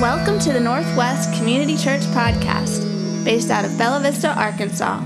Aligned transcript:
Welcome 0.00 0.38
to 0.40 0.52
the 0.52 0.60
Northwest 0.60 1.36
Community 1.36 1.76
Church 1.76 2.02
Podcast, 2.02 3.24
based 3.24 3.50
out 3.50 3.64
of 3.64 3.76
Bella 3.76 3.98
Vista, 3.98 4.28
Arkansas. 4.28 5.04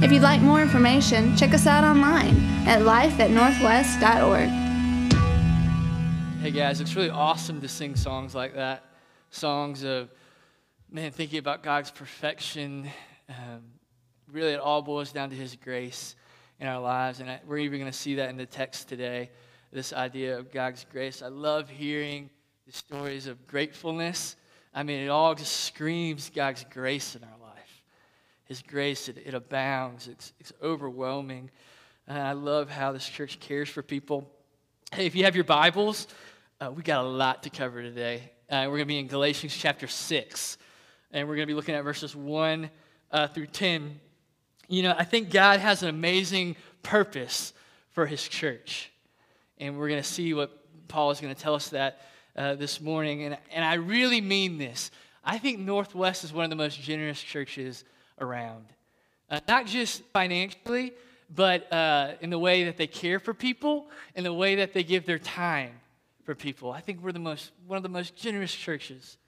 If 0.00 0.12
you'd 0.12 0.22
like 0.22 0.40
more 0.40 0.62
information, 0.62 1.36
check 1.36 1.52
us 1.54 1.66
out 1.66 1.82
online 1.82 2.36
at 2.64 2.82
life 2.82 3.18
at 3.18 3.32
northwest.org. 3.32 4.48
Hey 6.40 6.52
guys, 6.52 6.80
it's 6.80 6.94
really 6.94 7.10
awesome 7.10 7.60
to 7.60 7.66
sing 7.66 7.96
songs 7.96 8.32
like 8.32 8.54
that. 8.54 8.84
Songs 9.30 9.82
of, 9.82 10.08
man, 10.88 11.10
thinking 11.10 11.40
about 11.40 11.64
God's 11.64 11.90
perfection. 11.90 12.88
Um, 13.28 13.64
really, 14.30 14.52
it 14.52 14.60
all 14.60 14.82
boils 14.82 15.10
down 15.10 15.30
to 15.30 15.36
His 15.36 15.56
grace 15.56 16.14
in 16.60 16.68
our 16.68 16.80
lives. 16.80 17.18
And 17.18 17.28
I, 17.28 17.40
we're 17.44 17.58
even 17.58 17.80
going 17.80 17.90
to 17.90 17.98
see 17.98 18.14
that 18.14 18.30
in 18.30 18.36
the 18.36 18.46
text 18.46 18.88
today 18.88 19.30
this 19.72 19.92
idea 19.92 20.38
of 20.38 20.52
God's 20.52 20.86
grace. 20.92 21.22
I 21.22 21.28
love 21.28 21.68
hearing 21.68 22.30
the 22.68 22.74
stories 22.74 23.26
of 23.26 23.46
gratefulness. 23.46 24.36
I 24.74 24.82
mean, 24.82 25.00
it 25.00 25.08
all 25.08 25.34
just 25.34 25.64
screams 25.64 26.30
God's 26.34 26.66
grace 26.70 27.16
in 27.16 27.24
our 27.24 27.38
life. 27.40 27.82
His 28.44 28.60
grace, 28.60 29.08
it, 29.08 29.16
it 29.24 29.32
abounds, 29.32 30.06
it's, 30.06 30.34
it's 30.38 30.52
overwhelming. 30.62 31.50
And 32.06 32.18
I 32.18 32.32
love 32.32 32.68
how 32.68 32.92
this 32.92 33.08
church 33.08 33.40
cares 33.40 33.70
for 33.70 33.82
people. 33.82 34.30
Hey, 34.92 35.06
if 35.06 35.14
you 35.14 35.24
have 35.24 35.34
your 35.34 35.46
Bibles, 35.46 36.08
uh, 36.60 36.70
we 36.70 36.82
got 36.82 37.02
a 37.02 37.08
lot 37.08 37.42
to 37.44 37.50
cover 37.50 37.80
today. 37.80 38.32
Uh, 38.50 38.64
we're 38.64 38.76
going 38.76 38.80
to 38.80 38.84
be 38.84 38.98
in 38.98 39.06
Galatians 39.06 39.56
chapter 39.56 39.86
6, 39.86 40.58
and 41.12 41.26
we're 41.26 41.36
going 41.36 41.48
to 41.48 41.50
be 41.50 41.56
looking 41.56 41.74
at 41.74 41.84
verses 41.84 42.14
1 42.14 42.68
uh, 43.10 43.28
through 43.28 43.46
10. 43.46 43.98
You 44.68 44.82
know, 44.82 44.94
I 44.94 45.04
think 45.04 45.30
God 45.30 45.60
has 45.60 45.82
an 45.82 45.88
amazing 45.88 46.54
purpose 46.82 47.54
for 47.92 48.04
his 48.04 48.28
church. 48.28 48.92
And 49.56 49.78
we're 49.78 49.88
going 49.88 50.02
to 50.02 50.08
see 50.08 50.34
what 50.34 50.52
Paul 50.86 51.10
is 51.12 51.18
going 51.18 51.34
to 51.34 51.40
tell 51.40 51.54
us 51.54 51.70
that 51.70 52.02
uh, 52.38 52.54
this 52.54 52.80
morning. 52.80 53.24
And, 53.24 53.36
and 53.50 53.64
I 53.64 53.74
really 53.74 54.20
mean 54.20 54.58
this. 54.58 54.90
I 55.24 55.38
think 55.38 55.58
Northwest 55.58 56.22
is 56.22 56.32
one 56.32 56.44
of 56.44 56.50
the 56.50 56.56
most 56.56 56.80
generous 56.80 57.20
churches 57.20 57.84
around. 58.20 58.64
Uh, 59.28 59.40
not 59.48 59.66
just 59.66 60.02
financially, 60.12 60.92
but 61.34 61.70
uh, 61.72 62.12
in 62.20 62.30
the 62.30 62.38
way 62.38 62.64
that 62.64 62.76
they 62.76 62.86
care 62.86 63.18
for 63.18 63.34
people, 63.34 63.88
in 64.14 64.24
the 64.24 64.32
way 64.32 64.54
that 64.54 64.72
they 64.72 64.84
give 64.84 65.04
their 65.04 65.18
time 65.18 65.72
for 66.22 66.34
people. 66.34 66.70
I 66.70 66.80
think 66.80 67.02
we're 67.02 67.12
the 67.12 67.18
most, 67.18 67.50
one 67.66 67.76
of 67.76 67.82
the 67.82 67.88
most 67.88 68.16
generous 68.16 68.54
churches. 68.54 69.18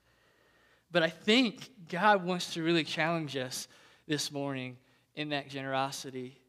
But 0.91 1.03
I 1.03 1.09
think 1.09 1.69
God 1.89 2.23
wants 2.23 2.53
to 2.53 2.63
really 2.63 2.83
challenge 2.83 3.35
us 3.35 3.67
this 4.07 4.31
morning 4.31 4.77
in 5.15 5.29
that 5.29 5.49
generosity. 5.49 6.39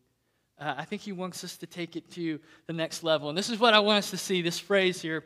Uh, 0.59 0.75
I 0.79 0.85
think 0.85 1.03
He 1.03 1.13
wants 1.13 1.43
us 1.43 1.57
to 1.59 1.67
take 1.67 1.97
it 1.97 2.11
to 2.13 2.39
the 2.67 2.73
next 2.73 3.03
level. 3.03 3.29
And 3.29 3.37
this 3.37 3.51
is 3.51 3.59
what 3.59 3.75
I 3.75 3.81
want 3.81 3.99
us 3.99 4.11
to 4.11 4.17
see 4.17 4.43
this 4.43 4.59
phrase 4.59 5.03
here 5.03 5.25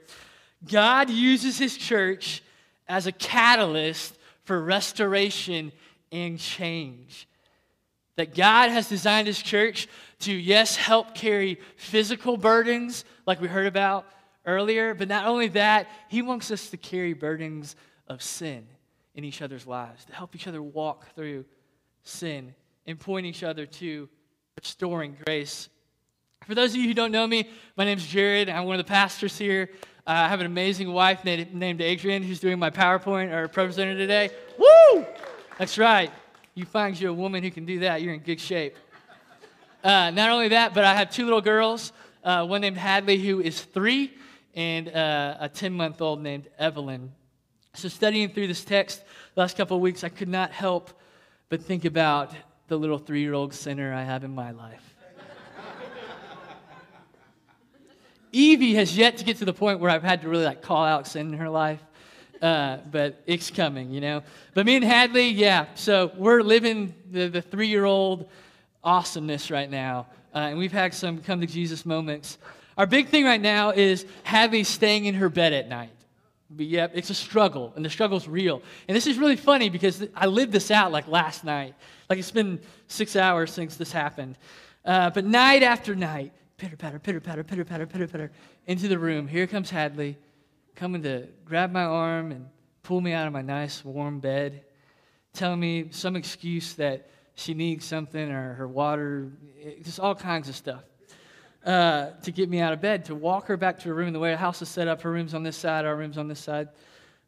God 0.65 1.11
uses 1.11 1.59
his 1.59 1.77
church 1.77 2.43
as 2.89 3.07
a 3.07 3.13
catalyst 3.13 4.17
for 4.45 4.63
restoration 4.63 5.73
and 6.13 6.39
change. 6.39 7.29
That 8.17 8.35
God 8.35 8.71
has 8.71 8.89
designed 8.89 9.27
his 9.27 9.43
church 9.43 9.89
to, 10.21 10.33
yes, 10.33 10.77
help 10.77 11.15
carry 11.15 11.61
physical 11.77 12.37
burdens, 12.37 13.05
like 13.27 13.41
we 13.41 13.49
heard 13.49 13.67
about 13.67 14.07
earlier, 14.47 14.95
but 14.95 15.09
not 15.09 15.27
only 15.27 15.49
that, 15.49 15.89
he 16.09 16.23
wants 16.23 16.51
us 16.51 16.71
to 16.71 16.77
carry 16.77 17.13
burdens 17.13 17.77
of 18.09 18.23
sin 18.23 18.67
in 19.15 19.25
each 19.25 19.43
other's 19.43 19.67
lives, 19.67 20.05
to 20.07 20.15
help 20.15 20.35
each 20.35 20.47
other 20.47 20.63
walk 20.63 21.15
through 21.15 21.45
sin 22.05 22.55
and 22.87 22.99
point 22.99 23.27
each 23.27 23.43
other 23.43 23.67
to 23.67 24.09
restoring 24.57 25.17
grace. 25.27 25.69
For 26.47 26.55
those 26.55 26.71
of 26.71 26.77
you 26.77 26.87
who 26.87 26.95
don't 26.95 27.13
know 27.13 27.27
me, 27.27 27.51
my 27.77 27.85
name 27.85 27.99
is 27.99 28.07
Jared. 28.07 28.49
I'm 28.49 28.65
one 28.65 28.79
of 28.79 28.87
the 28.87 28.89
pastors 28.89 29.37
here. 29.37 29.71
Uh, 30.07 30.13
I 30.13 30.29
have 30.29 30.39
an 30.39 30.47
amazing 30.47 30.93
wife 30.93 31.25
named, 31.25 31.53
named 31.53 31.81
Adrian 31.81 32.23
who's 32.23 32.39
doing 32.39 32.61
my 32.61 32.71
PowerPoint 32.71 33.33
or 33.33 33.49
presenter 33.49 33.99
today. 33.99 34.31
Woo! 34.57 35.05
That's 35.59 35.79
right. 35.79 36.13
You 36.55 36.65
find 36.65 36.99
you 36.99 37.11
a 37.11 37.13
woman 37.13 37.43
who 37.43 37.51
can 37.51 37.67
do 37.67 37.81
that, 37.81 38.03
you're 38.03 38.15
in 38.15 38.21
good 38.21 38.41
shape. 38.41 38.77
Uh, 39.83 40.11
not 40.11 40.31
only 40.31 40.49
that, 40.49 40.75
but 40.75 40.85
I 40.85 40.95
have 40.95 41.11
two 41.11 41.25
little 41.25 41.41
girls. 41.41 41.93
Uh, 42.23 42.47
one 42.47 42.61
named 42.61 42.77
Hadley, 42.77 43.19
who 43.19 43.41
is 43.41 43.61
three, 43.61 44.13
and 44.55 44.89
uh, 44.89 45.39
a 45.41 45.49
10 45.49 45.73
month 45.73 46.01
old 46.01 46.23
named 46.23 46.49
Evelyn. 46.57 47.13
So, 47.75 47.89
studying 47.89 48.29
through 48.29 48.47
this 48.47 48.65
text 48.65 49.03
the 49.35 49.41
last 49.41 49.57
couple 49.57 49.77
of 49.77 49.83
weeks, 49.83 50.05
I 50.05 50.09
could 50.09 50.29
not 50.29 50.53
help 50.53 50.93
but 51.49 51.63
think 51.63 51.85
about 51.85 52.33
the 52.69 52.77
little 52.77 52.99
three 52.99 53.21
year 53.21 53.35
old 53.35 53.53
sinner 53.53 53.93
I 53.93 54.03
have 54.05 54.23
in 54.23 54.35
my 54.35 54.53
life. 54.53 54.96
Evie 58.37 58.75
has 58.75 58.97
yet 58.97 59.17
to 59.17 59.25
get 59.25 59.39
to 59.39 59.47
the 59.47 59.55
point 59.55 59.81
where 59.81 59.91
I've 59.91 60.03
had 60.03 60.21
to 60.23 60.29
really 60.29 60.45
like 60.45 60.61
call 60.61 60.85
out 60.85 61.07
sin 61.07 61.33
in 61.33 61.39
her 61.39 61.49
life. 61.49 61.81
Uh, 62.43 62.77
but 62.93 63.23
it's 63.27 63.51
coming, 63.51 63.91
you 63.91 64.03
know. 64.03 64.23
But 64.53 64.67
me 64.67 64.77
and 64.77 64.85
Hadley, 64.85 65.31
yeah. 65.31 65.69
So 65.75 66.13
we're 66.17 66.43
living 66.43 66.95
the, 67.11 67.29
the 67.29 67.41
three 67.41 67.69
year 67.69 67.87
old 67.87 68.29
awesomeness 68.85 69.51
right 69.51 69.71
now. 69.71 70.09
Uh, 70.35 70.51
and 70.51 70.59
we've 70.59 70.73
had 70.73 70.93
some 70.93 71.23
come 71.23 71.41
to 71.41 71.47
Jesus 71.47 71.87
moments. 71.87 72.37
Our 72.77 72.87
big 72.87 73.09
thing 73.09 73.25
right 73.25 73.41
now 73.41 73.71
is 73.71 74.05
Hadley 74.23 74.65
staying 74.65 75.07
in 75.07 75.15
her 75.15 75.31
bed 75.31 75.55
at 75.55 75.67
night. 75.69 75.93
But 76.51 76.67
yep, 76.67 76.93
it's 76.95 77.09
a 77.09 77.15
struggle, 77.15 77.73
and 77.75 77.85
the 77.85 77.91
struggle's 77.91 78.29
real. 78.29 78.63
And 78.87 78.95
this 78.95 79.07
is 79.07 79.19
really 79.19 79.37
funny 79.37 79.71
because 79.71 80.07
I 80.15 80.27
lived 80.27 80.53
this 80.53 80.71
out 80.71 80.93
like 80.93 81.09
last 81.09 81.43
night. 81.43 81.75
Like 82.11 82.19
it's 82.19 82.31
been 82.31 82.61
six 82.87 83.17
hours 83.17 83.51
since 83.51 83.77
this 83.77 83.91
happened. 83.91 84.37
Uh, 84.85 85.09
but 85.11 85.25
night 85.25 85.63
after 85.63 85.97
night, 85.97 86.33
pitter 86.59 86.77
patter, 86.77 86.99
pitter 86.99 87.21
patter, 87.21 87.45
pitter 87.45 87.65
patter, 87.65 87.87
pitter 87.87 88.09
patter, 88.09 88.31
into 88.67 88.89
the 88.89 88.99
room. 88.99 89.29
Here 89.29 89.47
comes 89.47 89.71
Hadley, 89.71 90.17
coming 90.75 91.03
to 91.03 91.27
grab 91.45 91.71
my 91.71 91.85
arm 91.85 92.33
and 92.33 92.47
pull 92.83 93.01
me 93.01 93.13
out 93.13 93.27
of 93.27 93.33
my 93.33 93.43
nice 93.43 93.85
warm 93.85 94.21
bed, 94.21 94.65
telling 95.35 95.61
me 95.61 95.89
some 95.91 96.17
excuse 96.17 96.75
that 96.75 97.11
she 97.35 97.53
needs 97.53 97.85
something 97.85 98.31
or 98.31 98.55
her 98.55 98.67
water, 98.67 99.31
just 99.83 100.01
all 100.01 100.15
kinds 100.15 100.49
of 100.49 100.57
stuff. 100.57 100.83
Uh, 101.65 102.13
to 102.23 102.31
get 102.31 102.49
me 102.49 102.61
out 102.61 102.73
of 102.73 102.81
bed, 102.81 103.05
to 103.05 103.15
walk 103.15 103.47
her 103.49 103.57
back 103.57 103.79
to 103.81 103.89
her 103.89 103.95
room. 103.95 104.13
The 104.13 104.21
way 104.21 104.31
the 104.31 104.37
house 104.37 104.63
is 104.63 104.69
set 104.69 104.87
up, 104.87 105.03
her 105.03 105.11
room's 105.11 105.35
on 105.35 105.43
this 105.43 105.57
side, 105.57 105.85
our 105.85 105.97
room's 105.97 106.17
on 106.17 106.29
this 106.29 106.39
side. 106.39 106.69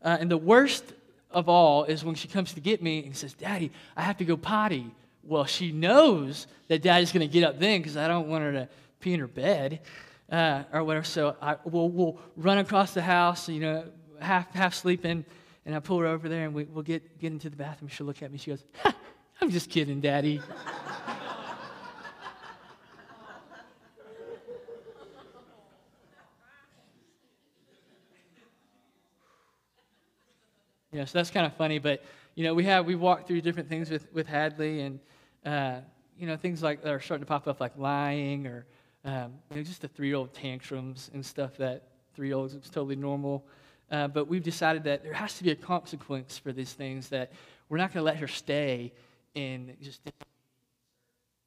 Uh, 0.01 0.17
and 0.21 0.31
the 0.31 0.39
worst 0.39 0.85
of 1.31 1.49
all 1.49 1.85
is 1.85 2.05
when 2.05 2.15
she 2.15 2.29
comes 2.29 2.55
to 2.55 2.61
get 2.61 2.81
me 2.81 3.05
and 3.05 3.17
says, 3.17 3.35
Daddy, 3.35 3.73
I 3.97 4.03
have 4.03 4.17
to 4.19 4.25
go 4.25 4.37
potty. 4.37 4.95
Well, 5.25 5.45
she 5.45 5.73
knows 5.73 6.47
that 6.69 6.83
Daddy's 6.83 7.11
going 7.11 7.29
to 7.29 7.33
get 7.33 7.43
up 7.43 7.59
then 7.59 7.81
because 7.81 7.97
I 7.97 8.07
don't 8.07 8.29
want 8.29 8.45
her 8.45 8.53
to 8.53 8.69
pee 9.01 9.15
in 9.15 9.21
her 9.21 9.27
bed 9.27 9.81
uh, 10.31 10.65
or 10.73 10.85
whatever. 10.85 11.05
So 11.05 11.37
I, 11.41 11.57
we'll, 11.65 11.89
we'll 11.89 12.19
run 12.37 12.59
across 12.59 12.95
the 12.95 13.03
house, 13.03 13.49
you 13.49 13.61
know, 13.61 13.85
half, 14.21 14.53
half 14.55 14.75
sleeping, 14.75 15.25
and 15.65 15.75
I 15.75 15.81
pull 15.81 15.99
her 16.01 16.07
over 16.07 16.29
there 16.29 16.45
and 16.45 16.55
we, 16.55 16.65
we'll 16.65 16.83
get, 16.83 17.19
get 17.19 17.33
into 17.33 17.51
the 17.51 17.57
bathroom. 17.57 17.89
She'll 17.89 18.07
look 18.07 18.23
at 18.23 18.31
me. 18.31 18.39
She 18.39 18.51
goes, 18.51 18.65
I'm 19.41 19.51
just 19.51 19.71
kidding, 19.71 20.01
Daddy. 20.01 20.41
yeah, 30.93 31.05
so 31.05 31.19
that's 31.19 31.31
kind 31.31 31.47
of 31.47 31.55
funny, 31.55 31.79
but 31.79 32.03
you 32.35 32.45
know, 32.45 32.55
we 32.55 32.65
have 32.65 32.87
we 32.87 32.95
walked 32.95 33.27
through 33.27 33.41
different 33.41 33.69
things 33.69 33.91
with 33.91 34.07
with 34.13 34.27
Hadley, 34.29 34.83
and 34.83 35.01
uh, 35.45 35.81
you 36.17 36.27
know, 36.27 36.37
things 36.37 36.63
like 36.63 36.83
that 36.83 36.93
are 36.93 37.01
starting 37.01 37.25
to 37.25 37.29
pop 37.29 37.49
up, 37.49 37.61
like 37.61 37.77
lying 37.77 38.47
or 38.47 38.65
um, 39.05 39.35
you 39.51 39.57
know, 39.57 39.63
just 39.63 39.83
the 39.83 39.89
three-year-old 39.89 40.35
tantrums 40.35 41.11
and 41.15 41.25
stuff 41.25 41.57
that 41.57 41.83
three-year-olds 42.15 42.55
it's 42.55 42.71
totally 42.71 42.97
normal. 42.97 43.45
Uh, 43.91 44.09
but 44.09 44.29
we've 44.29 44.43
decided 44.43 44.85
that 44.85 45.03
there 45.03 45.15
has 45.15 45.39
to 45.39 45.45
be 45.45 45.51
a 45.51 45.57
consequence 45.57 46.37
for 46.37 46.53
these 46.53 46.73
things. 46.73 47.09
That 47.09 47.33
we're 47.69 47.79
not 47.79 47.93
going 47.93 48.03
to 48.03 48.07
let 48.07 48.17
her 48.17 48.29
stay 48.29 48.93
in 49.35 49.77
just 49.81 50.01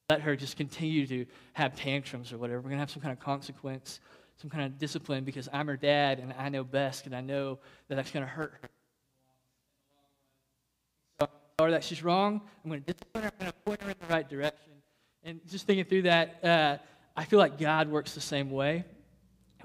let 0.09 0.22
her 0.22 0.35
just 0.35 0.57
continue 0.57 1.07
to 1.07 1.25
have 1.53 1.73
tantrums 1.75 2.34
or 2.34 2.38
whatever. 2.38 2.59
We're 2.59 2.69
going 2.69 2.78
to 2.78 2.81
have 2.81 2.91
some 2.91 3.01
kind 3.01 3.13
of 3.13 3.19
consequence, 3.19 4.01
some 4.35 4.49
kind 4.49 4.66
of 4.66 4.78
discipline 4.78 5.23
because 5.23 5.47
I'm 5.53 5.67
her 5.67 5.78
dad 5.78 6.20
and 6.20 6.34
I 6.37 6.49
know 6.49 6.66
best 6.66 7.05
and 7.05 7.16
I 7.16 7.22
know 7.22 7.59
that 7.87 7.96
that's 7.96 8.11
going 8.11 8.26
to 8.26 8.29
hurt 8.29 8.53
her. 8.61 8.70
So 11.22 11.29
or 11.59 11.72
that 11.72 11.84
she's 11.84 12.03
wrong, 12.03 12.41
I'm 12.64 12.72
going 12.72 12.84
to 12.84 12.93
discipline 12.93 13.23
her, 13.23 13.31
I'm 13.40 13.40
going 13.40 13.52
to 13.52 13.58
point 13.59 13.81
her 13.84 13.90
in 13.91 13.96
the 14.02 14.14
right 14.14 14.28
direction. 14.28 14.73
And 15.23 15.40
just 15.49 15.66
thinking 15.66 15.85
through 15.85 16.02
that, 16.02 16.43
uh, 16.43 16.78
I 17.16 17.25
feel 17.25 17.40
like 17.40 17.58
God 17.58 17.90
works 17.90 18.13
the 18.13 18.22
same 18.22 18.52
way 18.52 18.85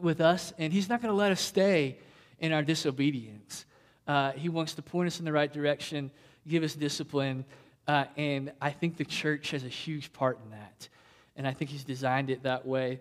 with 0.01 0.21
us, 0.21 0.53
and 0.59 0.73
He's 0.73 0.89
not 0.89 1.01
going 1.01 1.13
to 1.13 1.17
let 1.17 1.33
us 1.33 1.41
stay 1.41 1.99
in 2.39 2.53
our 2.53 2.63
disobedience. 2.63 3.65
Uh, 4.07 4.33
he 4.33 4.49
wants 4.49 4.75
to 4.75 4.83
point 4.83 5.09
us 5.09 5.19
in 5.19 5.25
the 5.25 5.33
right 5.33 5.53
direction, 5.53 6.11
give 6.47 6.63
us 6.63 6.75
discipline, 6.75 7.45
uh, 7.89 8.05
and 8.17 8.53
I 8.61 8.71
think 8.71 8.97
the 8.97 9.05
church 9.05 9.51
has 9.51 9.65
a 9.65 9.69
huge 9.69 10.13
part 10.13 10.39
in 10.45 10.51
that. 10.51 10.89
And 11.37 11.47
I 11.47 11.53
think 11.53 11.71
He's 11.71 11.85
designed 11.85 12.31
it 12.31 12.43
that 12.45 12.67
way 12.67 13.01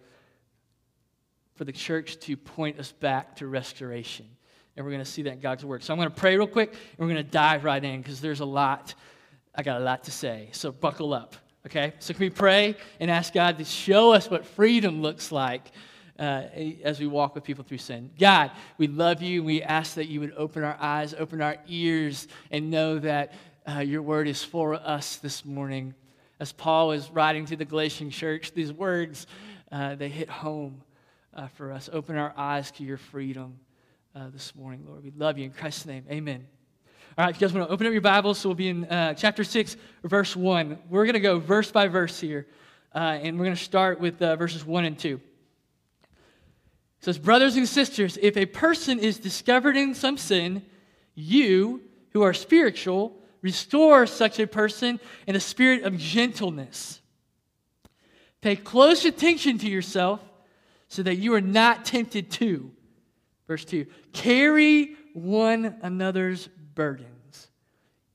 for 1.55 1.63
the 1.63 1.71
church 1.71 2.17
to 2.21 2.35
point 2.35 2.79
us 2.79 2.91
back 2.91 3.37
to 3.37 3.47
restoration. 3.47 4.27
And 4.75 4.85
we're 4.85 4.91
going 4.91 5.03
to 5.03 5.09
see 5.09 5.21
that 5.23 5.33
in 5.33 5.39
God's 5.39 5.63
Word. 5.63 5.83
So 5.83 5.93
I'm 5.93 5.99
going 5.99 6.09
to 6.09 6.15
pray 6.15 6.37
real 6.37 6.47
quick, 6.47 6.71
and 6.71 7.07
we're 7.07 7.13
going 7.13 7.23
to 7.25 7.31
dive 7.31 7.63
right 7.63 7.83
in 7.83 8.01
because 8.01 8.19
there's 8.19 8.41
a 8.41 8.45
lot. 8.45 8.93
I 9.53 9.63
got 9.63 9.79
a 9.79 9.83
lot 9.83 10.03
to 10.03 10.11
say. 10.11 10.49
So 10.51 10.71
buckle 10.71 11.13
up. 11.13 11.35
Okay? 11.65 11.93
So 11.99 12.13
can 12.13 12.21
we 12.21 12.29
pray 12.29 12.75
and 12.99 13.09
ask 13.09 13.33
God 13.33 13.57
to 13.57 13.65
show 13.65 14.13
us 14.13 14.29
what 14.29 14.45
freedom 14.45 15.01
looks 15.01 15.31
like 15.31 15.71
uh, 16.17 16.43
as 16.83 16.99
we 16.99 17.07
walk 17.07 17.35
with 17.35 17.43
people 17.43 17.63
through 17.63 17.79
sin. 17.79 18.09
God, 18.17 18.51
we 18.77 18.87
love 18.87 19.21
you. 19.21 19.43
We 19.43 19.61
ask 19.61 19.95
that 19.95 20.07
you 20.07 20.19
would 20.21 20.33
open 20.37 20.63
our 20.63 20.77
eyes, 20.79 21.13
open 21.13 21.41
our 21.41 21.57
ears, 21.67 22.27
and 22.51 22.71
know 22.71 22.99
that 22.99 23.33
uh, 23.67 23.79
your 23.79 24.01
word 24.01 24.27
is 24.27 24.43
for 24.43 24.75
us 24.75 25.17
this 25.17 25.43
morning. 25.43 25.93
As 26.39 26.51
Paul 26.51 26.91
is 26.91 27.09
writing 27.11 27.45
to 27.47 27.55
the 27.55 27.65
Galatian 27.65 28.09
church, 28.09 28.53
these 28.53 28.71
words, 28.71 29.27
uh, 29.71 29.95
they 29.95 30.09
hit 30.09 30.29
home 30.29 30.81
uh, 31.33 31.47
for 31.47 31.71
us. 31.71 31.89
Open 31.91 32.17
our 32.17 32.33
eyes 32.37 32.71
to 32.71 32.83
your 32.83 32.97
freedom 32.97 33.59
uh, 34.15 34.29
this 34.29 34.55
morning, 34.55 34.85
Lord. 34.87 35.03
We 35.03 35.11
love 35.11 35.37
you 35.37 35.45
in 35.45 35.51
Christ's 35.51 35.85
name. 35.85 36.05
Amen. 36.09 36.54
All 37.17 37.23
right, 37.23 37.33
if 37.33 37.39
you 37.39 37.47
guys 37.47 37.55
want 37.55 37.67
to 37.67 37.73
open 37.73 37.87
up 37.87 37.93
your 37.93 38.01
Bibles, 38.01 38.39
so 38.39 38.49
we'll 38.49 38.55
be 38.55 38.67
in 38.67 38.83
uh, 38.85 39.13
chapter 39.13 39.45
6, 39.45 39.77
verse 40.03 40.35
1. 40.35 40.79
We're 40.89 41.05
going 41.05 41.13
to 41.13 41.21
go 41.21 41.39
verse 41.39 41.71
by 41.71 41.87
verse 41.87 42.19
here, 42.19 42.45
uh, 42.93 42.97
and 42.97 43.39
we're 43.39 43.45
going 43.45 43.55
to 43.55 43.63
start 43.63 44.01
with 44.01 44.19
verses 44.19 44.65
1 44.65 44.85
and 44.85 44.99
2 44.99 45.21
says, 47.05 47.19
Brothers 47.19 47.55
and 47.55 47.69
sisters, 47.69 48.17
if 48.21 48.35
a 48.35 48.47
person 48.47 48.99
is 48.99 49.19
discovered 49.19 49.77
in 49.77 49.93
some 49.93 50.17
sin, 50.17 50.63
you, 51.13 51.81
who 52.09 52.23
are 52.23 52.33
spiritual, 52.33 53.15
restore 53.41 54.07
such 54.07 54.39
a 54.39 54.47
person 54.47 54.99
in 55.27 55.35
a 55.35 55.39
spirit 55.39 55.83
of 55.83 55.97
gentleness. 55.97 56.99
Pay 58.41 58.55
close 58.55 59.05
attention 59.05 59.59
to 59.59 59.69
yourself 59.69 60.19
so 60.87 61.03
that 61.03 61.15
you 61.15 61.33
are 61.35 61.41
not 61.41 61.85
tempted 61.85 62.31
to. 62.31 62.71
Verse 63.47 63.63
2 63.65 63.85
Carry 64.11 64.95
one 65.13 65.77
another's 65.81 66.49
burdens, 66.75 67.47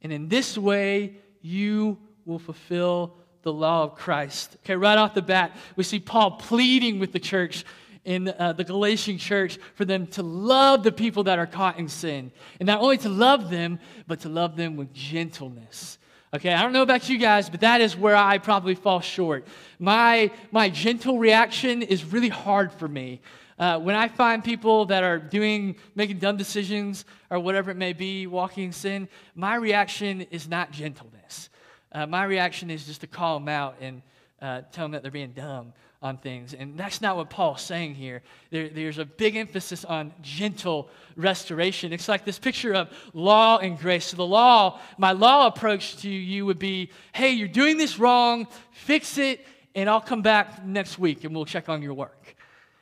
and 0.02 0.12
in 0.12 0.28
this 0.28 0.56
way 0.56 1.16
you 1.40 1.98
will 2.24 2.38
fulfill 2.38 3.16
the 3.42 3.52
law 3.52 3.84
of 3.84 3.94
Christ. 3.94 4.56
Okay, 4.64 4.76
right 4.76 4.98
off 4.98 5.14
the 5.14 5.22
bat, 5.22 5.56
we 5.76 5.84
see 5.84 5.98
Paul 5.98 6.32
pleading 6.32 6.98
with 6.98 7.12
the 7.12 7.18
church 7.18 7.64
in 8.04 8.28
uh, 8.28 8.52
the 8.52 8.64
Galatian 8.64 9.18
church 9.18 9.58
for 9.74 9.84
them 9.84 10.06
to 10.08 10.22
love 10.22 10.82
the 10.82 10.92
people 10.92 11.24
that 11.24 11.38
are 11.38 11.46
caught 11.46 11.78
in 11.78 11.88
sin. 11.88 12.32
And 12.58 12.66
not 12.66 12.80
only 12.80 12.98
to 12.98 13.08
love 13.08 13.50
them, 13.50 13.78
but 14.06 14.20
to 14.20 14.28
love 14.28 14.56
them 14.56 14.76
with 14.76 14.92
gentleness. 14.92 15.98
Okay, 16.32 16.52
I 16.52 16.62
don't 16.62 16.72
know 16.72 16.82
about 16.82 17.08
you 17.08 17.18
guys, 17.18 17.50
but 17.50 17.60
that 17.60 17.80
is 17.80 17.96
where 17.96 18.14
I 18.14 18.38
probably 18.38 18.74
fall 18.74 19.00
short. 19.00 19.46
My, 19.78 20.30
my 20.52 20.68
gentle 20.68 21.18
reaction 21.18 21.82
is 21.82 22.04
really 22.04 22.28
hard 22.28 22.72
for 22.72 22.86
me. 22.86 23.20
Uh, 23.60 23.78
when 23.78 23.94
I 23.94 24.08
find 24.08 24.42
people 24.42 24.86
that 24.86 25.04
are 25.04 25.18
doing, 25.18 25.76
making 25.94 26.18
dumb 26.18 26.38
decisions 26.38 27.04
or 27.28 27.38
whatever 27.38 27.70
it 27.70 27.76
may 27.76 27.92
be, 27.92 28.26
walking 28.26 28.64
in 28.64 28.72
sin, 28.72 29.06
my 29.34 29.54
reaction 29.56 30.22
is 30.30 30.48
not 30.48 30.72
gentleness. 30.72 31.50
Uh, 31.92 32.06
my 32.06 32.24
reaction 32.24 32.70
is 32.70 32.86
just 32.86 33.02
to 33.02 33.06
call 33.06 33.38
them 33.38 33.48
out 33.50 33.76
and 33.78 34.00
uh, 34.40 34.62
tell 34.72 34.86
them 34.86 34.92
that 34.92 35.02
they're 35.02 35.10
being 35.10 35.32
dumb 35.32 35.74
on 36.00 36.16
things. 36.16 36.54
And 36.54 36.78
that's 36.78 37.02
not 37.02 37.18
what 37.18 37.28
Paul's 37.28 37.60
saying 37.60 37.96
here. 37.96 38.22
There, 38.48 38.70
there's 38.70 38.96
a 38.96 39.04
big 39.04 39.36
emphasis 39.36 39.84
on 39.84 40.14
gentle 40.22 40.88
restoration. 41.14 41.92
It's 41.92 42.08
like 42.08 42.24
this 42.24 42.38
picture 42.38 42.72
of 42.72 42.88
law 43.12 43.58
and 43.58 43.78
grace. 43.78 44.06
So, 44.06 44.16
the 44.16 44.24
law, 44.24 44.80
my 44.96 45.12
law 45.12 45.46
approach 45.46 45.98
to 45.98 46.08
you 46.08 46.46
would 46.46 46.58
be 46.58 46.88
hey, 47.12 47.32
you're 47.32 47.46
doing 47.46 47.76
this 47.76 47.98
wrong, 47.98 48.46
fix 48.72 49.18
it, 49.18 49.44
and 49.74 49.90
I'll 49.90 50.00
come 50.00 50.22
back 50.22 50.64
next 50.64 50.98
week 50.98 51.24
and 51.24 51.34
we'll 51.34 51.44
check 51.44 51.68
on 51.68 51.82
your 51.82 51.92
work. 51.92 52.36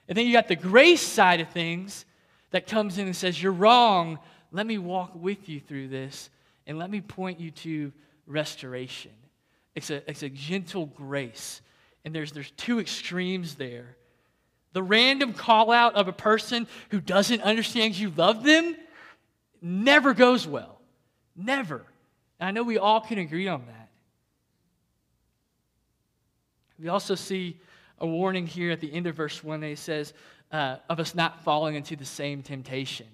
And 0.09 0.17
then 0.17 0.27
you 0.27 0.33
got 0.33 0.49
the 0.49 0.57
grace 0.57 1.03
side 1.03 1.41
of 1.41 1.51
things 1.51 2.07
that 2.51 2.67
comes 2.67 2.99
in 2.99 3.07
and 3.07 3.15
says, 3.15 3.41
you're 3.43 3.53
wrong. 3.53 4.19
Let 4.51 4.67
me 4.67 4.79
walk 4.79 5.13
with 5.15 5.49
you 5.49 5.61
through 5.61 5.89
this 5.89 6.31
and 6.67 6.79
let 6.79 6.91
me 6.91 7.01
point 7.01 7.39
you 7.39 7.51
to 7.51 7.93
restoration. 8.27 9.13
It's 9.75 9.91
a, 9.91 10.09
it's 10.11 10.23
a 10.23 10.29
gentle 10.29 10.87
grace 10.87 11.61
and 12.05 12.15
there's, 12.15 12.33
there's 12.33 12.51
two 12.53 12.81
extremes 12.81 13.57
there. 13.57 13.97
The 14.73 14.83
random 14.83 15.35
call 15.35 15.71
out 15.71 15.95
of 15.95 16.09
a 16.09 16.13
person 16.13 16.67
who 16.91 17.01
doesn't 17.01 17.43
understand 17.43 17.99
you 17.99 18.11
love 18.17 18.45
them 18.45 18.77
never 19.61 20.15
goes 20.15 20.47
well. 20.47 20.81
Never. 21.37 21.85
And 22.41 22.49
I 22.49 22.51
know 22.51 22.63
we 22.63 22.79
all 22.79 23.01
can 23.01 23.19
agree 23.19 23.49
on 23.49 23.67
that. 23.67 23.89
We 26.79 26.89
also 26.89 27.15
see 27.15 27.59
a 28.01 28.07
warning 28.07 28.47
here 28.47 28.71
at 28.71 28.81
the 28.81 28.93
end 28.93 29.07
of 29.07 29.17
verse 29.17 29.43
1 29.43 29.61
that 29.61 29.69
it 29.69 29.79
says, 29.79 30.13
uh, 30.51 30.77
of 30.89 31.01
us 31.01 31.15
not 31.15 31.43
falling 31.45 31.75
into 31.75 31.97
the 31.97 32.05
same 32.05 32.43
temptation 32.43 33.07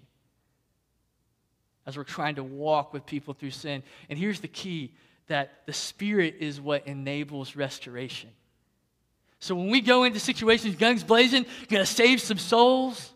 as 1.86 1.96
we're 1.96 2.04
trying 2.04 2.36
to 2.36 2.44
walk 2.44 2.92
with 2.92 3.04
people 3.06 3.34
through 3.34 3.50
sin. 3.50 3.82
And 4.08 4.18
here's 4.18 4.40
the 4.40 4.48
key 4.48 4.92
that 5.26 5.66
the 5.66 5.72
Spirit 5.72 6.36
is 6.40 6.60
what 6.60 6.86
enables 6.86 7.56
restoration. 7.56 8.30
So 9.38 9.54
when 9.54 9.70
we 9.70 9.80
go 9.80 10.04
into 10.04 10.20
situations, 10.20 10.76
guns 10.76 11.04
blazing, 11.04 11.44
gonna 11.68 11.84
save 11.84 12.20
some 12.20 12.38
souls, 12.38 13.12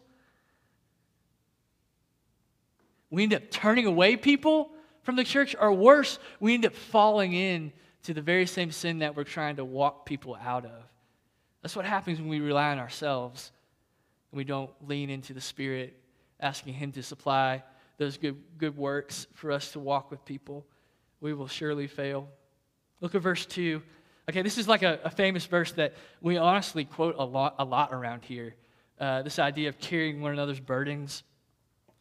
we 3.11 3.23
end 3.23 3.33
up 3.33 3.51
turning 3.51 3.87
away 3.87 4.17
people 4.17 4.71
from 5.03 5.17
the 5.17 5.25
church, 5.25 5.57
or 5.59 5.73
worse, 5.73 6.19
we 6.39 6.53
end 6.53 6.67
up 6.67 6.75
falling 6.75 7.33
in 7.33 7.73
to 8.03 8.13
the 8.13 8.21
very 8.21 8.45
same 8.45 8.71
sin 8.71 8.99
that 8.99 9.17
we're 9.17 9.25
trying 9.25 9.57
to 9.57 9.65
walk 9.65 10.05
people 10.05 10.37
out 10.37 10.67
of. 10.67 10.85
That's 11.63 11.75
what 11.75 11.85
happens 11.85 12.21
when 12.21 12.29
we 12.29 12.41
rely 12.41 12.71
on 12.71 12.79
ourselves 12.79 13.53
and 14.31 14.37
we 14.37 14.45
don't 14.45 14.71
lean 14.87 15.11
into 15.11 15.33
the 15.33 15.41
Spirit, 15.41 15.99
asking 16.41 16.75
Him 16.75 16.93
to 16.93 17.03
supply 17.03 17.63
those 17.97 18.17
good, 18.17 18.37
good 18.59 18.77
works 18.77 19.27
for 19.35 19.51
us 19.51 19.73
to 19.73 19.81
walk 19.81 20.11
with 20.11 20.25
people. 20.25 20.67
We 21.21 21.35
will 21.35 21.49
surely 21.49 21.87
fail. 21.87 22.29
Look 23.01 23.15
at 23.15 23.23
verse 23.23 23.45
2. 23.47 23.83
Okay, 24.29 24.43
this 24.43 24.59
is 24.59 24.69
like 24.69 24.83
a, 24.83 25.01
a 25.05 25.11
famous 25.11 25.47
verse 25.47 25.73
that 25.73 25.95
we 26.21 26.37
honestly 26.37 26.85
quote 26.85 27.17
a 27.19 27.25
lot, 27.25 27.57
a 27.59 27.65
lot 27.65 27.93
around 27.93 28.25
here. 28.25 28.55
Uh, 29.01 29.23
this 29.23 29.39
idea 29.39 29.69
of 29.69 29.79
carrying 29.79 30.21
one 30.21 30.33
another's 30.33 30.61
burdens. 30.61 31.23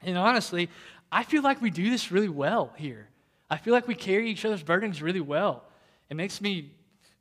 And 0.02 0.18
honestly, 0.18 0.70
I 1.12 1.24
feel 1.24 1.42
like 1.42 1.62
we 1.62 1.70
do 1.70 1.90
this 1.90 2.12
really 2.12 2.30
well 2.30 2.74
here. 2.76 3.08
I 3.50 3.58
feel 3.58 3.74
like 3.74 3.88
we 3.88 3.96
carry 3.96 4.30
each 4.30 4.44
other's 4.44 4.64
burdens 4.64 5.02
really 5.02 5.22
well. 5.22 5.64
It 6.10 6.18
makes 6.18 6.42
me 6.42 6.74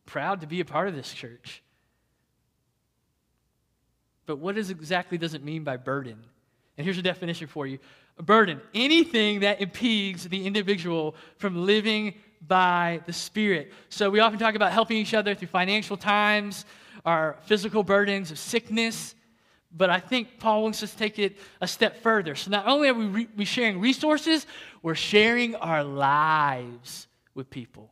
proud 0.06 0.40
to 0.40 0.46
be 0.46 0.60
a 0.60 0.64
part 0.64 0.88
of 0.88 0.96
this 0.96 1.12
church. 1.12 1.62
But 4.26 4.38
what 4.38 4.58
is 4.58 4.70
exactly 4.70 5.18
does 5.18 5.34
it 5.34 5.42
mean 5.42 5.64
by 5.64 5.76
burden? 5.76 6.18
And 6.76 6.84
here's 6.84 6.98
a 6.98 7.02
definition 7.02 7.46
for 7.46 7.66
you. 7.66 7.78
A 8.18 8.22
burden, 8.22 8.60
anything 8.74 9.40
that 9.40 9.60
impedes 9.60 10.24
the 10.24 10.46
individual 10.46 11.14
from 11.38 11.64
living 11.64 12.14
by 12.46 13.00
the 13.06 13.12
Spirit. 13.12 13.72
So 13.88 14.10
we 14.10 14.20
often 14.20 14.38
talk 14.38 14.54
about 14.54 14.72
helping 14.72 14.96
each 14.96 15.14
other 15.14 15.34
through 15.34 15.48
financial 15.48 15.96
times, 15.96 16.64
our 17.04 17.36
physical 17.44 17.82
burdens 17.82 18.30
of 18.30 18.38
sickness. 18.38 19.14
But 19.72 19.90
I 19.90 20.00
think 20.00 20.38
Paul 20.38 20.62
wants 20.62 20.82
us 20.82 20.92
to 20.92 20.96
take 20.96 21.18
it 21.18 21.36
a 21.60 21.66
step 21.66 22.02
further. 22.02 22.34
So 22.34 22.50
not 22.50 22.66
only 22.66 22.88
are 22.88 22.94
we, 22.94 23.06
re- 23.06 23.28
we 23.36 23.44
sharing 23.44 23.80
resources, 23.80 24.46
we're 24.82 24.94
sharing 24.94 25.54
our 25.56 25.84
lives 25.84 27.08
with 27.34 27.50
people. 27.50 27.90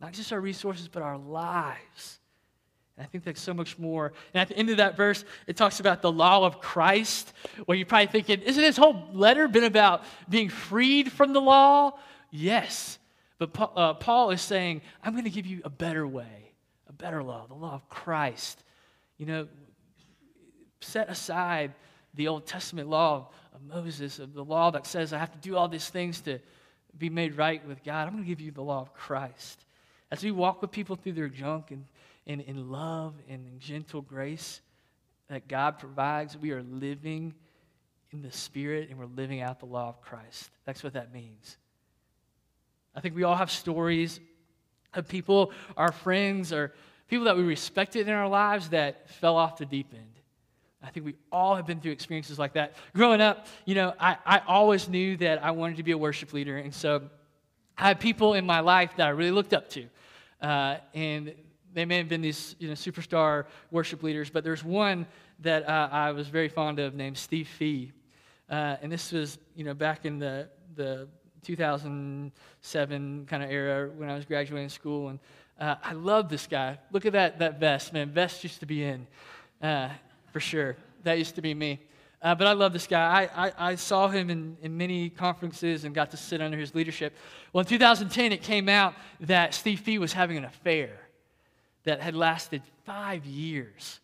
Not 0.00 0.12
just 0.12 0.32
our 0.32 0.40
resources, 0.40 0.88
but 0.88 1.02
our 1.02 1.18
lives. 1.18 2.18
And 2.96 3.04
I 3.04 3.08
think 3.08 3.24
that's 3.24 3.40
so 3.40 3.52
much 3.52 3.78
more. 3.78 4.12
And 4.32 4.40
at 4.40 4.48
the 4.48 4.56
end 4.56 4.70
of 4.70 4.78
that 4.78 4.96
verse, 4.96 5.24
it 5.46 5.56
talks 5.56 5.80
about 5.80 6.02
the 6.02 6.10
law 6.10 6.44
of 6.46 6.60
Christ, 6.60 7.32
where 7.66 7.76
you're 7.76 7.86
probably 7.86 8.06
thinking, 8.06 8.40
isn't 8.40 8.62
this 8.62 8.76
whole 8.76 9.08
letter 9.12 9.48
been 9.48 9.64
about 9.64 10.04
being 10.28 10.48
freed 10.48 11.12
from 11.12 11.32
the 11.32 11.40
law? 11.40 11.98
Yes. 12.30 12.98
But 13.38 13.50
uh, 13.76 13.94
Paul 13.94 14.30
is 14.30 14.40
saying, 14.40 14.80
I'm 15.02 15.12
going 15.12 15.24
to 15.24 15.30
give 15.30 15.46
you 15.46 15.60
a 15.64 15.70
better 15.70 16.06
way, 16.06 16.52
a 16.88 16.92
better 16.92 17.22
law, 17.22 17.46
the 17.46 17.54
law 17.54 17.74
of 17.74 17.88
Christ. 17.88 18.62
You 19.18 19.26
know, 19.26 19.48
set 20.80 21.10
aside 21.10 21.74
the 22.14 22.28
Old 22.28 22.46
Testament 22.46 22.88
law 22.88 23.28
of 23.54 23.62
Moses, 23.62 24.18
of 24.18 24.32
the 24.32 24.44
law 24.44 24.70
that 24.70 24.86
says 24.86 25.12
I 25.12 25.18
have 25.18 25.32
to 25.32 25.38
do 25.38 25.56
all 25.56 25.68
these 25.68 25.88
things 25.88 26.20
to 26.22 26.38
be 26.96 27.10
made 27.10 27.36
right 27.36 27.66
with 27.66 27.84
God. 27.84 28.06
I'm 28.06 28.14
going 28.14 28.24
to 28.24 28.28
give 28.28 28.40
you 28.40 28.52
the 28.52 28.62
law 28.62 28.80
of 28.80 28.94
Christ. 28.94 29.64
As 30.10 30.22
we 30.22 30.30
walk 30.30 30.62
with 30.62 30.70
people 30.70 30.96
through 30.96 31.12
their 31.12 31.28
junk 31.28 31.72
and 31.72 31.84
in, 32.26 32.40
in 32.40 32.70
love 32.70 33.14
and 33.28 33.46
in 33.46 33.58
gentle 33.58 34.02
grace 34.02 34.60
that 35.28 35.48
God 35.48 35.78
provides, 35.78 36.36
we 36.36 36.52
are 36.52 36.62
living 36.62 37.34
in 38.12 38.22
the 38.22 38.30
Spirit 38.32 38.88
and 38.90 38.98
we're 38.98 39.06
living 39.06 39.40
out 39.40 39.60
the 39.60 39.66
law 39.66 39.88
of 39.88 40.00
Christ. 40.00 40.50
That's 40.64 40.82
what 40.82 40.92
that 40.94 41.12
means. 41.12 41.56
I 42.94 43.00
think 43.00 43.14
we 43.14 43.24
all 43.24 43.34
have 43.34 43.50
stories 43.50 44.20
of 44.94 45.08
people, 45.08 45.52
our 45.76 45.92
friends, 45.92 46.52
or 46.52 46.72
people 47.08 47.26
that 47.26 47.36
we 47.36 47.42
respected 47.42 48.08
in 48.08 48.14
our 48.14 48.28
lives 48.28 48.70
that 48.70 49.10
fell 49.10 49.36
off 49.36 49.58
the 49.58 49.66
deep 49.66 49.92
end. 49.92 50.02
I 50.82 50.90
think 50.90 51.04
we 51.04 51.16
all 51.32 51.56
have 51.56 51.66
been 51.66 51.80
through 51.80 51.92
experiences 51.92 52.38
like 52.38 52.52
that. 52.52 52.74
Growing 52.94 53.20
up, 53.20 53.46
you 53.64 53.74
know, 53.74 53.92
I, 53.98 54.16
I 54.24 54.42
always 54.46 54.88
knew 54.88 55.16
that 55.18 55.44
I 55.44 55.50
wanted 55.50 55.78
to 55.78 55.82
be 55.82 55.90
a 55.92 55.98
worship 55.98 56.32
leader. 56.32 56.56
And 56.58 56.72
so 56.72 57.02
I 57.76 57.88
had 57.88 58.00
people 58.00 58.34
in 58.34 58.46
my 58.46 58.60
life 58.60 58.92
that 58.96 59.06
I 59.06 59.10
really 59.10 59.32
looked 59.32 59.52
up 59.52 59.68
to. 59.70 59.86
Uh, 60.40 60.76
and 60.94 61.34
they 61.76 61.84
may 61.84 61.98
have 61.98 62.08
been 62.08 62.22
these 62.22 62.56
you 62.58 62.68
know, 62.68 62.74
superstar 62.74 63.44
worship 63.70 64.02
leaders, 64.02 64.30
but 64.30 64.42
there's 64.42 64.64
one 64.64 65.06
that 65.40 65.68
uh, 65.68 65.90
I 65.92 66.10
was 66.12 66.26
very 66.26 66.48
fond 66.48 66.78
of 66.78 66.94
named 66.94 67.18
Steve 67.18 67.46
Fee. 67.46 67.92
Uh, 68.48 68.76
and 68.80 68.90
this 68.90 69.12
was, 69.12 69.36
you 69.54 69.62
know, 69.62 69.74
back 69.74 70.06
in 70.06 70.18
the, 70.18 70.48
the 70.74 71.06
2007 71.42 73.26
kind 73.26 73.42
of 73.42 73.50
era 73.50 73.90
when 73.94 74.08
I 74.08 74.14
was 74.14 74.24
graduating 74.24 74.70
school. 74.70 75.10
And 75.10 75.18
uh, 75.60 75.74
I 75.84 75.92
love 75.92 76.30
this 76.30 76.46
guy. 76.46 76.78
Look 76.92 77.04
at 77.04 77.12
that, 77.12 77.40
that 77.40 77.60
vest, 77.60 77.92
man. 77.92 78.08
Vest 78.08 78.42
used 78.42 78.60
to 78.60 78.66
be 78.66 78.82
in. 78.82 79.06
Uh, 79.60 79.90
for 80.32 80.40
sure. 80.40 80.78
That 81.02 81.18
used 81.18 81.34
to 81.34 81.42
be 81.42 81.52
me. 81.52 81.80
Uh, 82.22 82.34
but 82.34 82.46
I 82.46 82.54
love 82.54 82.72
this 82.72 82.86
guy. 82.86 83.28
I, 83.36 83.48
I, 83.48 83.52
I, 83.58 83.74
saw 83.74 84.08
him 84.08 84.30
in, 84.30 84.56
in 84.62 84.78
many 84.78 85.10
conferences 85.10 85.84
and 85.84 85.94
got 85.94 86.10
to 86.12 86.16
sit 86.16 86.40
under 86.40 86.56
his 86.56 86.74
leadership. 86.74 87.14
Well, 87.52 87.60
in 87.60 87.66
2010, 87.66 88.32
it 88.32 88.42
came 88.42 88.70
out 88.70 88.94
that 89.20 89.52
Steve 89.52 89.80
Fee 89.80 89.98
was 89.98 90.14
having 90.14 90.38
an 90.38 90.46
affair 90.46 91.05
that 91.86 92.00
had 92.00 92.14
lasted 92.14 92.62
five 92.84 93.24
years. 93.24 94.00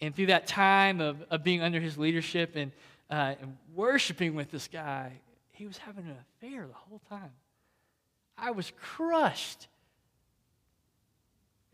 And 0.00 0.14
through 0.14 0.26
that 0.26 0.46
time 0.46 1.00
of, 1.00 1.22
of 1.30 1.42
being 1.42 1.62
under 1.62 1.80
his 1.80 1.96
leadership 1.98 2.52
and, 2.54 2.70
uh, 3.10 3.34
and 3.40 3.56
worshiping 3.74 4.34
with 4.34 4.50
this 4.50 4.68
guy, 4.68 5.12
he 5.52 5.66
was 5.66 5.78
having 5.78 6.04
an 6.04 6.16
affair 6.36 6.66
the 6.66 6.74
whole 6.74 7.00
time. 7.08 7.32
I 8.36 8.52
was 8.52 8.72
crushed. 8.80 9.66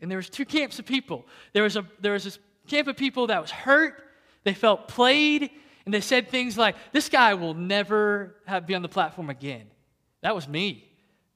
And 0.01 0.09
there 0.09 0.17
was 0.17 0.29
two 0.29 0.45
camps 0.45 0.79
of 0.79 0.85
people. 0.85 1.25
There 1.53 1.63
was, 1.63 1.75
a, 1.75 1.85
there 1.99 2.13
was 2.13 2.23
this 2.23 2.39
camp 2.67 2.87
of 2.87 2.97
people 2.97 3.27
that 3.27 3.41
was 3.41 3.51
hurt 3.51 4.01
they 4.45 4.53
felt 4.53 4.87
played, 4.87 5.49
and 5.85 5.93
they 5.93 6.01
said 6.01 6.29
things 6.29 6.57
like, 6.57 6.75
This 6.93 7.09
guy 7.09 7.33
will 7.33 7.55
never 7.55 8.35
have, 8.45 8.65
be 8.65 8.75
on 8.75 8.83
the 8.83 8.87
platform 8.87 9.29
again. 9.29 9.65
That 10.21 10.33
was 10.35 10.47
me. 10.47 10.87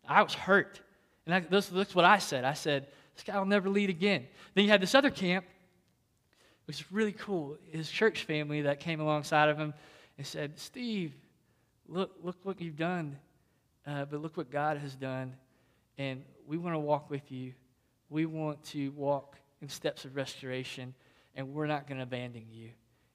I 0.08 0.22
was 0.24 0.34
hurt. 0.34 0.80
And 1.26 1.34
that, 1.34 1.52
that's, 1.52 1.68
that's 1.68 1.94
what 1.94 2.06
I 2.06 2.20
said. 2.20 2.46
I 2.46 2.54
said, 2.54 2.88
This 3.20 3.26
guy 3.26 3.38
will 3.38 3.46
never 3.46 3.68
lead 3.68 3.90
again. 3.90 4.28
Then 4.54 4.64
you 4.64 4.70
had 4.70 4.82
this 4.82 4.96
other 4.96 5.10
camp, 5.10 5.44
which 6.68 6.80
is 6.80 6.90
really 6.90 7.12
cool. 7.12 7.58
His 7.70 7.92
church 7.92 8.24
family 8.24 8.62
that 8.62 8.80
came 8.80 9.02
alongside 9.02 9.50
of 9.50 9.58
him 9.58 9.74
and 10.18 10.26
said, 10.26 10.58
Steve, 10.58 11.12
look, 11.90 12.12
look 12.24 12.38
what 12.44 12.62
you've 12.62 12.78
done, 12.78 13.18
uh, 13.86 14.06
but 14.06 14.22
look 14.22 14.38
what 14.38 14.50
God 14.50 14.78
has 14.78 14.96
done. 14.96 15.36
And 15.98 16.24
we 16.48 16.58
want 16.58 16.76
to 16.76 16.80
walk 16.80 17.10
with 17.10 17.30
you. 17.30 17.52
We 18.10 18.26
want 18.26 18.64
to 18.68 18.92
walk 18.92 19.36
in 19.62 19.68
steps 19.68 20.06
of 20.06 20.16
restoration, 20.16 20.94
and 21.36 21.54
we're 21.54 21.68
not 21.68 21.88
going 21.88 21.98
to 21.98 22.04
abandon 22.04 22.46
you 22.50 22.70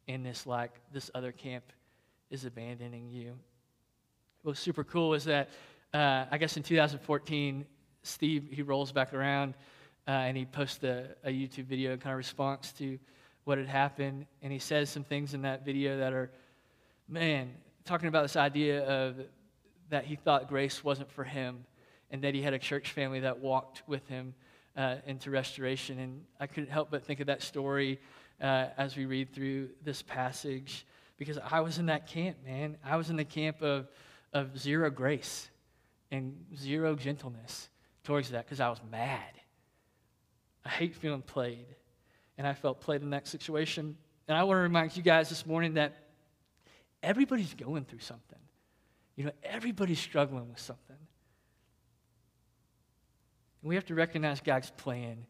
in 0.07 0.23
this 0.23 0.47
like 0.47 0.73
this 0.93 1.11
other 1.15 1.33
camp 1.33 1.65
is 2.29 2.45
abandoning 2.45 3.09
you. 3.09 3.39
What's 4.43 4.61
super 4.61 4.85
cool 4.85 5.15
is 5.15 5.25
that 5.25 5.49
uh, 5.95 6.27
I 6.31 6.37
guess 6.37 6.59
in 6.59 6.63
2014, 6.63 7.65
Steve 8.03 8.49
he 8.51 8.61
rolls 8.61 8.93
back 8.93 9.15
around 9.15 9.55
uh, 10.07 10.11
and 10.11 10.37
he 10.37 10.45
posts 10.45 10.83
a, 10.85 11.07
a 11.25 11.31
YouTube 11.31 11.65
video 11.65 11.93
in 11.93 11.99
kind 11.99 12.13
of 12.13 12.19
response 12.19 12.73
to 12.73 12.99
what 13.45 13.59
had 13.59 13.67
happened, 13.67 14.27
and 14.43 14.53
he 14.53 14.59
says 14.59 14.89
some 14.89 15.05
things 15.05 15.35
in 15.35 15.43
that 15.43 15.65
video 15.65 15.99
that 15.99 16.13
are, 16.13 16.31
man, 17.09 17.51
talking 17.85 18.09
about 18.09 18.23
this 18.23 18.37
idea 18.37 18.85
of 18.87 19.17
that 19.91 20.05
he 20.05 20.17
thought 20.17 20.49
grace 20.49 20.83
wasn't 20.83 21.11
for 21.11 21.25
him, 21.25 21.65
and 22.11 22.23
that 22.23 22.35
he 22.35 22.43
had 22.43 22.55
a 22.55 22.59
church 22.59 22.93
family 22.93 23.21
that 23.21 23.39
walked 23.39 23.83
with 23.87 24.07
him 24.09 24.35
uh, 24.77 24.97
into 25.07 25.31
restoration. 25.31 25.99
And 25.99 26.25
I 26.41 26.47
couldn't 26.47 26.71
help 26.71 26.91
but 26.91 27.05
think 27.05 27.21
of 27.21 27.27
that 27.27 27.43
story 27.43 28.01
uh, 28.41 28.67
as 28.77 28.97
we 28.97 29.05
read 29.07 29.35
through 29.35 29.71
this 29.85 30.03
passage 30.03 30.87
because 31.17 31.39
I 31.39 31.61
was 31.61 31.79
in 31.79 31.87
that 31.87 32.07
camp, 32.07 32.37
man. 32.45 32.77
I 32.85 32.97
was 32.97 33.11
in 33.11 33.17
the 33.17 33.25
camp 33.25 33.63
of, 33.63 33.89
of 34.33 34.59
zero 34.59 34.91
grace 34.91 35.49
and 36.11 36.35
zero 36.57 36.95
gentleness 36.95 37.69
towards 38.03 38.31
that 38.31 38.45
because 38.45 38.61
I 38.61 38.69
was 38.69 38.81
mad. 38.91 39.21
I 40.65 40.69
hate 40.69 40.95
feeling 40.95 41.23
played. 41.23 41.67
And 42.37 42.47
I 42.47 42.55
felt 42.55 42.81
played 42.81 43.03
in 43.03 43.11
that 43.11 43.29
situation. 43.29 43.97
And 44.27 44.37
I 44.37 44.43
want 44.45 44.59
to 44.59 44.63
remind 44.63 44.97
you 44.97 45.03
guys 45.03 45.29
this 45.29 45.47
morning 45.47 45.75
that 45.75 45.95
everybody's 47.03 47.55
going 47.55 47.85
through 47.85 48.01
something. 48.01 48.39
You 49.17 49.25
know, 49.25 49.33
everybody's 49.43 50.01
struggling 50.01 50.49
with 50.49 50.59
something. 50.59 50.97
And 53.63 53.69
we 53.69 53.77
have 53.77 53.87
to 53.87 53.95
recognize 53.95 54.41
God's 54.41 54.71
plan 54.71 55.27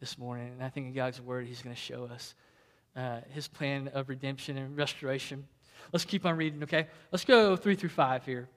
this 0.00 0.16
morning. 0.16 0.52
And 0.52 0.62
I 0.62 0.68
think 0.68 0.86
in 0.86 0.92
God's 0.94 1.20
word, 1.20 1.46
He's 1.46 1.60
going 1.60 1.74
to 1.74 1.80
show 1.80 2.04
us 2.04 2.34
uh, 2.96 3.20
His 3.30 3.46
plan 3.46 3.88
of 3.88 4.08
redemption 4.08 4.56
and 4.56 4.76
restoration. 4.76 5.46
Let's 5.92 6.04
keep 6.04 6.24
on 6.24 6.36
reading, 6.36 6.62
okay? 6.62 6.88
Let's 7.12 7.24
go 7.24 7.56
three 7.56 7.76
through 7.76 7.90
five 7.90 8.24
here. 8.24 8.48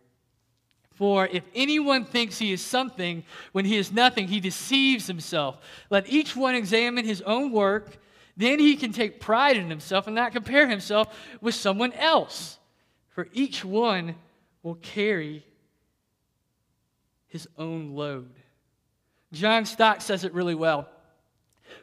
For 1.01 1.25
if 1.25 1.43
anyone 1.55 2.05
thinks 2.05 2.37
he 2.37 2.53
is 2.53 2.63
something 2.63 3.23
when 3.53 3.65
he 3.65 3.75
is 3.75 3.91
nothing, 3.91 4.27
he 4.27 4.39
deceives 4.39 5.07
himself. 5.07 5.57
Let 5.89 6.07
each 6.07 6.35
one 6.35 6.53
examine 6.53 7.05
his 7.05 7.23
own 7.23 7.51
work, 7.51 7.97
then 8.37 8.59
he 8.59 8.75
can 8.75 8.91
take 8.91 9.19
pride 9.19 9.57
in 9.57 9.67
himself 9.67 10.05
and 10.05 10.15
not 10.15 10.31
compare 10.31 10.69
himself 10.69 11.17
with 11.41 11.55
someone 11.55 11.91
else. 11.93 12.59
For 13.09 13.27
each 13.33 13.65
one 13.65 14.13
will 14.61 14.75
carry 14.75 15.43
his 17.29 17.47
own 17.57 17.95
load. 17.95 18.29
John 19.33 19.65
Stott 19.65 20.03
says 20.03 20.23
it 20.23 20.35
really 20.35 20.53
well. 20.53 20.87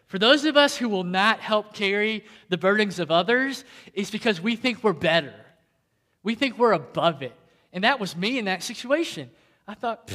For 0.07 0.21
those 0.21 0.45
of 0.45 0.57
us 0.57 0.77
who 0.77 0.89
will 0.89 1.03
not 1.03 1.41
help 1.41 1.75
carry 1.75 2.25
the 2.51 2.57
burdens 2.57 3.01
of 3.01 3.11
others, 3.11 3.65
it's 3.95 4.13
because 4.13 4.41
we 4.41 4.55
think 4.55 4.85
we're 4.85 4.93
better. 4.93 5.35
We 6.23 6.37
think 6.37 6.57
we're 6.57 6.71
above 6.71 7.21
it. 7.23 7.35
And 7.73 7.85
that 7.85 8.01
was 8.01 8.17
me 8.17 8.39
in 8.39 8.47
that 8.47 8.63
situation. 8.63 9.31
I 9.67 9.75
thought, 9.75 10.11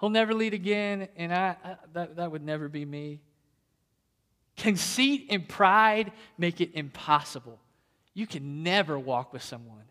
he'll 0.00 0.10
never 0.10 0.34
lead 0.34 0.54
again, 0.54 1.08
and 1.16 1.32
I, 1.32 1.56
I, 1.64 1.76
that, 1.92 2.16
that 2.16 2.32
would 2.32 2.42
never 2.42 2.68
be 2.68 2.84
me. 2.84 3.20
Conceit 4.56 5.26
and 5.30 5.48
pride 5.48 6.12
make 6.36 6.60
it 6.60 6.70
impossible. 6.74 7.60
You 8.14 8.26
can 8.26 8.64
never 8.64 8.98
walk 8.98 9.32
with 9.32 9.42
someone 9.42 9.84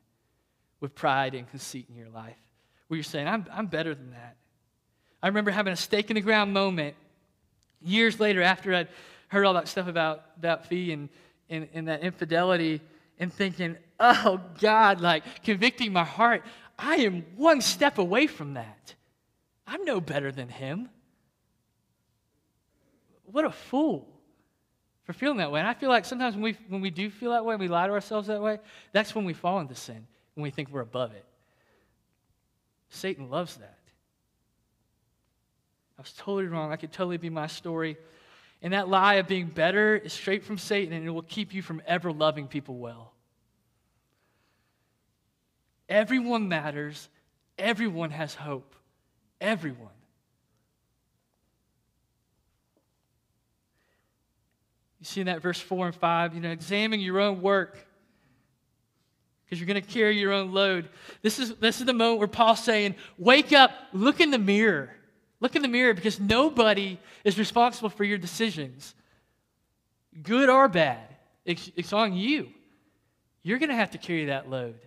with 0.81 0.93
pride 0.93 1.33
and 1.33 1.50
conceit 1.50 1.88
in 1.89 1.95
your 1.95 2.09
life 2.09 2.36
where 2.88 2.97
you're 2.97 3.03
saying, 3.03 3.27
I'm, 3.27 3.45
I'm 3.51 3.67
better 3.67 3.95
than 3.95 4.12
that. 4.12 4.36
I 5.24 5.27
remember 5.27 5.51
having 5.51 5.74
a 5.74 5.77
stake 5.77 6.09
in 6.09 6.15
the 6.15 6.21
ground 6.21 6.53
moment 6.53 6.95
years 7.81 8.19
later, 8.19 8.41
after 8.41 8.74
I'd 8.74 8.89
heard 9.29 9.45
all 9.45 9.53
that 9.55 9.67
stuff 9.67 9.88
about 9.88 10.41
that 10.41 10.67
fee 10.67 10.91
and, 10.91 11.09
and, 11.50 11.67
and 11.74 11.88
that 11.88 12.01
infidelity, 12.01 12.81
and 13.19 13.33
thinking, 13.33 13.77
oh 14.00 14.39
God, 14.59 15.01
like 15.01 15.43
convicting 15.43 15.91
my 15.93 16.03
heart, 16.03 16.43
I 16.77 16.97
am 16.97 17.25
one 17.36 17.62
step 17.62 17.97
away 17.97 18.27
from 18.27 18.53
that. 18.53 18.95
I'm 19.65 19.83
no 19.83 20.00
better 20.00 20.31
than 20.31 20.50
him. 20.50 20.89
What 23.25 23.45
a 23.45 23.51
fool 23.51 24.07
for 25.03 25.13
feeling 25.13 25.38
that 25.38 25.51
way. 25.51 25.59
And 25.59 25.67
I 25.67 25.74
feel 25.74 25.89
like 25.89 26.05
sometimes 26.05 26.36
when 26.36 26.43
we, 26.43 26.57
when 26.69 26.81
we 26.81 26.89
do 26.89 27.09
feel 27.09 27.31
that 27.31 27.45
way, 27.45 27.55
we 27.55 27.67
lie 27.67 27.88
to 27.88 27.93
ourselves 27.93 28.27
that 28.27 28.41
way, 28.41 28.59
that's 28.91 29.15
when 29.15 29.25
we 29.25 29.33
fall 29.33 29.59
into 29.59 29.75
sin, 29.75 30.05
when 30.36 30.43
we 30.43 30.50
think 30.50 30.69
we're 30.69 30.81
above 30.81 31.13
it. 31.13 31.25
Satan 32.89 33.29
loves 33.29 33.57
that. 33.57 33.77
I 35.97 36.01
was 36.01 36.13
totally 36.13 36.45
wrong. 36.45 36.71
I 36.71 36.75
could 36.75 36.91
totally 36.91 37.17
be 37.17 37.29
my 37.29 37.47
story. 37.47 37.97
And 38.62 38.74
that 38.74 38.90
lie 38.90 39.16
of 39.16 39.28
being 39.28 39.48
better 39.48 39.96
is 39.96 40.14
straight 40.14 40.44
from 40.44 40.58
Satan, 40.58 40.94
and 40.94 41.06
it 41.06 41.12
will 41.12 41.22
keep 41.22 41.54
you 41.54 41.62
from 41.62 41.82
ever 41.86 42.12
loving 42.12 42.48
people 42.48 42.78
well. 42.78 43.14
Everyone 45.88 46.50
matters. 46.50 47.10
Everyone 47.58 48.12
has 48.12 48.34
hope. 48.34 48.76
Everyone. 49.40 49.90
You 55.00 55.06
see 55.06 55.22
in 55.22 55.28
that 55.28 55.42
verse 55.42 55.60
4 55.60 55.88
and 55.88 55.96
5, 55.96 56.34
you 56.34 56.42
know, 56.42 56.50
examine 56.50 57.00
your 57.00 57.20
own 57.20 57.42
work 57.42 57.78
because 59.46 59.60
you're 59.60 59.68
going 59.68 59.82
to 59.82 59.88
carry 59.88 60.20
your 60.20 60.34
own 60.34 60.52
load. 60.52 60.90
This 61.22 61.40
is, 61.40 61.56
this 61.56 61.80
is 61.80 61.86
the 61.86 61.94
moment 61.94 62.20
where 62.20 62.28
Paul's 62.28 62.64
saying, 62.64 62.96
Wake 63.18 63.54
up, 63.54 63.72
look 63.94 64.20
in 64.20 64.32
the 64.32 64.40
mirror. 64.40 64.90
Look 65.39 65.56
in 65.56 65.62
the 65.62 65.67
mirror 65.67 65.94
because 65.94 66.20
nobody 66.20 67.00
is 67.24 67.38
responsible 67.38 67.89
for 67.89 68.03
your 68.03 68.17
decisions, 68.17 68.96
good 70.24 70.50
or 70.50 70.67
bad. 70.67 71.15
It's, 71.46 71.72
it's 71.75 71.94
on 71.94 72.13
you. 72.13 72.50
You're 73.44 73.60
going 73.60 73.70
to 73.70 73.75
have 73.75 73.91
to 73.91 73.98
carry 73.98 74.25
that 74.25 74.50
load. 74.50 74.79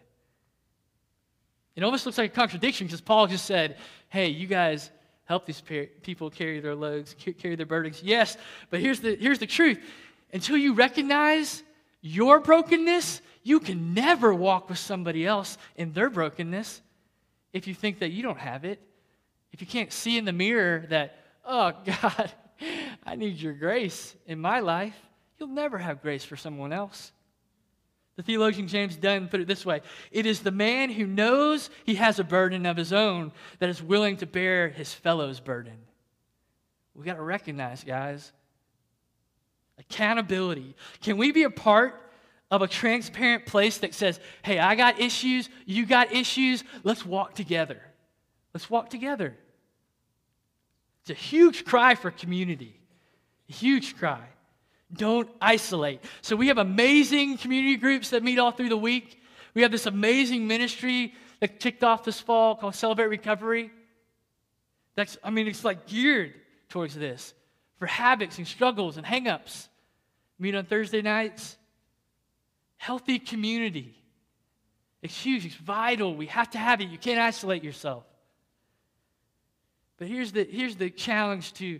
It 1.76 1.84
almost 1.84 2.04
looks 2.04 2.18
like 2.18 2.32
a 2.32 2.34
contradiction 2.34 2.86
because 2.86 3.00
Paul 3.00 3.26
just 3.26 3.46
said, 3.46 3.78
hey, 4.08 4.28
you 4.28 4.46
guys 4.46 4.90
help 5.24 5.46
these 5.46 5.62
people 6.02 6.28
carry 6.28 6.58
their 6.60 6.74
loads, 6.74 7.14
carry 7.38 7.54
their 7.54 7.64
burdens. 7.64 8.02
Yes, 8.02 8.36
but 8.68 8.80
here's 8.80 9.00
the, 9.00 9.16
here's 9.16 9.38
the 9.38 9.46
truth. 9.46 9.78
Until 10.32 10.56
you 10.56 10.74
recognize 10.74 11.62
your 12.02 12.40
brokenness, 12.40 13.22
you 13.42 13.60
can 13.60 13.94
never 13.94 14.34
walk 14.34 14.68
with 14.68 14.78
somebody 14.78 15.24
else 15.24 15.56
in 15.76 15.92
their 15.92 16.10
brokenness 16.10 16.82
if 17.52 17.66
you 17.66 17.74
think 17.74 18.00
that 18.00 18.10
you 18.10 18.22
don't 18.22 18.38
have 18.38 18.64
it. 18.64 18.80
If 19.52 19.60
you 19.60 19.66
can't 19.66 19.92
see 19.92 20.18
in 20.18 20.24
the 20.24 20.32
mirror 20.32 20.86
that, 20.90 21.16
oh, 21.44 21.72
God, 22.02 22.32
I 23.04 23.16
need 23.16 23.36
your 23.36 23.52
grace 23.54 24.14
in 24.26 24.38
my 24.38 24.60
life, 24.60 24.96
you'll 25.38 25.48
never 25.48 25.78
have 25.78 26.02
grace 26.02 26.24
for 26.24 26.36
someone 26.36 26.72
else. 26.72 27.12
The 28.16 28.22
theologian 28.22 28.68
James 28.68 28.96
Dunn 28.96 29.28
put 29.28 29.40
it 29.40 29.48
this 29.48 29.64
way 29.64 29.80
It 30.10 30.26
is 30.26 30.40
the 30.40 30.50
man 30.50 30.90
who 30.90 31.06
knows 31.06 31.70
he 31.86 31.94
has 31.94 32.18
a 32.18 32.24
burden 32.24 32.66
of 32.66 32.76
his 32.76 32.92
own 32.92 33.32
that 33.60 33.70
is 33.70 33.82
willing 33.82 34.18
to 34.18 34.26
bear 34.26 34.68
his 34.68 34.92
fellow's 34.92 35.40
burden. 35.40 35.78
We 36.94 37.06
got 37.06 37.14
to 37.14 37.22
recognize, 37.22 37.82
guys, 37.82 38.32
accountability. 39.78 40.76
Can 41.00 41.16
we 41.16 41.32
be 41.32 41.44
a 41.44 41.50
part 41.50 41.98
of 42.50 42.60
a 42.60 42.68
transparent 42.68 43.46
place 43.46 43.78
that 43.78 43.94
says, 43.94 44.20
hey, 44.42 44.58
I 44.58 44.74
got 44.74 45.00
issues, 45.00 45.48
you 45.64 45.86
got 45.86 46.12
issues, 46.12 46.62
let's 46.82 47.06
walk 47.06 47.34
together? 47.34 47.80
Let's 48.52 48.68
walk 48.68 48.90
together. 48.90 49.36
It's 51.02 51.10
a 51.10 51.14
huge 51.14 51.64
cry 51.64 51.94
for 51.94 52.10
community. 52.10 52.78
A 53.48 53.52
huge 53.52 53.96
cry. 53.96 54.22
Don't 54.92 55.30
isolate. 55.40 56.02
So 56.20 56.36
we 56.36 56.48
have 56.48 56.58
amazing 56.58 57.38
community 57.38 57.76
groups 57.76 58.10
that 58.10 58.22
meet 58.22 58.38
all 58.38 58.50
through 58.50 58.70
the 58.70 58.76
week. 58.76 59.22
We 59.54 59.62
have 59.62 59.70
this 59.70 59.86
amazing 59.86 60.46
ministry 60.46 61.14
that 61.40 61.60
kicked 61.60 61.84
off 61.84 62.04
this 62.04 62.20
fall 62.20 62.56
called 62.56 62.74
Celebrate 62.74 63.06
Recovery. 63.06 63.70
That's, 64.96 65.16
I 65.22 65.30
mean, 65.30 65.46
it's 65.46 65.64
like 65.64 65.86
geared 65.86 66.34
towards 66.68 66.94
this 66.94 67.34
for 67.78 67.86
habits 67.86 68.38
and 68.38 68.46
struggles 68.46 68.96
and 68.96 69.06
hangups. 69.06 69.68
Meet 70.38 70.54
on 70.54 70.64
Thursday 70.64 71.02
nights. 71.02 71.56
Healthy 72.76 73.18
community. 73.18 73.94
It's 75.02 75.18
huge, 75.18 75.46
it's 75.46 75.54
vital. 75.54 76.14
We 76.14 76.26
have 76.26 76.50
to 76.50 76.58
have 76.58 76.80
it. 76.80 76.88
You 76.88 76.98
can't 76.98 77.20
isolate 77.20 77.64
yourself. 77.64 78.04
But 80.00 80.08
here's 80.08 80.32
the, 80.32 80.44
here's 80.44 80.76
the 80.76 80.88
challenge 80.88 81.52
to, 81.54 81.78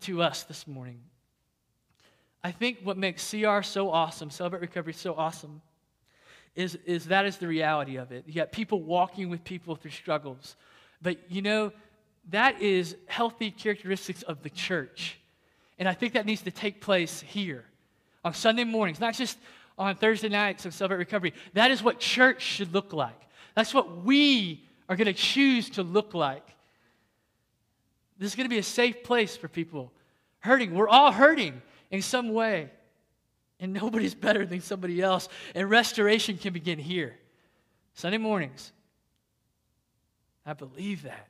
to 0.00 0.22
us 0.22 0.42
this 0.42 0.66
morning. 0.66 0.98
I 2.42 2.50
think 2.50 2.80
what 2.82 2.98
makes 2.98 3.30
CR 3.30 3.62
so 3.62 3.90
awesome, 3.90 4.28
Celebrate 4.28 4.60
Recovery 4.60 4.92
so 4.92 5.14
awesome, 5.14 5.62
is, 6.56 6.76
is 6.84 7.06
that 7.06 7.26
is 7.26 7.36
the 7.36 7.46
reality 7.46 7.94
of 7.94 8.10
it. 8.10 8.24
You 8.26 8.34
got 8.34 8.50
people 8.50 8.82
walking 8.82 9.30
with 9.30 9.44
people 9.44 9.76
through 9.76 9.92
struggles. 9.92 10.56
But 11.00 11.30
you 11.30 11.42
know, 11.42 11.70
that 12.30 12.60
is 12.60 12.96
healthy 13.06 13.52
characteristics 13.52 14.22
of 14.22 14.42
the 14.42 14.50
church. 14.50 15.20
And 15.78 15.88
I 15.88 15.94
think 15.94 16.14
that 16.14 16.26
needs 16.26 16.42
to 16.42 16.50
take 16.50 16.80
place 16.80 17.20
here 17.20 17.64
on 18.24 18.34
Sunday 18.34 18.64
mornings, 18.64 18.98
not 18.98 19.14
just 19.14 19.38
on 19.78 19.94
Thursday 19.94 20.28
nights 20.28 20.66
of 20.66 20.74
Celebrate 20.74 20.98
Recovery. 20.98 21.34
That 21.52 21.70
is 21.70 21.84
what 21.84 22.00
church 22.00 22.42
should 22.42 22.74
look 22.74 22.92
like. 22.92 23.20
That's 23.54 23.72
what 23.72 24.02
we 24.02 24.66
are 24.88 24.96
going 24.96 25.06
to 25.06 25.12
choose 25.12 25.70
to 25.70 25.84
look 25.84 26.14
like. 26.14 26.53
This 28.18 28.30
is 28.30 28.36
going 28.36 28.46
to 28.46 28.50
be 28.50 28.58
a 28.58 28.62
safe 28.62 29.02
place 29.02 29.36
for 29.36 29.48
people 29.48 29.92
hurting. 30.40 30.74
We're 30.74 30.88
all 30.88 31.10
hurting 31.10 31.60
in 31.90 32.02
some 32.02 32.32
way. 32.32 32.70
And 33.60 33.72
nobody's 33.72 34.14
better 34.26 34.46
than 34.46 34.60
somebody 34.60 35.00
else. 35.00 35.28
And 35.54 35.68
restoration 35.68 36.36
can 36.36 36.52
begin 36.52 36.78
here. 36.78 37.16
Sunday 37.94 38.18
mornings. 38.18 38.72
I 40.44 40.52
believe 40.52 41.02
that. 41.04 41.28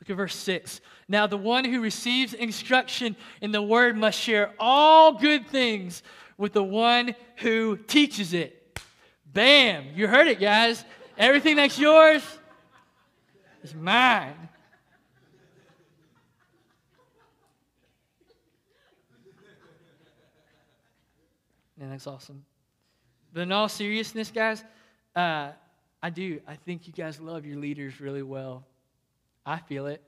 Look 0.00 0.10
at 0.10 0.16
verse 0.16 0.36
6. 0.36 0.82
Now, 1.08 1.26
the 1.26 1.38
one 1.38 1.64
who 1.64 1.80
receives 1.80 2.34
instruction 2.34 3.16
in 3.40 3.52
the 3.52 3.62
word 3.62 3.96
must 3.96 4.20
share 4.20 4.52
all 4.58 5.14
good 5.14 5.46
things 5.46 6.02
with 6.36 6.52
the 6.52 6.62
one 6.62 7.14
who 7.36 7.78
teaches 7.78 8.34
it. 8.34 8.78
Bam! 9.32 9.86
You 9.94 10.06
heard 10.06 10.26
it, 10.26 10.40
guys. 10.40 10.84
Everything 11.16 11.56
that's 11.56 11.78
yours 11.78 12.22
is 13.64 13.74
mine. 13.74 14.48
And 21.80 21.90
that's 21.90 22.06
awesome. 22.06 22.44
But 23.32 23.40
in 23.40 23.52
all 23.52 23.68
seriousness, 23.68 24.30
guys, 24.30 24.62
uh, 25.16 25.50
I 26.02 26.10
do. 26.10 26.40
I 26.46 26.54
think 26.54 26.86
you 26.86 26.92
guys 26.92 27.18
love 27.18 27.46
your 27.46 27.56
leaders 27.56 28.00
really 28.00 28.22
well. 28.22 28.64
I 29.44 29.58
feel 29.58 29.86
it. 29.86 30.02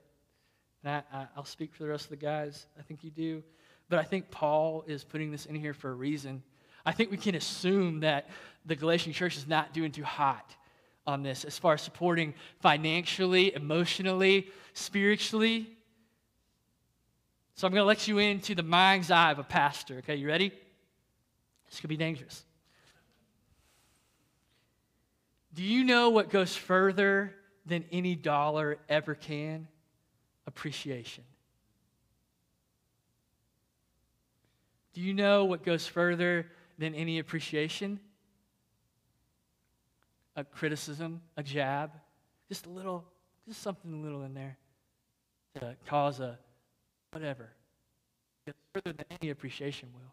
And 0.85 1.03
I, 1.13 1.27
will 1.35 1.45
speak 1.45 1.75
for 1.75 1.83
the 1.83 1.89
rest 1.89 2.05
of 2.05 2.11
the 2.11 2.17
guys. 2.17 2.67
I 2.79 2.83
think 2.83 3.03
you 3.03 3.11
do. 3.11 3.43
But 3.89 3.99
I 3.99 4.05
think 4.05 4.31
Paul 4.31 4.85
is 4.87 5.03
putting 5.03 5.33
this 5.33 5.47
in 5.47 5.55
here 5.57 5.75
for 5.75 5.91
a 5.91 5.95
reason. 5.95 6.43
I 6.85 6.93
think 6.93 7.11
we 7.11 7.17
can 7.17 7.35
assume 7.35 8.01
that 8.01 8.29
the 8.65 8.77
Galatian 8.77 9.13
church 9.13 9.37
is 9.37 9.49
not 9.49 9.73
doing 9.73 9.91
too 9.91 10.05
hot 10.05 10.55
on 11.07 11.23
this 11.23 11.45
as 11.45 11.59
far 11.59 11.75
as 11.75 11.83
supporting 11.83 12.35
financially, 12.61 13.55
emotionally, 13.55 14.49
spiritually. 14.73 15.71
So 17.55 17.67
I'm 17.67 17.73
going 17.73 17.83
to 17.83 17.87
let 17.87 18.07
you 18.07 18.19
into 18.19 18.55
the 18.55 18.63
mind's 18.63 19.11
eye 19.11 19.31
of 19.31 19.39
a 19.39 19.45
pastor. 19.45 19.99
Okay, 19.99 20.17
you 20.17 20.27
ready? 20.27 20.53
This 21.71 21.81
could 21.81 21.89
be 21.89 21.97
dangerous. 21.97 22.45
Do 25.55 25.63
you 25.63 25.85
know 25.85 26.11
what 26.11 26.29
goes 26.29 26.55
further 26.55 27.35
than 27.65 27.85
any 27.91 28.15
dollar 28.15 28.79
ever 28.89 29.15
can? 29.15 29.69
Appreciation. 30.47 31.25
Do 34.93 35.01
you 35.01 35.15
know 35.15 35.45
what 35.45 35.65
goes 35.65 35.87
further 35.87 36.47
than 36.79 36.95
any 36.95 37.19
appreciation? 37.19 38.01
A 40.37 40.45
criticism, 40.45 41.23
a 41.37 41.43
jab, 41.43 41.91
just 42.49 42.67
a 42.67 42.69
little, 42.69 43.05
just 43.49 43.63
something 43.63 44.03
little 44.03 44.23
in 44.23 44.35
there 44.35 44.59
to 45.55 45.75
cause 45.87 46.21
a 46.21 46.39
whatever. 47.13 47.49
It 48.47 48.51
goes 48.53 48.55
further 48.75 48.97
than 48.97 49.07
any 49.21 49.31
appreciation 49.31 49.89
will. 49.95 50.13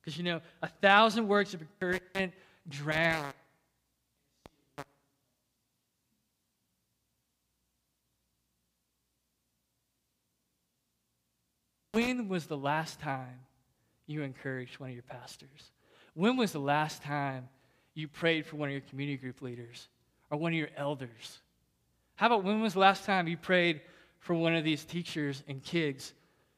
Because 0.00 0.16
you 0.16 0.24
know, 0.24 0.40
a 0.62 0.68
thousand 0.68 1.28
words 1.28 1.54
of 1.54 1.62
encouragement 1.62 2.32
drown. 2.68 3.32
When 11.92 12.28
was 12.28 12.46
the 12.46 12.56
last 12.56 13.00
time 13.00 13.40
you 14.06 14.22
encouraged 14.22 14.78
one 14.78 14.90
of 14.90 14.94
your 14.94 15.02
pastors? 15.02 15.72
When 16.14 16.36
was 16.36 16.52
the 16.52 16.60
last 16.60 17.02
time 17.02 17.48
you 17.94 18.08
prayed 18.08 18.46
for 18.46 18.56
one 18.56 18.68
of 18.68 18.72
your 18.72 18.82
community 18.82 19.16
group 19.16 19.42
leaders 19.42 19.88
or 20.30 20.38
one 20.38 20.52
of 20.52 20.58
your 20.58 20.70
elders? 20.76 21.40
How 22.16 22.26
about 22.26 22.44
when 22.44 22.60
was 22.60 22.74
the 22.74 22.80
last 22.80 23.04
time 23.04 23.28
you 23.28 23.36
prayed 23.36 23.80
for 24.18 24.34
one 24.34 24.54
of 24.54 24.64
these 24.64 24.84
teachers 24.84 25.42
and 25.48 25.62
kids 25.62 26.12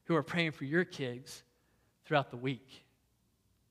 who 0.04 0.16
are 0.16 0.22
praying 0.22 0.52
for 0.52 0.64
your 0.64 0.84
kids 0.84 1.42
throughout 2.04 2.30
the 2.30 2.36
week? 2.36 2.84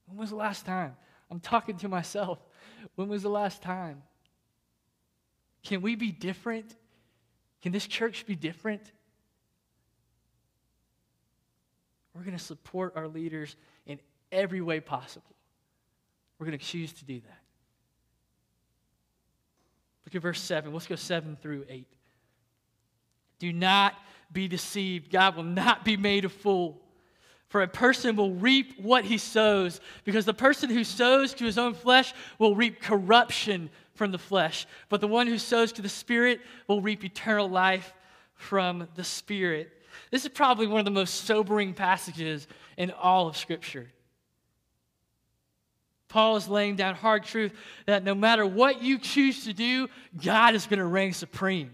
When 0.07 0.17
was 0.17 0.29
the 0.29 0.35
last 0.35 0.65
time? 0.65 0.95
I'm 1.29 1.39
talking 1.39 1.77
to 1.77 1.87
myself. 1.87 2.39
When 2.95 3.07
was 3.07 3.23
the 3.23 3.29
last 3.29 3.61
time? 3.61 4.01
Can 5.63 5.81
we 5.81 5.95
be 5.95 6.11
different? 6.11 6.75
Can 7.61 7.71
this 7.71 7.85
church 7.85 8.25
be 8.25 8.35
different? 8.35 8.91
We're 12.13 12.23
going 12.23 12.37
to 12.37 12.43
support 12.43 12.93
our 12.95 13.07
leaders 13.07 13.55
in 13.85 13.99
every 14.31 14.61
way 14.61 14.79
possible. 14.79 15.35
We're 16.39 16.47
going 16.47 16.57
to 16.57 16.65
choose 16.65 16.91
to 16.93 17.05
do 17.05 17.19
that. 17.19 17.40
Look 20.05 20.15
at 20.15 20.21
verse 20.21 20.41
7. 20.41 20.73
Let's 20.73 20.87
go 20.87 20.95
7 20.95 21.37
through 21.41 21.65
8. 21.69 21.87
Do 23.39 23.53
not 23.53 23.95
be 24.31 24.47
deceived. 24.47 25.11
God 25.11 25.35
will 25.35 25.43
not 25.43 25.83
be 25.83 25.97
made 25.97 26.25
a 26.25 26.29
fool. 26.29 26.79
For 27.49 27.63
a 27.63 27.67
person 27.67 28.15
will 28.15 28.33
reap 28.33 28.79
what 28.79 29.03
he 29.03 29.17
sows, 29.17 29.81
because 30.05 30.23
the 30.23 30.33
person 30.33 30.69
who 30.69 30.85
sows 30.85 31.33
to 31.33 31.43
his 31.43 31.57
own 31.57 31.73
flesh 31.73 32.13
will 32.39 32.55
reap 32.55 32.81
corruption 32.81 33.69
from 33.93 34.11
the 34.11 34.17
flesh, 34.17 34.65
but 34.87 35.01
the 35.01 35.07
one 35.07 35.27
who 35.27 35.37
sows 35.37 35.73
to 35.73 35.81
the 35.81 35.89
Spirit 35.89 36.39
will 36.67 36.81
reap 36.81 37.03
eternal 37.03 37.49
life 37.49 37.93
from 38.35 38.87
the 38.95 39.03
Spirit. 39.03 39.69
This 40.11 40.23
is 40.23 40.29
probably 40.29 40.65
one 40.65 40.79
of 40.79 40.85
the 40.85 40.91
most 40.91 41.25
sobering 41.25 41.73
passages 41.73 42.47
in 42.77 42.91
all 42.91 43.27
of 43.27 43.35
Scripture. 43.35 43.89
Paul 46.11 46.35
is 46.35 46.47
laying 46.47 46.75
down 46.75 46.95
hard 46.95 47.23
truth 47.23 47.53
that 47.85 48.03
no 48.03 48.13
matter 48.13 48.45
what 48.45 48.83
you 48.83 48.99
choose 48.99 49.45
to 49.45 49.53
do, 49.53 49.87
God 50.23 50.55
is 50.55 50.67
going 50.67 50.79
to 50.79 50.85
reign 50.85 51.13
supreme. 51.13 51.71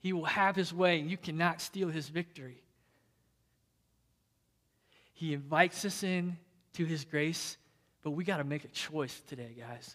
He 0.00 0.12
will 0.12 0.24
have 0.24 0.56
his 0.56 0.72
way, 0.74 0.98
and 0.98 1.10
you 1.10 1.16
cannot 1.16 1.60
steal 1.60 1.88
his 1.88 2.08
victory. 2.08 2.62
He 5.22 5.34
invites 5.34 5.84
us 5.84 6.02
in 6.02 6.36
to 6.72 6.84
His 6.84 7.04
grace, 7.04 7.56
but 8.02 8.10
we 8.10 8.24
got 8.24 8.38
to 8.38 8.44
make 8.44 8.64
a 8.64 8.68
choice 8.68 9.22
today, 9.28 9.54
guys. 9.56 9.94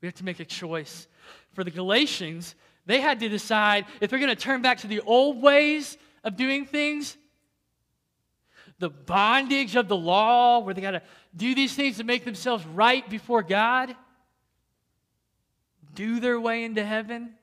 We 0.00 0.06
have 0.06 0.16
to 0.16 0.24
make 0.24 0.40
a 0.40 0.44
choice. 0.44 1.06
For 1.52 1.62
the 1.62 1.70
Galatians, 1.70 2.56
they 2.84 3.00
had 3.00 3.20
to 3.20 3.28
decide 3.28 3.86
if 4.00 4.10
they're 4.10 4.18
going 4.18 4.34
to 4.34 4.42
turn 4.42 4.60
back 4.60 4.78
to 4.78 4.88
the 4.88 4.98
old 5.02 5.40
ways 5.40 5.96
of 6.24 6.36
doing 6.36 6.66
things, 6.66 7.16
the 8.78 8.90
bondage 8.90 9.76
of 9.76 9.88
the 9.88 9.96
law, 9.96 10.60
where 10.60 10.74
they 10.74 10.80
got 10.80 10.92
to 10.92 11.02
do 11.36 11.54
these 11.54 11.74
things 11.74 11.96
to 11.98 12.04
make 12.04 12.24
themselves 12.24 12.64
right 12.66 13.08
before 13.08 13.42
God, 13.42 13.94
do 15.94 16.20
their 16.20 16.40
way 16.40 16.64
into 16.64 16.84
heaven, 16.84 17.34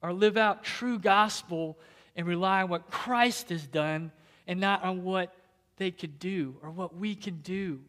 or 0.00 0.12
live 0.12 0.36
out 0.36 0.62
true 0.62 0.98
gospel 0.98 1.78
and 2.14 2.26
rely 2.26 2.62
on 2.62 2.68
what 2.68 2.90
Christ 2.90 3.48
has 3.48 3.66
done 3.66 4.12
and 4.46 4.60
not 4.60 4.84
on 4.84 5.02
what 5.02 5.34
they 5.76 5.90
could 5.90 6.18
do 6.18 6.56
or 6.62 6.70
what 6.70 6.96
we 6.96 7.14
can 7.14 7.38
do. 7.38 7.80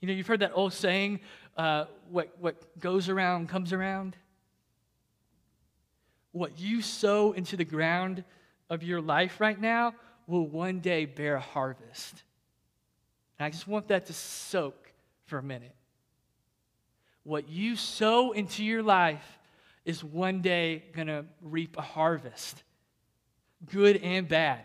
You 0.00 0.08
know, 0.08 0.14
you've 0.14 0.26
heard 0.26 0.40
that 0.40 0.52
old 0.54 0.72
saying, 0.72 1.20
uh, 1.56 1.84
what, 2.10 2.36
what 2.40 2.80
goes 2.80 3.08
around 3.08 3.48
comes 3.48 3.72
around. 3.72 4.16
What 6.32 6.58
you 6.58 6.82
sow 6.82 7.32
into 7.32 7.56
the 7.56 7.64
ground 7.64 8.24
of 8.72 8.82
your 8.82 9.02
life 9.02 9.38
right 9.38 9.60
now 9.60 9.94
will 10.26 10.46
one 10.46 10.80
day 10.80 11.04
bear 11.04 11.34
a 11.34 11.40
harvest. 11.40 12.22
And 13.38 13.44
I 13.44 13.50
just 13.50 13.68
want 13.68 13.88
that 13.88 14.06
to 14.06 14.14
soak 14.14 14.90
for 15.26 15.36
a 15.36 15.42
minute. 15.42 15.74
What 17.22 17.50
you 17.50 17.76
sow 17.76 18.32
into 18.32 18.64
your 18.64 18.82
life 18.82 19.38
is 19.84 20.02
one 20.02 20.40
day 20.40 20.84
going 20.94 21.08
to 21.08 21.26
reap 21.42 21.76
a 21.76 21.82
harvest. 21.82 22.62
good 23.70 23.98
and 23.98 24.26
bad. 24.26 24.64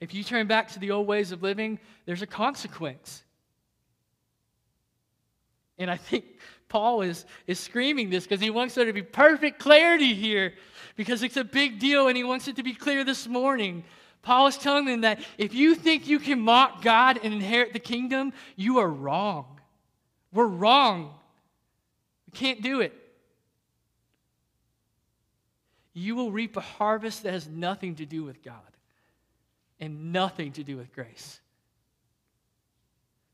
If 0.00 0.14
you 0.14 0.24
turn 0.24 0.46
back 0.46 0.72
to 0.72 0.80
the 0.80 0.90
old 0.90 1.06
ways 1.06 1.30
of 1.30 1.42
living, 1.42 1.78
there's 2.06 2.22
a 2.22 2.26
consequence. 2.26 3.22
And 5.78 5.90
I 5.90 5.96
think 5.96 6.24
Paul 6.68 7.02
is, 7.02 7.26
is 7.46 7.60
screaming 7.60 8.08
this 8.08 8.24
because 8.24 8.40
he 8.40 8.50
wants 8.50 8.74
there 8.74 8.86
to 8.86 8.92
be 8.94 9.02
perfect 9.02 9.58
clarity 9.58 10.14
here 10.14 10.54
because 10.96 11.22
it's 11.22 11.36
a 11.36 11.44
big 11.44 11.78
deal 11.78 12.08
and 12.08 12.16
he 12.16 12.24
wants 12.24 12.48
it 12.48 12.56
to 12.56 12.62
be 12.62 12.74
clear 12.74 13.04
this 13.04 13.26
morning. 13.26 13.84
Paul 14.22 14.46
is 14.46 14.56
telling 14.56 14.84
them 14.84 15.00
that 15.02 15.20
if 15.38 15.54
you 15.54 15.74
think 15.74 16.06
you 16.06 16.18
can 16.18 16.40
mock 16.40 16.82
God 16.82 17.18
and 17.22 17.34
inherit 17.34 17.72
the 17.72 17.78
kingdom, 17.78 18.32
you 18.56 18.78
are 18.78 18.88
wrong. 18.88 19.60
We're 20.32 20.46
wrong. 20.46 21.12
We 22.26 22.38
can't 22.38 22.62
do 22.62 22.80
it. 22.80 22.92
You 25.92 26.14
will 26.14 26.30
reap 26.30 26.56
a 26.56 26.60
harvest 26.60 27.24
that 27.24 27.32
has 27.32 27.48
nothing 27.48 27.96
to 27.96 28.06
do 28.06 28.22
with 28.24 28.42
God 28.42 28.54
and 29.80 30.12
nothing 30.12 30.52
to 30.52 30.64
do 30.64 30.76
with 30.76 30.92
grace. 30.94 31.40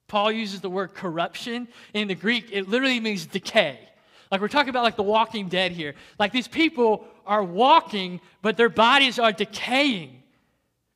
Paul 0.09 0.33
uses 0.33 0.63
the 0.63 0.71
word 0.71 0.95
corruption. 0.95 1.69
In 1.93 2.09
the 2.09 2.15
Greek, 2.15 2.49
it 2.51 2.69
literally 2.69 2.99
means 2.99 3.27
decay. 3.27 3.79
Like 4.33 4.41
we're 4.41 4.49
talking 4.49 4.71
about 4.71 4.83
like 4.83 4.97
the 4.97 5.03
walking 5.03 5.49
dead 5.49 5.73
here. 5.73 5.95
Like 6.19 6.33
these 6.33 6.49
people 6.49 7.07
are 7.29 7.45
walking, 7.45 8.21
but 8.43 8.57
their 8.57 8.69
bodies 8.69 9.19
are 9.19 9.31
decaying 9.31 10.23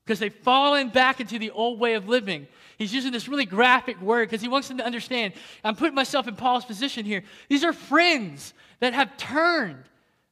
because 0.05 0.19
they've 0.19 0.35
fallen 0.35 0.89
back 0.89 1.21
into 1.21 1.39
the 1.39 1.51
old 1.51 1.79
way 1.79 1.95
of 1.95 2.09
living. 2.09 2.49
He's 2.79 2.93
using 2.93 3.13
this 3.13 3.29
really 3.29 3.45
graphic 3.45 4.01
word 4.01 4.29
because 4.29 4.43
he 4.43 4.49
wants 4.49 4.67
them 4.67 4.79
to 4.79 4.85
understand. 4.85 5.35
I'm 5.63 5.77
putting 5.77 5.95
myself 5.95 6.27
in 6.27 6.35
Paul's 6.35 6.65
position 6.65 7.05
here. 7.05 7.23
These 7.49 7.63
are 7.63 7.73
friends 7.73 8.55
that 8.81 8.95
have 8.95 9.17
turned 9.17 9.85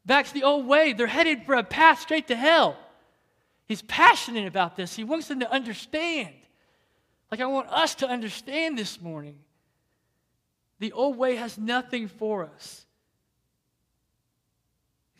back 0.05 0.27
to 0.27 0.35
the 0.35 0.43
old 0.43 0.67
way. 0.67 0.93
They're 0.93 1.07
headed 1.07 1.45
for 1.45 1.55
a 1.55 1.63
path 1.63 2.01
straight 2.01 2.27
to 2.29 2.37
hell. 2.37 2.77
He's 3.67 3.83
passionate 3.83 4.49
about 4.49 4.75
this. 4.75 4.97
He 4.97 5.05
wants 5.05 5.29
them 5.29 5.41
to 5.41 5.53
understand. 5.53 6.35
Like 7.31 7.41
I 7.41 7.47
want 7.47 7.69
us 7.69 7.95
to 7.97 8.09
understand 8.09 8.77
this 8.77 9.01
morning. 9.01 9.39
The 10.81 10.91
old 10.93 11.17
way 11.17 11.37
has 11.37 11.57
nothing 11.57 12.09
for 12.09 12.51
us. 12.53 12.85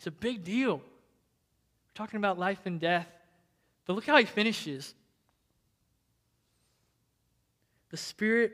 It's 0.01 0.07
a 0.07 0.09
big 0.09 0.43
deal. 0.43 0.77
We're 0.77 1.93
talking 1.93 2.17
about 2.17 2.39
life 2.39 2.61
and 2.65 2.79
death. 2.79 3.07
But 3.85 3.93
look 3.93 4.07
how 4.07 4.17
he 4.17 4.25
finishes. 4.25 4.95
The 7.91 7.97
Spirit 7.97 8.51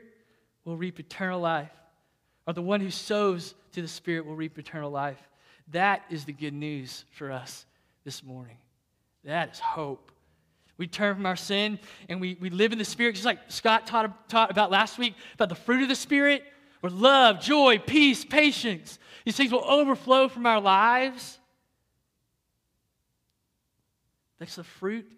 will 0.66 0.76
reap 0.76 1.00
eternal 1.00 1.40
life, 1.40 1.72
or 2.46 2.52
the 2.52 2.60
one 2.60 2.82
who 2.82 2.90
sows 2.90 3.54
to 3.72 3.80
the 3.80 3.88
Spirit 3.88 4.26
will 4.26 4.34
reap 4.34 4.58
eternal 4.58 4.90
life. 4.90 5.16
That 5.68 6.02
is 6.10 6.26
the 6.26 6.34
good 6.34 6.52
news 6.52 7.06
for 7.12 7.32
us 7.32 7.64
this 8.04 8.22
morning. 8.22 8.58
That 9.24 9.52
is 9.52 9.58
hope. 9.58 10.12
We 10.76 10.86
turn 10.86 11.14
from 11.14 11.24
our 11.24 11.34
sin 11.34 11.78
and 12.10 12.20
we, 12.20 12.36
we 12.38 12.50
live 12.50 12.72
in 12.72 12.78
the 12.78 12.84
Spirit, 12.84 13.14
just 13.14 13.24
like 13.24 13.38
Scott 13.48 13.86
taught, 13.86 14.28
taught 14.28 14.50
about 14.50 14.70
last 14.70 14.98
week 14.98 15.14
about 15.32 15.48
the 15.48 15.54
fruit 15.54 15.82
of 15.82 15.88
the 15.88 15.96
Spirit, 15.96 16.42
where 16.80 16.92
love, 16.92 17.40
joy, 17.40 17.78
peace, 17.78 18.22
patience, 18.22 18.98
these 19.28 19.36
things 19.36 19.52
will 19.52 19.64
overflow 19.64 20.28
from 20.28 20.46
our 20.46 20.58
lives. 20.58 21.37
That's 24.38 24.56
the 24.56 24.64
fruit. 24.64 25.10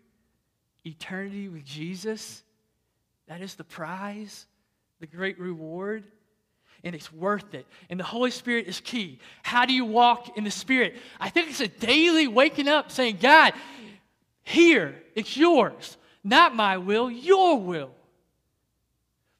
Eternity 0.84 1.48
with 1.48 1.64
Jesus. 1.64 2.42
That 3.28 3.42
is 3.42 3.54
the 3.54 3.64
prize, 3.64 4.46
the 4.98 5.06
great 5.06 5.38
reward. 5.38 6.04
And 6.82 6.94
it's 6.94 7.12
worth 7.12 7.54
it. 7.54 7.66
And 7.90 8.00
the 8.00 8.04
Holy 8.04 8.30
Spirit 8.30 8.66
is 8.66 8.80
key. 8.80 9.18
How 9.42 9.66
do 9.66 9.74
you 9.74 9.84
walk 9.84 10.38
in 10.38 10.44
the 10.44 10.50
Spirit? 10.50 10.96
I 11.20 11.28
think 11.28 11.50
it's 11.50 11.60
a 11.60 11.68
daily 11.68 12.26
waking 12.26 12.68
up 12.68 12.90
saying, 12.90 13.18
God, 13.20 13.52
here, 14.42 14.94
it's 15.14 15.36
yours. 15.36 15.98
Not 16.24 16.54
my 16.54 16.78
will, 16.78 17.10
your 17.10 17.60
will. 17.60 17.90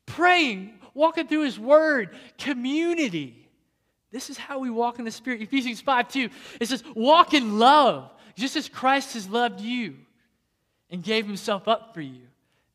Praying, 0.04 0.74
walking 0.92 1.26
through 1.26 1.44
His 1.44 1.58
Word, 1.58 2.14
community. 2.36 3.48
This 4.12 4.28
is 4.28 4.36
how 4.36 4.58
we 4.58 4.70
walk 4.70 4.98
in 4.98 5.04
the 5.04 5.10
Spirit. 5.10 5.40
Ephesians 5.40 5.80
5 5.80 6.08
2, 6.08 6.28
it 6.60 6.68
says, 6.68 6.84
walk 6.94 7.32
in 7.32 7.58
love 7.58 8.10
just 8.40 8.56
as 8.56 8.68
Christ 8.68 9.14
has 9.14 9.28
loved 9.28 9.60
you 9.60 9.96
and 10.90 11.02
gave 11.02 11.26
himself 11.26 11.68
up 11.68 11.94
for 11.94 12.00
you. 12.00 12.22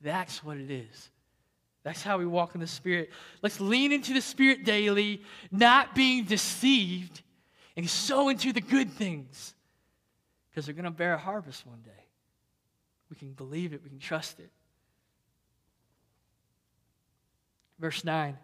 That's 0.02 0.44
what 0.44 0.58
it 0.58 0.72
is. 0.72 1.10
That's 1.84 2.02
how 2.02 2.18
we 2.18 2.26
walk 2.26 2.56
in 2.56 2.62
the 2.62 2.68
Spirit. 2.68 3.12
Let's 3.42 3.60
lean 3.60 3.92
into 3.92 4.14
the 4.14 4.22
Spirit 4.22 4.66
daily, 4.66 5.22
not 5.52 5.94
being 5.94 6.24
deceived, 6.24 7.22
and 7.78 7.90
sow 7.90 8.30
into 8.30 8.54
the 8.54 8.62
good 8.62 8.92
things 8.92 9.54
because 10.50 10.66
they're 10.66 10.74
going 10.74 10.86
to 10.86 10.92
bear 10.92 11.14
a 11.14 11.18
harvest 11.18 11.66
one 11.68 11.82
day. 11.84 11.92
We 13.10 13.18
can 13.18 13.34
believe 13.34 13.74
it, 13.74 13.84
we 13.84 13.90
can 13.90 14.00
trust 14.00 14.40
it. 14.40 14.50
Verse 17.78 18.04
9. 18.04 18.38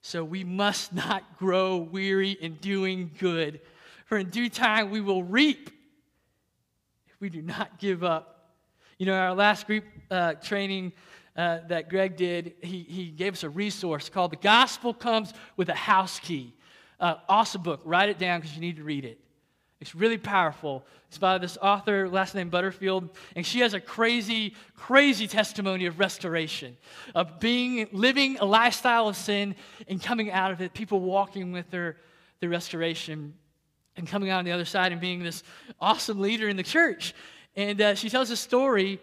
So 0.00 0.24
we 0.24 0.42
must 0.42 0.92
not 0.92 1.38
grow 1.38 1.76
weary 1.76 2.32
in 2.32 2.54
doing 2.56 3.10
good, 3.18 3.60
for 4.06 4.18
in 4.18 4.30
due 4.30 4.48
time 4.48 4.90
we 4.90 5.00
will 5.00 5.22
reap 5.22 5.70
we 7.24 7.30
do 7.30 7.40
not 7.40 7.78
give 7.78 8.04
up. 8.04 8.50
You 8.98 9.06
know, 9.06 9.14
our 9.14 9.32
last 9.32 9.66
group 9.66 9.84
uh, 10.10 10.34
training 10.34 10.92
uh, 11.34 11.60
that 11.68 11.88
Greg 11.88 12.18
did, 12.18 12.52
he, 12.60 12.80
he 12.80 13.06
gave 13.06 13.32
us 13.32 13.44
a 13.44 13.48
resource 13.48 14.10
called 14.10 14.32
The 14.32 14.36
Gospel 14.36 14.92
Comes 14.92 15.32
with 15.56 15.70
a 15.70 15.74
House 15.74 16.18
Key. 16.18 16.52
Uh, 17.00 17.14
awesome 17.26 17.62
book. 17.62 17.80
Write 17.86 18.10
it 18.10 18.18
down 18.18 18.40
because 18.40 18.54
you 18.54 18.60
need 18.60 18.76
to 18.76 18.84
read 18.84 19.06
it. 19.06 19.18
It's 19.80 19.94
really 19.94 20.18
powerful. 20.18 20.84
It's 21.08 21.16
by 21.16 21.38
this 21.38 21.56
author, 21.62 22.10
last 22.10 22.34
name 22.34 22.50
Butterfield, 22.50 23.08
and 23.34 23.46
she 23.46 23.60
has 23.60 23.72
a 23.72 23.80
crazy, 23.80 24.54
crazy 24.76 25.26
testimony 25.26 25.86
of 25.86 25.98
restoration, 25.98 26.76
of 27.14 27.40
being, 27.40 27.88
living 27.90 28.36
a 28.38 28.44
lifestyle 28.44 29.08
of 29.08 29.16
sin 29.16 29.54
and 29.88 30.02
coming 30.02 30.30
out 30.30 30.50
of 30.50 30.60
it, 30.60 30.74
people 30.74 31.00
walking 31.00 31.52
with 31.52 31.72
her, 31.72 31.96
the 32.40 32.50
restoration 32.50 33.32
and 33.96 34.06
coming 34.06 34.30
out 34.30 34.38
on 34.38 34.44
the 34.44 34.52
other 34.52 34.64
side 34.64 34.92
and 34.92 35.00
being 35.00 35.22
this 35.22 35.42
awesome 35.80 36.20
leader 36.20 36.48
in 36.48 36.56
the 36.56 36.62
church. 36.62 37.14
And 37.56 37.80
uh, 37.80 37.94
she 37.94 38.10
tells 38.10 38.30
a 38.30 38.36
story 38.36 39.00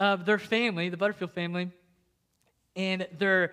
of 0.00 0.24
their 0.24 0.38
family, 0.38 0.88
the 0.88 0.96
Butterfield 0.96 1.32
family, 1.32 1.70
and 2.74 3.06
their 3.18 3.52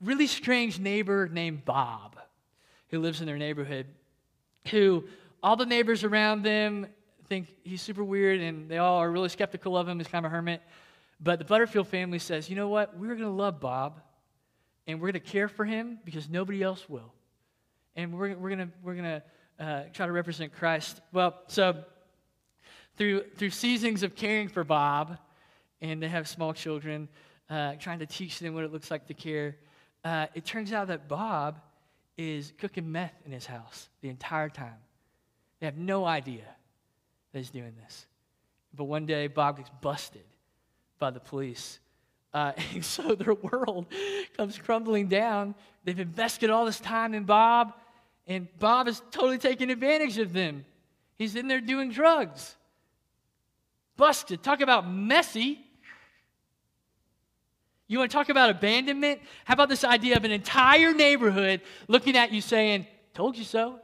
really 0.00 0.26
strange 0.26 0.78
neighbor 0.78 1.28
named 1.28 1.64
Bob, 1.64 2.16
who 2.88 3.00
lives 3.00 3.20
in 3.20 3.26
their 3.26 3.38
neighborhood, 3.38 3.86
who 4.70 5.04
all 5.42 5.56
the 5.56 5.66
neighbors 5.66 6.04
around 6.04 6.42
them 6.42 6.86
think 7.28 7.48
he's 7.62 7.82
super 7.82 8.04
weird 8.04 8.40
and 8.40 8.70
they 8.70 8.78
all 8.78 8.98
are 8.98 9.10
really 9.10 9.28
skeptical 9.28 9.76
of 9.76 9.88
him. 9.88 9.98
He's 9.98 10.08
kind 10.08 10.24
of 10.24 10.32
a 10.32 10.34
hermit. 10.34 10.62
But 11.20 11.38
the 11.38 11.44
Butterfield 11.44 11.88
family 11.88 12.18
says, 12.18 12.48
you 12.48 12.56
know 12.56 12.68
what? 12.68 12.96
We're 12.96 13.08
going 13.08 13.20
to 13.20 13.28
love 13.28 13.60
Bob 13.60 14.00
and 14.86 15.00
we're 15.00 15.12
going 15.12 15.22
to 15.22 15.30
care 15.30 15.48
for 15.48 15.64
him 15.64 15.98
because 16.04 16.28
nobody 16.28 16.62
else 16.62 16.88
will. 16.88 17.12
And 17.96 18.12
we're, 18.12 18.36
we're 18.36 18.54
going 18.54 18.72
we're 18.82 18.94
to 18.94 19.22
uh, 19.58 19.82
try 19.92 20.06
to 20.06 20.12
represent 20.12 20.52
Christ. 20.52 21.00
Well, 21.12 21.34
so 21.48 21.84
through, 22.96 23.24
through 23.36 23.50
seasons 23.50 24.02
of 24.02 24.14
caring 24.14 24.48
for 24.48 24.64
Bob, 24.64 25.18
and 25.80 26.02
they 26.02 26.08
have 26.08 26.28
small 26.28 26.52
children, 26.52 27.08
uh, 27.50 27.74
trying 27.74 28.00
to 28.00 28.06
teach 28.06 28.38
them 28.38 28.54
what 28.54 28.64
it 28.64 28.72
looks 28.72 28.90
like 28.90 29.06
to 29.06 29.14
care, 29.14 29.56
uh, 30.04 30.26
it 30.34 30.44
turns 30.44 30.72
out 30.72 30.88
that 30.88 31.08
Bob 31.08 31.60
is 32.16 32.52
cooking 32.58 32.90
meth 32.90 33.14
in 33.24 33.32
his 33.32 33.46
house 33.46 33.88
the 34.00 34.08
entire 34.08 34.48
time. 34.48 34.78
They 35.60 35.66
have 35.66 35.76
no 35.76 36.04
idea 36.04 36.44
that 37.32 37.38
he's 37.38 37.50
doing 37.50 37.74
this. 37.82 38.06
But 38.74 38.84
one 38.84 39.06
day, 39.06 39.26
Bob 39.28 39.56
gets 39.56 39.70
busted 39.80 40.24
by 40.98 41.10
the 41.10 41.20
police. 41.20 41.78
Uh, 42.34 42.52
and 42.74 42.84
so 42.84 43.14
their 43.14 43.34
world 43.34 43.86
comes 44.36 44.58
crumbling 44.58 45.08
down. 45.08 45.54
They've 45.84 45.98
invested 45.98 46.50
all 46.50 46.64
this 46.64 46.80
time 46.80 47.14
in 47.14 47.24
Bob. 47.24 47.72
And 48.28 48.46
Bob 48.58 48.86
is 48.86 49.02
totally 49.10 49.38
taking 49.38 49.70
advantage 49.70 50.18
of 50.18 50.34
them. 50.34 50.66
He's 51.16 51.34
in 51.34 51.48
there 51.48 51.62
doing 51.62 51.90
drugs. 51.90 52.54
Busted. 53.96 54.42
Talk 54.42 54.60
about 54.60 54.88
messy. 54.88 55.58
You 57.88 57.98
want 57.98 58.10
to 58.10 58.16
talk 58.16 58.28
about 58.28 58.50
abandonment? 58.50 59.22
How 59.46 59.54
about 59.54 59.70
this 59.70 59.82
idea 59.82 60.16
of 60.16 60.24
an 60.24 60.30
entire 60.30 60.92
neighborhood 60.92 61.62
looking 61.88 62.16
at 62.16 62.30
you 62.30 62.42
saying, 62.42 62.86
Told 63.14 63.36
you 63.36 63.44
so. 63.44 63.80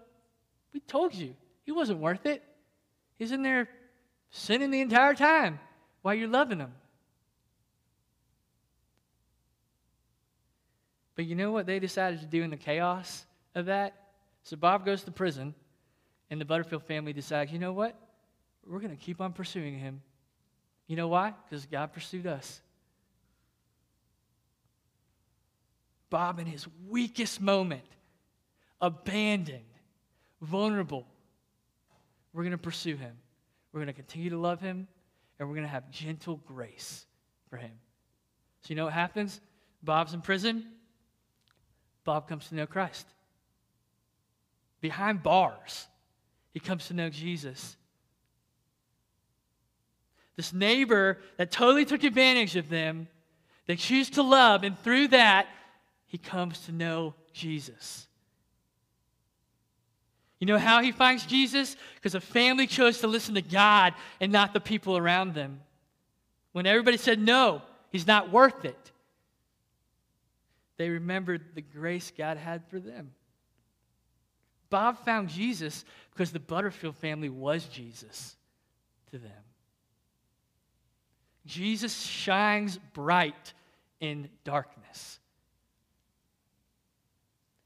We 0.72 0.80
told 0.80 1.14
you. 1.14 1.34
He 1.64 1.72
wasn't 1.72 1.98
worth 1.98 2.26
it. 2.26 2.42
He's 3.18 3.32
in 3.32 3.42
there 3.42 3.68
sinning 4.30 4.70
the 4.70 4.80
entire 4.80 5.14
time 5.14 5.58
while 6.02 6.14
you're 6.14 6.28
loving 6.28 6.58
him. 6.60 6.72
But 11.16 11.24
you 11.24 11.34
know 11.34 11.50
what 11.50 11.66
they 11.66 11.78
decided 11.78 12.20
to 12.20 12.26
do 12.26 12.42
in 12.42 12.50
the 12.50 12.56
chaos 12.56 13.24
of 13.54 13.66
that? 13.66 14.03
So 14.44 14.56
Bob 14.56 14.84
goes 14.84 15.02
to 15.04 15.10
prison, 15.10 15.54
and 16.30 16.40
the 16.40 16.44
Butterfield 16.44 16.84
family 16.84 17.12
decides, 17.12 17.50
you 17.50 17.58
know 17.58 17.72
what? 17.72 17.98
We're 18.66 18.78
going 18.78 18.96
to 18.96 19.02
keep 19.02 19.20
on 19.20 19.32
pursuing 19.32 19.78
him. 19.78 20.02
You 20.86 20.96
know 20.96 21.08
why? 21.08 21.32
Because 21.48 21.64
God 21.66 21.92
pursued 21.92 22.26
us. 22.26 22.60
Bob, 26.10 26.38
in 26.38 26.46
his 26.46 26.66
weakest 26.88 27.40
moment, 27.40 27.82
abandoned, 28.80 29.64
vulnerable, 30.42 31.06
we're 32.32 32.42
going 32.42 32.52
to 32.52 32.58
pursue 32.58 32.96
him. 32.96 33.16
we're 33.72 33.80
going 33.80 33.86
to 33.86 33.92
continue 33.92 34.30
to 34.30 34.38
love 34.38 34.60
him, 34.60 34.86
and 35.38 35.48
we're 35.48 35.54
going 35.54 35.66
to 35.66 35.72
have 35.72 35.90
gentle 35.90 36.36
grace 36.46 37.06
for 37.48 37.56
him. 37.56 37.72
So, 38.60 38.68
you 38.68 38.76
know 38.76 38.84
what 38.84 38.92
happens? 38.92 39.40
Bob's 39.82 40.14
in 40.14 40.20
prison. 40.20 40.66
Bob 42.04 42.28
comes 42.28 42.48
to 42.48 42.54
know 42.54 42.66
Christ. 42.66 43.06
Behind 44.84 45.22
bars, 45.22 45.86
he 46.52 46.60
comes 46.60 46.88
to 46.88 46.94
know 46.94 47.08
Jesus. 47.08 47.78
This 50.36 50.52
neighbor 50.52 51.16
that 51.38 51.50
totally 51.50 51.86
took 51.86 52.04
advantage 52.04 52.54
of 52.54 52.68
them, 52.68 53.08
they 53.64 53.76
choose 53.76 54.10
to 54.10 54.22
love, 54.22 54.62
and 54.62 54.78
through 54.78 55.08
that, 55.08 55.46
he 56.04 56.18
comes 56.18 56.58
to 56.66 56.72
know 56.72 57.14
Jesus. 57.32 58.06
You 60.38 60.48
know 60.48 60.58
how 60.58 60.82
he 60.82 60.92
finds 60.92 61.24
Jesus? 61.24 61.76
Because 61.94 62.14
a 62.14 62.20
family 62.20 62.66
chose 62.66 62.98
to 62.98 63.06
listen 63.06 63.36
to 63.36 63.40
God 63.40 63.94
and 64.20 64.30
not 64.30 64.52
the 64.52 64.60
people 64.60 64.98
around 64.98 65.32
them. 65.32 65.60
When 66.52 66.66
everybody 66.66 66.98
said, 66.98 67.18
no, 67.18 67.62
he's 67.90 68.06
not 68.06 68.30
worth 68.30 68.66
it, 68.66 68.92
they 70.76 70.90
remembered 70.90 71.40
the 71.54 71.62
grace 71.62 72.12
God 72.14 72.36
had 72.36 72.66
for 72.68 72.78
them. 72.78 73.12
Bob 74.74 74.98
found 75.04 75.28
Jesus 75.28 75.84
because 76.10 76.32
the 76.32 76.40
Butterfield 76.40 76.96
family 76.96 77.28
was 77.28 77.66
Jesus 77.66 78.34
to 79.12 79.18
them. 79.18 79.30
Jesus 81.46 81.96
shines 81.96 82.80
bright 82.92 83.52
in 84.00 84.28
darkness. 84.42 85.20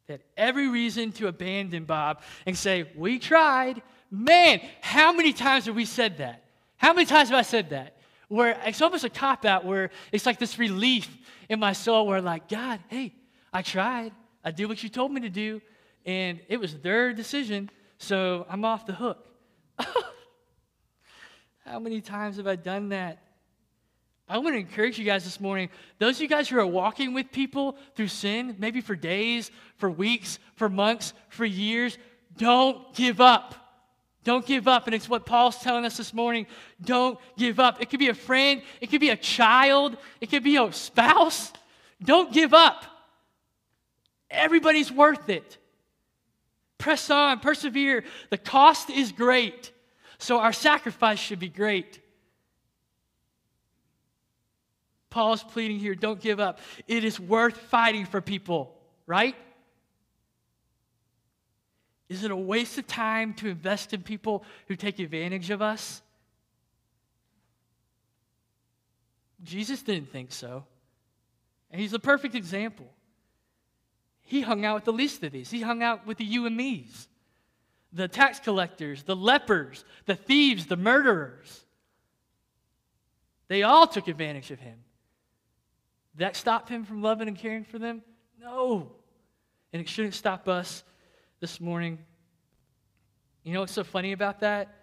They 0.07 0.13
had 0.13 0.23
every 0.37 0.69
reason 0.69 1.13
to 1.13 1.29
abandon 1.29 1.87
Bob 1.87 2.21
and 2.45 2.55
say, 2.55 2.91
We 2.95 3.19
tried. 3.19 3.81
Man, 4.11 4.61
how 4.83 5.11
many 5.15 5.33
times 5.33 5.65
have 5.65 5.77
we 5.77 5.87
said 5.87 6.19
that? 6.19 6.45
How 6.77 6.93
many 6.93 7.07
times 7.07 7.31
have 7.31 7.39
I 7.39 7.43
said 7.43 7.71
that? 7.71 7.97
Where 8.29 8.61
it's 8.67 8.83
almost 8.83 9.05
a 9.05 9.09
cop 9.09 9.47
out, 9.47 9.65
where 9.65 9.89
it's 10.13 10.27
like 10.27 10.39
this 10.39 10.59
relief 10.59 11.09
in 11.49 11.59
my 11.59 11.73
soul, 11.73 12.07
where, 12.07 12.21
like, 12.21 12.49
God, 12.49 12.81
hey, 12.89 13.15
I 13.51 13.63
tried. 13.63 14.13
I 14.45 14.51
did 14.51 14.67
what 14.67 14.83
you 14.83 14.91
told 14.91 15.11
me 15.11 15.23
to 15.23 15.31
do, 15.31 15.63
and 16.09 16.41
it 16.49 16.59
was 16.59 16.75
their 16.79 17.13
decision, 17.13 17.69
so 17.99 18.47
I'm 18.49 18.65
off 18.65 18.87
the 18.87 18.95
hook. 18.95 19.27
how 21.67 21.79
many 21.79 22.01
times 22.01 22.39
have 22.39 22.47
I 22.47 22.57
done 22.57 22.89
that? 22.89 23.19
I 24.27 24.39
want 24.39 24.55
to 24.55 24.59
encourage 24.59 24.99
you 24.99 25.05
guys 25.05 25.25
this 25.25 25.39
morning. 25.39 25.69
Those 25.99 26.17
of 26.17 26.23
you 26.23 26.29
guys 26.29 26.49
who 26.49 26.59
are 26.59 26.67
walking 26.67 27.13
with 27.13 27.31
people 27.31 27.77
through 27.95 28.09
sin, 28.09 28.57
maybe 28.59 28.81
for 28.81 28.97
days, 28.97 29.51
for 29.77 29.91
weeks, 29.91 30.39
for 30.55 30.71
months, 30.71 31.13
for 31.29 31.45
years, 31.45 31.99
don't 32.39 32.95
give 32.95 33.21
up. 33.21 33.55
Don't 34.25 34.47
give 34.47 34.67
up. 34.67 34.87
And 34.87 34.95
it's 34.95 35.11
what 35.11 35.27
Paul's 35.27 35.59
telling 35.59 35.85
us 35.85 35.99
this 35.99 36.15
morning. 36.15 36.47
Don't 36.81 37.19
give 37.37 37.61
up. 37.61 37.83
It 37.83 37.91
could 37.91 38.01
be 38.01 38.09
a 38.09 38.15
friend, 38.15 38.63
it 38.81 38.89
could 38.89 39.03
be 39.03 39.11
a 39.11 39.17
child, 39.17 39.99
it 40.23 40.31
could 40.31 40.43
be 40.43 40.57
a 40.57 40.73
spouse. 40.73 41.53
Don't 42.03 42.33
give 42.33 42.55
up. 42.55 42.87
Everybody's 44.31 44.91
worth 44.91 45.29
it. 45.29 45.59
Press 46.79 47.11
on, 47.11 47.41
persevere. 47.41 48.05
The 48.31 48.39
cost 48.39 48.89
is 48.89 49.13
great. 49.13 49.73
So 50.19 50.39
our 50.39 50.53
sacrifice 50.53 51.19
should 51.19 51.39
be 51.39 51.49
great. 51.49 52.01
Paul's 55.11 55.43
pleading 55.43 55.79
here 55.79 55.95
don't 55.95 56.21
give 56.21 56.39
up. 56.39 56.61
It 56.87 57.05
is 57.05 57.19
worth 57.19 57.57
fighting 57.57 58.07
for 58.07 58.21
people, 58.21 58.75
right? 59.07 59.35
Is 62.09 62.25
it 62.25 62.31
a 62.31 62.37
waste 62.37 62.79
of 62.79 62.87
time 62.87 63.35
to 63.35 63.49
invest 63.49 63.93
in 63.93 64.03
people 64.03 64.45
who 64.67 64.77
take 64.77 64.99
advantage 64.99 65.51
of 65.51 65.61
us? 65.61 66.03
Jesus 69.43 69.83
didn't 69.83 70.11
think 70.11 70.33
so. 70.33 70.65
And 71.71 71.81
he's 71.81 71.93
a 71.93 71.99
perfect 71.99 72.35
example. 72.35 72.87
He 74.29 74.43
hung 74.43 74.67
out 74.67 74.75
with 74.75 74.85
the 74.85 74.93
least 74.93 75.25
of 75.25 75.33
these. 75.33 75.51
He 75.51 75.63
hung 75.63 75.83
out 75.83 76.07
with 76.07 76.19
the 76.19 76.25
you 76.25 76.45
and 76.45 76.55
me's, 76.55 77.09
the 77.95 78.07
tax 78.09 78.39
collectors, 78.39 79.03
the 79.03 79.17
lepers, 79.17 79.87
the 80.05 80.15
thieves, 80.15 80.67
the 80.67 80.77
murderers. 80.77 81.65
They 83.49 83.63
all 83.63 83.87
took 83.87 84.07
advantage 84.07 84.51
of 84.51 84.61
him 84.61 84.81
that 86.17 86.37
stop 86.37 86.69
him 86.69 86.85
from 86.85 87.01
loving 87.01 87.27
and 87.27 87.39
caring 87.39 87.65
for 87.65 87.79
them? 87.79 88.03
No. 88.39 88.93
And 89.73 89.81
it 89.81 89.89
shouldn't 89.89 90.15
stop 90.15 90.47
us 90.47 90.85
this 91.41 91.59
morning. 91.59 91.99
You 93.45 93.55
know 93.55 93.61
what's 93.61 93.73
so 93.73 93.83
funny 93.83 94.13
about 94.13 94.41
that? 94.41 94.75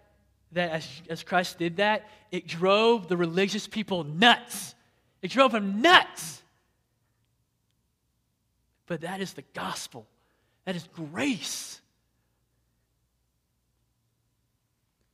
That 0.52 0.72
as, 0.72 0.88
as 1.08 1.22
Christ 1.22 1.58
did 1.58 1.76
that, 1.76 2.08
it 2.32 2.48
drove 2.48 3.06
the 3.06 3.16
religious 3.16 3.68
people 3.68 4.02
nuts. 4.02 4.74
It 5.22 5.30
drove 5.30 5.52
them 5.52 5.80
nuts. 5.80 6.42
But 8.86 9.00
that 9.02 9.20
is 9.20 9.32
the 9.32 9.44
gospel, 9.54 10.06
that 10.64 10.76
is 10.76 10.88
grace. 10.94 11.80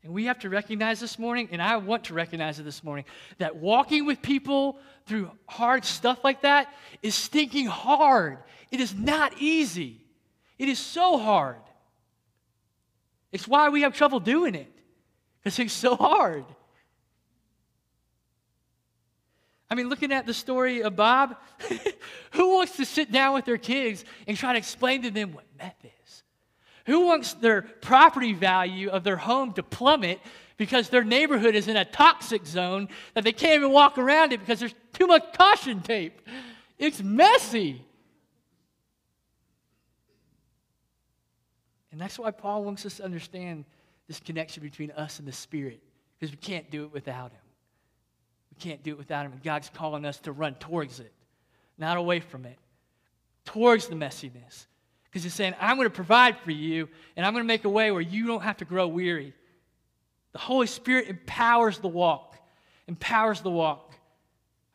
And 0.04 0.12
we 0.12 0.24
have 0.24 0.40
to 0.40 0.48
recognize 0.48 0.98
this 0.98 1.16
morning, 1.16 1.48
and 1.52 1.62
I 1.62 1.76
want 1.76 2.04
to 2.04 2.14
recognize 2.14 2.58
it 2.58 2.64
this 2.64 2.82
morning, 2.82 3.04
that 3.38 3.56
walking 3.56 4.04
with 4.04 4.20
people 4.20 4.78
through 5.06 5.30
hard 5.48 5.84
stuff 5.84 6.24
like 6.24 6.42
that 6.42 6.74
is 7.02 7.14
stinking 7.14 7.66
hard. 7.66 8.38
It 8.72 8.80
is 8.80 8.94
not 8.94 9.32
easy. 9.38 10.00
It 10.58 10.68
is 10.68 10.80
so 10.80 11.18
hard. 11.18 11.60
It's 13.30 13.46
why 13.46 13.68
we 13.68 13.82
have 13.82 13.94
trouble 13.94 14.18
doing 14.18 14.56
it, 14.56 14.70
because 15.38 15.58
it's 15.58 15.72
so 15.72 15.94
hard. 15.94 16.44
I 19.72 19.74
mean, 19.74 19.88
looking 19.88 20.12
at 20.12 20.26
the 20.26 20.34
story 20.34 20.82
of 20.82 20.96
Bob, 20.96 21.34
who 22.32 22.56
wants 22.56 22.76
to 22.76 22.84
sit 22.84 23.10
down 23.10 23.32
with 23.32 23.46
their 23.46 23.56
kids 23.56 24.04
and 24.26 24.36
try 24.36 24.52
to 24.52 24.58
explain 24.58 25.00
to 25.00 25.10
them 25.10 25.32
what 25.32 25.46
meth 25.58 25.82
is? 25.82 26.22
Who 26.84 27.06
wants 27.06 27.32
their 27.32 27.62
property 27.62 28.34
value 28.34 28.90
of 28.90 29.02
their 29.02 29.16
home 29.16 29.54
to 29.54 29.62
plummet 29.62 30.20
because 30.58 30.90
their 30.90 31.04
neighborhood 31.04 31.54
is 31.54 31.68
in 31.68 31.78
a 31.78 31.86
toxic 31.86 32.44
zone 32.44 32.90
that 33.14 33.24
they 33.24 33.32
can't 33.32 33.54
even 33.54 33.72
walk 33.72 33.96
around 33.96 34.34
it 34.34 34.40
because 34.40 34.60
there's 34.60 34.74
too 34.92 35.06
much 35.06 35.32
caution 35.32 35.80
tape? 35.80 36.20
It's 36.78 37.02
messy. 37.02 37.82
And 41.92 41.98
that's 41.98 42.18
why 42.18 42.30
Paul 42.30 42.62
wants 42.64 42.84
us 42.84 42.98
to 42.98 43.04
understand 43.04 43.64
this 44.06 44.20
connection 44.20 44.62
between 44.62 44.90
us 44.90 45.18
and 45.18 45.26
the 45.26 45.32
Spirit 45.32 45.82
because 46.20 46.30
we 46.30 46.36
can't 46.36 46.70
do 46.70 46.84
it 46.84 46.92
without 46.92 47.32
Him. 47.32 47.41
We 48.52 48.68
can't 48.70 48.82
do 48.82 48.92
it 48.92 48.98
without 48.98 49.24
Him. 49.24 49.32
And 49.32 49.42
God's 49.42 49.70
calling 49.70 50.04
us 50.04 50.18
to 50.20 50.32
run 50.32 50.54
towards 50.56 51.00
it, 51.00 51.12
not 51.78 51.96
away 51.96 52.20
from 52.20 52.44
it, 52.44 52.58
towards 53.46 53.88
the 53.88 53.94
messiness. 53.94 54.66
Because 55.04 55.24
he's 55.24 55.34
saying, 55.34 55.54
I'm 55.60 55.76
going 55.76 55.88
to 55.88 55.94
provide 55.94 56.38
for 56.38 56.52
you, 56.52 56.88
and 57.16 57.26
I'm 57.26 57.34
going 57.34 57.44
to 57.44 57.48
make 57.48 57.64
a 57.64 57.70
way 57.70 57.90
where 57.90 58.00
you 58.00 58.26
don't 58.26 58.42
have 58.42 58.56
to 58.58 58.64
grow 58.64 58.88
weary. 58.88 59.34
The 60.32 60.38
Holy 60.38 60.66
Spirit 60.66 61.08
empowers 61.08 61.78
the 61.78 61.88
walk, 61.88 62.36
empowers 62.88 63.42
the 63.42 63.50
walk. 63.50 63.92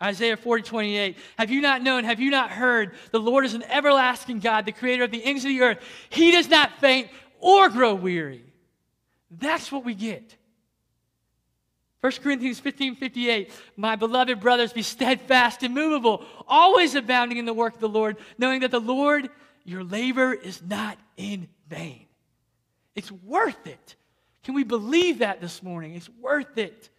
Isaiah 0.01 0.37
40, 0.37 0.61
28. 0.61 1.17
Have 1.39 1.49
you 1.49 1.59
not 1.59 1.81
known, 1.81 2.03
have 2.03 2.19
you 2.19 2.29
not 2.29 2.51
heard? 2.51 2.93
The 3.11 3.19
Lord 3.19 3.45
is 3.45 3.55
an 3.55 3.63
everlasting 3.63 4.39
God, 4.39 4.67
the 4.67 4.71
creator 4.71 5.03
of 5.03 5.11
the 5.11 5.23
ends 5.23 5.43
of 5.43 5.49
the 5.49 5.61
earth. 5.61 5.79
He 6.09 6.31
does 6.31 6.47
not 6.47 6.79
faint 6.79 7.09
or 7.39 7.69
grow 7.69 7.95
weary. 7.95 8.43
That's 9.31 9.71
what 9.71 9.83
we 9.83 9.95
get. 9.95 10.36
1 12.01 12.11
Corinthians 12.23 12.59
15 12.59 12.95
58, 12.95 13.51
my 13.75 13.95
beloved 13.95 14.39
brothers, 14.39 14.71
be 14.71 14.83
steadfast, 14.83 15.63
immovable, 15.63 16.23
always 16.47 16.95
abounding 16.95 17.37
in 17.37 17.45
the 17.45 17.53
work 17.53 17.75
of 17.75 17.79
the 17.79 17.89
Lord, 17.89 18.17
knowing 18.37 18.61
that 18.61 18.71
the 18.71 18.79
Lord 18.79 19.29
your 19.65 19.83
labor 19.83 20.33
is 20.33 20.61
not 20.61 20.97
in 21.17 21.49
vain. 21.67 22.05
It's 22.95 23.11
worth 23.11 23.67
it. 23.67 23.95
Can 24.43 24.53
we 24.53 24.63
believe 24.63 25.19
that 25.19 25.41
this 25.41 25.61
morning? 25.61 25.95
It's 25.95 26.09
worth 26.21 26.57
it. 26.57 26.89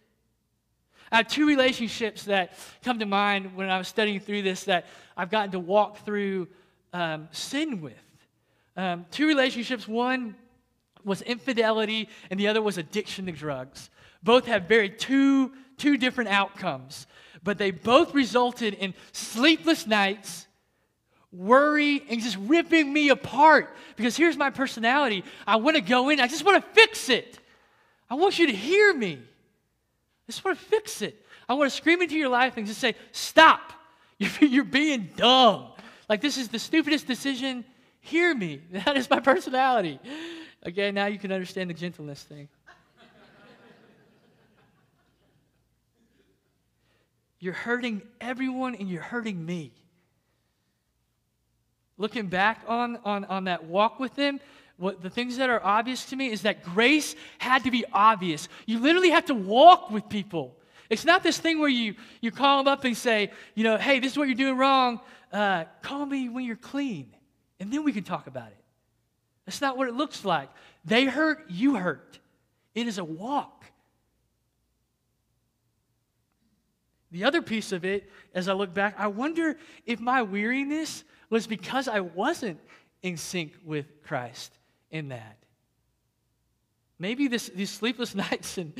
I 1.11 1.17
have 1.17 1.27
two 1.27 1.47
relationships 1.47 2.25
that 2.25 2.53
come 2.83 2.99
to 2.99 3.07
mind 3.07 3.55
when 3.55 3.69
I 3.69 3.79
was 3.79 3.87
studying 3.87 4.19
through 4.19 4.43
this 4.43 4.65
that 4.65 4.85
I've 5.17 5.31
gotten 5.31 5.51
to 5.53 5.59
walk 5.59 6.05
through 6.05 6.47
um, 6.93 7.27
sin 7.31 7.81
with. 7.81 7.93
Um, 8.77 9.05
two 9.09 9.27
relationships. 9.27 9.87
One 9.87 10.35
was 11.03 11.23
infidelity, 11.23 12.07
and 12.29 12.39
the 12.39 12.47
other 12.49 12.61
was 12.61 12.77
addiction 12.77 13.25
to 13.25 13.31
drugs. 13.31 13.89
Both 14.23 14.45
have 14.45 14.63
very 14.63 14.89
two, 14.89 15.53
two 15.77 15.97
different 15.97 16.29
outcomes, 16.29 17.07
but 17.43 17.57
they 17.57 17.71
both 17.71 18.13
resulted 18.13 18.73
in 18.73 18.93
sleepless 19.11 19.87
nights 19.87 20.47
worry 21.31 22.03
and 22.09 22.21
just 22.21 22.37
ripping 22.37 22.91
me 22.91 23.09
apart. 23.09 23.75
Because 23.95 24.17
here's 24.17 24.37
my 24.37 24.49
personality 24.49 25.23
I 25.45 25.57
want 25.57 25.75
to 25.75 25.81
go 25.81 26.09
in, 26.09 26.19
I 26.19 26.27
just 26.27 26.45
want 26.45 26.63
to 26.63 26.71
fix 26.71 27.09
it. 27.09 27.39
I 28.09 28.15
want 28.15 28.39
you 28.39 28.47
to 28.47 28.53
hear 28.53 28.93
me. 28.93 29.19
I 29.21 30.31
just 30.31 30.43
want 30.43 30.57
to 30.57 30.65
fix 30.65 31.01
it. 31.01 31.25
I 31.47 31.53
want 31.53 31.69
to 31.69 31.75
scream 31.75 32.01
into 32.01 32.15
your 32.15 32.29
life 32.29 32.57
and 32.57 32.65
just 32.65 32.79
say, 32.79 32.95
Stop. 33.11 33.73
You're, 34.19 34.49
you're 34.49 34.63
being 34.65 35.11
dumb. 35.15 35.67
Like, 36.09 36.19
this 36.19 36.37
is 36.37 36.49
the 36.49 36.59
stupidest 36.59 37.07
decision. 37.07 37.63
Hear 38.01 38.35
me. 38.35 38.59
That 38.71 38.97
is 38.97 39.09
my 39.09 39.21
personality. 39.21 39.97
Okay, 40.67 40.91
now 40.91 41.05
you 41.05 41.17
can 41.17 41.31
understand 41.31 41.69
the 41.69 41.73
gentleness 41.73 42.23
thing. 42.23 42.49
You're 47.39 47.53
hurting 47.53 48.01
everyone 48.19 48.75
and 48.75 48.89
you're 48.89 49.01
hurting 49.01 49.45
me. 49.45 49.71
Looking 51.97 52.27
back 52.27 52.63
on, 52.67 52.97
on, 53.03 53.25
on 53.25 53.45
that 53.45 53.65
walk 53.65 53.99
with 53.99 54.15
him, 54.15 54.39
what 54.77 55.01
the 55.01 55.09
things 55.09 55.37
that 55.37 55.49
are 55.49 55.61
obvious 55.63 56.05
to 56.05 56.15
me 56.15 56.31
is 56.31 56.43
that 56.43 56.63
grace 56.63 57.15
had 57.37 57.65
to 57.65 57.71
be 57.71 57.83
obvious. 57.91 58.47
You 58.65 58.79
literally 58.79 59.09
have 59.09 59.25
to 59.25 59.33
walk 59.33 59.91
with 59.91 60.07
people. 60.07 60.55
It's 60.89 61.05
not 61.05 61.21
this 61.21 61.37
thing 61.37 61.59
where 61.59 61.69
you, 61.69 61.95
you 62.21 62.31
call 62.31 62.63
them 62.63 62.71
up 62.71 62.83
and 62.85 62.95
say, 62.95 63.31
you 63.55 63.63
know, 63.63 63.77
hey, 63.77 63.99
this 63.99 64.13
is 64.13 64.17
what 64.17 64.27
you're 64.27 64.35
doing 64.35 64.57
wrong. 64.57 65.01
Uh, 65.31 65.65
call 65.81 66.05
me 66.05 66.29
when 66.29 66.45
you're 66.45 66.55
clean, 66.55 67.13
and 67.59 67.71
then 67.71 67.83
we 67.83 67.91
can 67.91 68.03
talk 68.03 68.27
about 68.27 68.47
it. 68.47 68.63
That's 69.45 69.61
not 69.61 69.77
what 69.77 69.87
it 69.87 69.93
looks 69.93 70.25
like. 70.25 70.49
They 70.85 71.05
hurt, 71.05 71.45
you 71.49 71.75
hurt. 71.75 72.19
It 72.73 72.87
is 72.87 72.97
a 72.97 73.03
walk. 73.03 73.65
The 77.11 77.23
other 77.23 77.41
piece 77.41 77.71
of 77.71 77.85
it, 77.85 78.09
as 78.33 78.47
I 78.47 78.53
look 78.53 78.73
back, 78.73 78.95
I 78.97 79.07
wonder 79.07 79.57
if 79.85 79.99
my 79.99 80.21
weariness 80.21 81.03
was 81.29 81.47
because 81.47 81.87
I 81.87 82.01
wasn't 82.01 82.59
in 83.01 83.17
sync 83.17 83.53
with 83.63 83.85
Christ 84.03 84.53
in 84.91 85.09
that. 85.09 85.37
Maybe 86.99 87.27
this, 87.27 87.49
these 87.49 87.69
sleepless 87.69 88.13
nights 88.29 88.57
and 88.57 88.73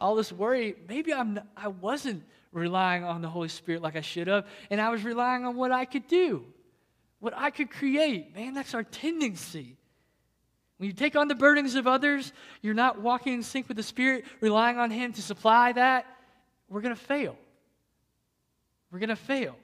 all 0.00 0.16
this 0.16 0.32
worry, 0.32 0.74
maybe 0.88 1.12
I'm, 1.12 1.38
I 1.56 1.68
wasn't 1.68 2.24
relying 2.52 3.04
on 3.04 3.22
the 3.22 3.28
Holy 3.28 3.48
Spirit 3.48 3.82
like 3.82 3.96
I 3.96 4.00
should 4.00 4.28
have, 4.28 4.46
and 4.70 4.80
I 4.80 4.88
was 4.88 5.04
relying 5.04 5.44
on 5.44 5.56
what 5.56 5.70
I 5.70 5.84
could 5.84 6.08
do, 6.08 6.44
what 7.20 7.34
I 7.36 7.50
could 7.50 7.70
create. 7.70 8.34
Man, 8.34 8.54
that's 8.54 8.74
our 8.74 8.82
tendency. 8.82 9.76
When 10.78 10.88
you 10.88 10.92
take 10.92 11.16
on 11.16 11.28
the 11.28 11.34
burdens 11.34 11.74
of 11.74 11.86
others, 11.86 12.32
you're 12.62 12.74
not 12.74 13.00
walking 13.00 13.34
in 13.34 13.42
sync 13.42 13.68
with 13.68 13.76
the 13.76 13.82
Spirit, 13.82 14.24
relying 14.40 14.78
on 14.78 14.90
Him 14.90 15.12
to 15.12 15.22
supply 15.22 15.72
that, 15.72 16.06
we're 16.68 16.80
going 16.80 16.94
to 16.94 17.00
fail. 17.00 17.36
We're 18.90 18.98
going 18.98 19.08
to 19.10 19.16
fail. 19.16 19.56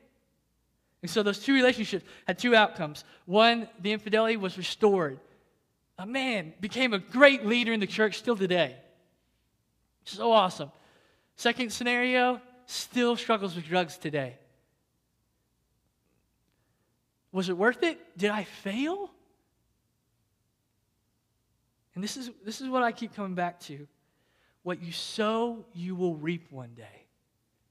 And 1.02 1.10
so 1.10 1.22
those 1.22 1.40
two 1.40 1.54
relationships 1.54 2.04
had 2.26 2.38
two 2.38 2.54
outcomes. 2.54 3.04
One, 3.26 3.68
the 3.80 3.92
infidelity 3.92 4.36
was 4.36 4.56
restored. 4.56 5.18
A 5.98 6.06
man 6.06 6.54
became 6.60 6.92
a 6.92 6.98
great 6.98 7.44
leader 7.44 7.72
in 7.72 7.80
the 7.80 7.86
church 7.86 8.18
still 8.18 8.36
today. 8.36 8.76
So 10.04 10.32
awesome. 10.32 10.70
Second 11.36 11.72
scenario, 11.72 12.40
still 12.66 13.16
struggles 13.16 13.56
with 13.56 13.64
drugs 13.66 13.96
today. 13.96 14.36
Was 17.32 17.48
it 17.48 17.56
worth 17.56 17.82
it? 17.82 17.98
Did 18.16 18.30
I 18.30 18.44
fail? 18.44 19.10
And 21.94 22.02
this 22.02 22.16
is, 22.16 22.30
this 22.44 22.60
is 22.60 22.68
what 22.68 22.82
I 22.82 22.92
keep 22.92 23.14
coming 23.14 23.34
back 23.34 23.60
to. 23.60 23.86
What 24.62 24.82
you 24.82 24.92
sow, 24.92 25.64
you 25.74 25.94
will 25.94 26.14
reap 26.14 26.46
one 26.50 26.74
day. 26.74 27.06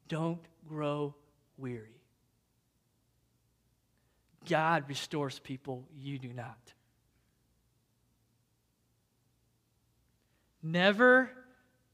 Don't 0.07 0.41
grow 0.67 1.15
weary. 1.61 2.01
God 4.49 4.85
restores 4.89 5.39
people, 5.39 5.87
you 5.95 6.17
do 6.17 6.33
not. 6.33 6.73
Never 10.63 11.29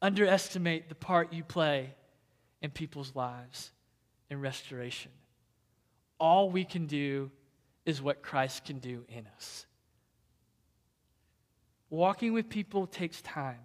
underestimate 0.02 0.90
the 0.90 0.96
part 0.96 1.34
you 1.34 1.44
play 1.44 1.94
in 2.62 2.72
people's 2.72 3.16
lives 3.16 3.72
in 4.30 4.42
restoration. 4.42 5.12
All 6.20 6.50
we 6.50 6.66
can 6.66 6.86
do 6.86 7.32
is 7.86 8.02
what 8.02 8.22
Christ 8.22 8.66
can 8.66 8.80
do 8.80 9.06
in 9.10 9.28
us. 9.36 9.66
Walking 11.90 12.34
with 12.34 12.50
people 12.50 12.86
takes 12.88 13.22
time. 13.22 13.60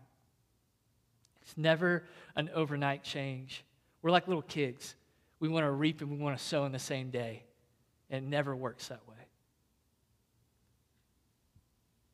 It's 1.43 1.57
never 1.57 2.05
an 2.37 2.51
overnight 2.55 3.03
change. 3.03 3.65
We're 4.01 4.13
like 4.13 4.29
little 4.29 4.43
kids. 4.43 4.95
We 5.43 5.49
want 5.49 5.65
to 5.67 5.73
reap 5.73 6.03
and 6.03 6.09
we 6.09 6.19
want 6.19 6.39
to 6.39 6.45
sow 6.45 6.67
in 6.67 6.71
the 6.71 6.79
same 6.79 7.11
day. 7.11 7.43
It 8.09 8.23
never 8.23 8.55
works 8.55 8.87
that 8.87 9.01
way. 9.09 9.17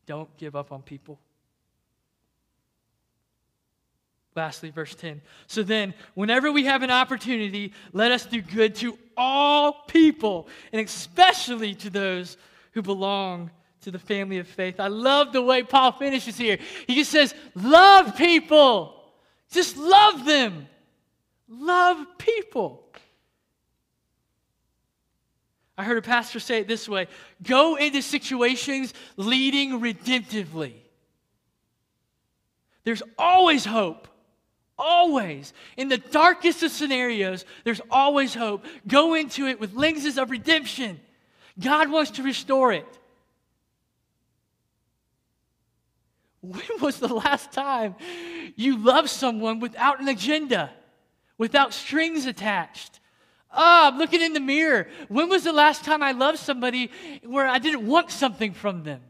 Don't 0.07 0.35
give 0.39 0.57
up 0.57 0.73
on 0.73 0.81
people. 0.81 1.21
Lastly, 4.35 4.71
verse 4.71 4.95
10. 4.95 5.21
So 5.47 5.63
then, 5.63 5.93
whenever 6.15 6.51
we 6.51 6.65
have 6.65 6.83
an 6.83 6.91
opportunity, 6.91 7.75
let 7.93 8.13
us 8.13 8.25
do 8.25 8.41
good 8.41 8.75
to 8.77 8.99
all 9.15 9.75
people, 9.75 10.49
and 10.73 10.81
especially 10.81 11.75
to 11.75 11.91
those 11.91 12.39
who 12.73 12.81
belong 12.81 13.51
to 13.83 13.91
the 13.91 13.99
family 13.99 14.39
of 14.39 14.49
faith. 14.49 14.81
I 14.81 14.89
love 14.89 15.35
the 15.35 15.43
way 15.43 15.63
Paul 15.63 15.93
finishes 15.93 16.39
here. 16.39 16.59
He 16.87 16.95
just 16.95 17.11
says, 17.11 17.35
Love 17.55 18.17
people. 18.17 19.03
Just 19.51 19.77
love 19.77 20.25
them. 20.25 20.67
Love 21.47 22.07
people. 22.17 22.89
I 25.79 25.85
heard 25.85 25.97
a 25.97 26.03
pastor 26.03 26.41
say 26.41 26.59
it 26.59 26.67
this 26.67 26.89
way 26.89 27.07
go 27.41 27.77
into 27.77 28.03
situations 28.03 28.93
leading 29.17 29.81
redemptively. 29.81 30.75
There's 32.83 33.03
always 33.17 33.65
hope. 33.65 34.09
Always. 34.77 35.53
In 35.77 35.89
the 35.89 35.99
darkest 35.99 36.63
of 36.63 36.71
scenarios, 36.71 37.45
there's 37.65 37.81
always 37.91 38.35
hope. 38.35 38.65
Go 38.87 39.15
into 39.15 39.47
it 39.47 39.61
with 39.61 39.75
lenses 39.75 40.19
of 40.19 40.31
redemption. 40.31 41.01
God 41.59 41.91
wants 41.91 42.13
to 42.13 42.23
restore 42.23 42.73
it. 42.73 42.87
When 46.41 46.81
was 46.81 46.99
the 46.99 47.13
last 47.13 47.53
time 47.53 47.97
you 48.57 48.79
loved 48.79 49.11
someone 49.11 49.61
without 49.61 50.01
an 50.01 50.09
agenda, 50.09 50.71
without 51.37 51.75
strings 51.75 52.27
attached? 52.27 52.98
Oh, 53.51 53.89
I'm 53.89 53.99
looking 53.99 54.21
in 54.21 54.35
the 54.35 54.41
mirror. 54.41 54.89
When 55.09 55.29
was 55.29 55.45
the 55.45 55.53
last 55.53 55.85
time 55.85 56.03
I 56.03 56.13
loved 56.13 56.39
somebody 56.39 56.91
where 57.25 57.47
I 57.47 57.59
didn't 57.59 57.87
want 57.87 58.11
something 58.11 58.53
from 58.53 58.83
them? 58.83 59.01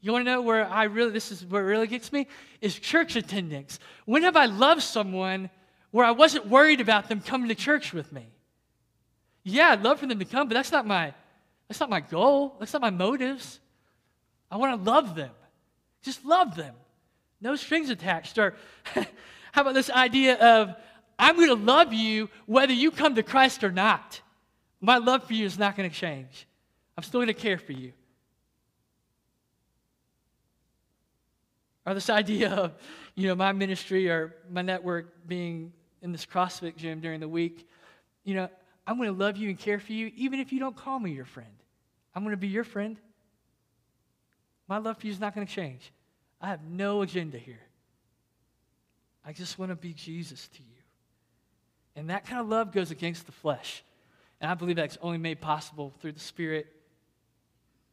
You 0.00 0.12
want 0.12 0.26
to 0.26 0.30
know 0.30 0.42
where 0.42 0.66
I 0.66 0.84
really, 0.84 1.12
this 1.12 1.32
is 1.32 1.46
where 1.46 1.62
it 1.62 1.66
really 1.66 1.86
gets 1.86 2.12
me? 2.12 2.26
Is 2.60 2.74
church 2.74 3.16
attendance. 3.16 3.78
When 4.04 4.22
have 4.24 4.36
I 4.36 4.46
loved 4.46 4.82
someone 4.82 5.48
where 5.92 6.04
I 6.04 6.10
wasn't 6.10 6.46
worried 6.46 6.80
about 6.80 7.08
them 7.08 7.20
coming 7.20 7.48
to 7.48 7.54
church 7.54 7.94
with 7.94 8.12
me? 8.12 8.28
Yeah, 9.44 9.70
I'd 9.70 9.82
love 9.82 10.00
for 10.00 10.06
them 10.06 10.18
to 10.18 10.24
come, 10.24 10.48
but 10.48 10.54
that's 10.54 10.72
not 10.72 10.86
my, 10.86 11.14
that's 11.68 11.80
not 11.80 11.88
my 11.88 12.00
goal. 12.00 12.56
That's 12.58 12.72
not 12.72 12.82
my 12.82 12.90
motives. 12.90 13.60
I 14.50 14.56
want 14.56 14.78
to 14.78 14.90
love 14.90 15.14
them. 15.14 15.30
Just 16.02 16.24
love 16.24 16.54
them. 16.54 16.74
No 17.40 17.56
strings 17.56 17.88
attached. 17.88 18.36
Or 18.36 18.56
how 18.94 19.62
about 19.62 19.74
this 19.74 19.90
idea 19.90 20.36
of, 20.38 20.74
I'm 21.18 21.36
going 21.36 21.48
to 21.48 21.54
love 21.54 21.92
you 21.92 22.28
whether 22.46 22.72
you 22.72 22.90
come 22.90 23.14
to 23.14 23.22
Christ 23.22 23.64
or 23.64 23.70
not. 23.70 24.20
My 24.80 24.98
love 24.98 25.24
for 25.24 25.34
you 25.34 25.46
is 25.46 25.58
not 25.58 25.76
going 25.76 25.88
to 25.88 25.94
change. 25.94 26.46
I'm 26.96 27.04
still 27.04 27.20
going 27.20 27.28
to 27.28 27.34
care 27.34 27.58
for 27.58 27.72
you. 27.72 27.92
Or 31.86 31.94
this 31.94 32.10
idea 32.10 32.50
of, 32.50 32.72
you 33.14 33.28
know, 33.28 33.34
my 33.34 33.52
ministry 33.52 34.08
or 34.08 34.34
my 34.50 34.62
network 34.62 35.26
being 35.26 35.72
in 36.02 36.12
this 36.12 36.26
CrossFit 36.26 36.76
gym 36.76 37.00
during 37.00 37.20
the 37.20 37.28
week. 37.28 37.68
You 38.24 38.34
know, 38.34 38.48
I'm 38.86 38.96
going 38.96 39.08
to 39.08 39.18
love 39.18 39.36
you 39.36 39.48
and 39.48 39.58
care 39.58 39.80
for 39.80 39.92
you 39.92 40.10
even 40.16 40.40
if 40.40 40.52
you 40.52 40.60
don't 40.60 40.76
call 40.76 40.98
me 40.98 41.12
your 41.12 41.24
friend. 41.24 41.48
I'm 42.14 42.22
going 42.22 42.32
to 42.32 42.38
be 42.38 42.48
your 42.48 42.64
friend. 42.64 42.96
My 44.68 44.78
love 44.78 44.98
for 44.98 45.06
you 45.06 45.12
is 45.12 45.20
not 45.20 45.34
going 45.34 45.46
to 45.46 45.52
change. 45.52 45.92
I 46.40 46.48
have 46.48 46.64
no 46.64 47.02
agenda 47.02 47.38
here. 47.38 47.60
I 49.26 49.32
just 49.32 49.58
want 49.58 49.70
to 49.70 49.76
be 49.76 49.92
Jesus 49.92 50.48
to 50.48 50.62
you. 50.62 50.73
And 51.96 52.10
that 52.10 52.26
kind 52.26 52.40
of 52.40 52.48
love 52.48 52.72
goes 52.72 52.90
against 52.90 53.26
the 53.26 53.32
flesh. 53.32 53.82
And 54.40 54.50
I 54.50 54.54
believe 54.54 54.76
that's 54.76 54.98
only 55.00 55.18
made 55.18 55.40
possible 55.40 55.92
through 56.00 56.12
the 56.12 56.20
Spirit. 56.20 56.66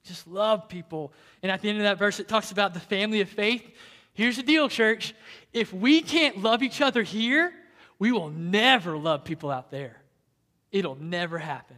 Just 0.04 0.28
love 0.28 0.68
people. 0.68 1.14
And 1.44 1.52
at 1.52 1.62
the 1.62 1.70
end 1.70 1.78
of 1.78 1.84
that 1.84 2.00
verse, 2.00 2.20
it 2.20 2.28
talks 2.28 2.52
about 2.52 2.74
the 2.74 2.80
family 2.80 3.22
of 3.22 3.30
faith. 3.30 3.64
Here's 4.14 4.38
the 4.38 4.44
deal, 4.44 4.68
church. 4.68 5.14
If 5.54 5.74
we 5.74 6.02
can't 6.02 6.42
love 6.42 6.64
each 6.64 6.82
other 6.82 7.04
here, 7.04 7.54
we 8.00 8.12
will 8.12 8.30
never 8.30 8.98
love 8.98 9.24
people 9.24 9.52
out 9.52 9.70
there. 9.70 10.02
It'll 10.72 10.96
never 10.96 11.38
happen. 11.38 11.78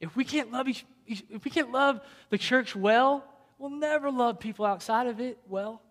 If 0.00 0.16
we 0.16 0.24
can't 0.24 0.50
love 0.50 0.68
each, 0.68 0.84
if 1.06 1.44
we 1.44 1.50
can't 1.50 1.70
love 1.70 2.00
the 2.30 2.38
church 2.38 2.74
well, 2.74 3.24
we'll 3.58 3.70
never 3.70 4.10
love 4.10 4.40
people 4.40 4.64
outside 4.64 5.06
of 5.06 5.20
it 5.20 5.38
well. 5.48 5.82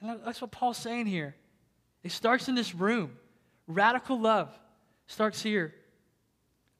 And 0.00 0.20
that's 0.24 0.40
what 0.40 0.50
Paul's 0.50 0.78
saying 0.78 1.06
here. 1.06 1.36
It 2.02 2.10
starts 2.10 2.48
in 2.48 2.54
this 2.54 2.74
room. 2.74 3.12
Radical 3.66 4.18
love 4.18 4.50
starts 5.06 5.42
here. 5.42 5.74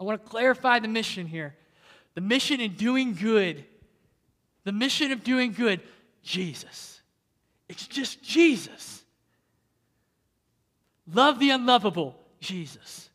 I 0.00 0.04
want 0.04 0.22
to 0.22 0.28
clarify 0.28 0.78
the 0.78 0.88
mission 0.88 1.26
here. 1.26 1.54
The 2.14 2.20
mission 2.20 2.60
in 2.60 2.74
doing 2.74 3.14
good, 3.14 3.64
the 4.64 4.72
mission 4.72 5.12
of 5.12 5.24
doing 5.24 5.52
good, 5.52 5.80
Jesus. 6.22 7.00
It's 7.68 7.86
just 7.86 8.22
Jesus. 8.22 9.02
Love 11.12 11.38
the 11.38 11.50
unlovable, 11.50 12.16
Jesus. 12.40 13.08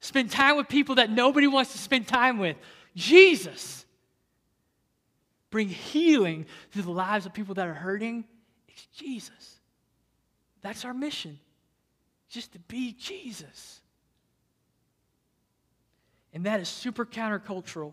Spend 0.00 0.30
time 0.30 0.56
with 0.56 0.68
people 0.68 0.96
that 0.96 1.10
nobody 1.10 1.46
wants 1.46 1.72
to 1.72 1.78
spend 1.78 2.06
time 2.06 2.38
with, 2.38 2.56
Jesus. 2.94 3.84
Bring 5.50 5.68
healing 5.68 6.46
to 6.72 6.82
the 6.82 6.90
lives 6.90 7.26
of 7.26 7.32
people 7.32 7.54
that 7.54 7.66
are 7.66 7.74
hurting, 7.74 8.24
it's 8.68 8.86
Jesus. 8.86 9.60
That's 10.60 10.84
our 10.84 10.94
mission. 10.94 11.38
Just 12.34 12.52
to 12.52 12.58
be 12.58 12.92
Jesus. 12.92 13.80
And 16.32 16.46
that 16.46 16.60
is 16.60 16.68
super 16.68 17.06
countercultural. 17.06 17.92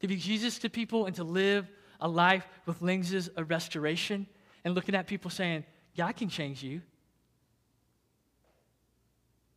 To 0.00 0.08
be 0.08 0.16
Jesus 0.16 0.58
to 0.58 0.68
people 0.68 1.06
and 1.06 1.16
to 1.16 1.24
live 1.24 1.66
a 1.98 2.06
life 2.06 2.46
with 2.66 2.82
lenses 2.82 3.28
of 3.28 3.48
restoration 3.48 4.26
and 4.64 4.74
looking 4.74 4.94
at 4.94 5.06
people 5.06 5.30
saying, 5.30 5.64
God 5.96 6.14
can 6.16 6.28
change 6.28 6.62
you. 6.62 6.82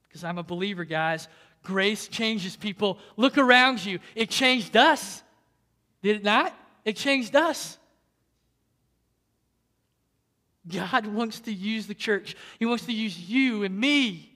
Because 0.07 0.23
I'm 0.23 0.37
a 0.37 0.43
believer, 0.43 0.85
guys. 0.85 1.27
Grace 1.63 2.07
changes 2.07 2.55
people. 2.55 2.97
Look 3.17 3.37
around 3.37 3.85
you. 3.85 3.99
It 4.15 4.29
changed 4.29 4.77
us. 4.77 5.21
Did 6.01 6.17
it 6.17 6.23
not? 6.23 6.53
It 6.85 6.95
changed 6.95 7.35
us. 7.35 7.77
God 10.67 11.07
wants 11.07 11.41
to 11.41 11.53
use 11.53 11.87
the 11.87 11.93
church. 11.93 12.35
He 12.59 12.65
wants 12.65 12.85
to 12.85 12.93
use 12.93 13.19
you 13.19 13.63
and 13.63 13.77
me 13.77 14.29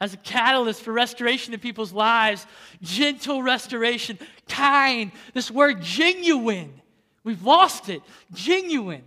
as 0.00 0.14
a 0.14 0.18
catalyst 0.18 0.82
for 0.82 0.92
restoration 0.92 1.54
in 1.54 1.60
people's 1.60 1.92
lives. 1.92 2.46
Gentle 2.82 3.42
restoration, 3.42 4.18
kind. 4.48 5.12
This 5.34 5.50
word 5.50 5.82
genuine. 5.82 6.80
We've 7.24 7.42
lost 7.42 7.88
it. 7.88 8.02
Genuine. 8.32 9.04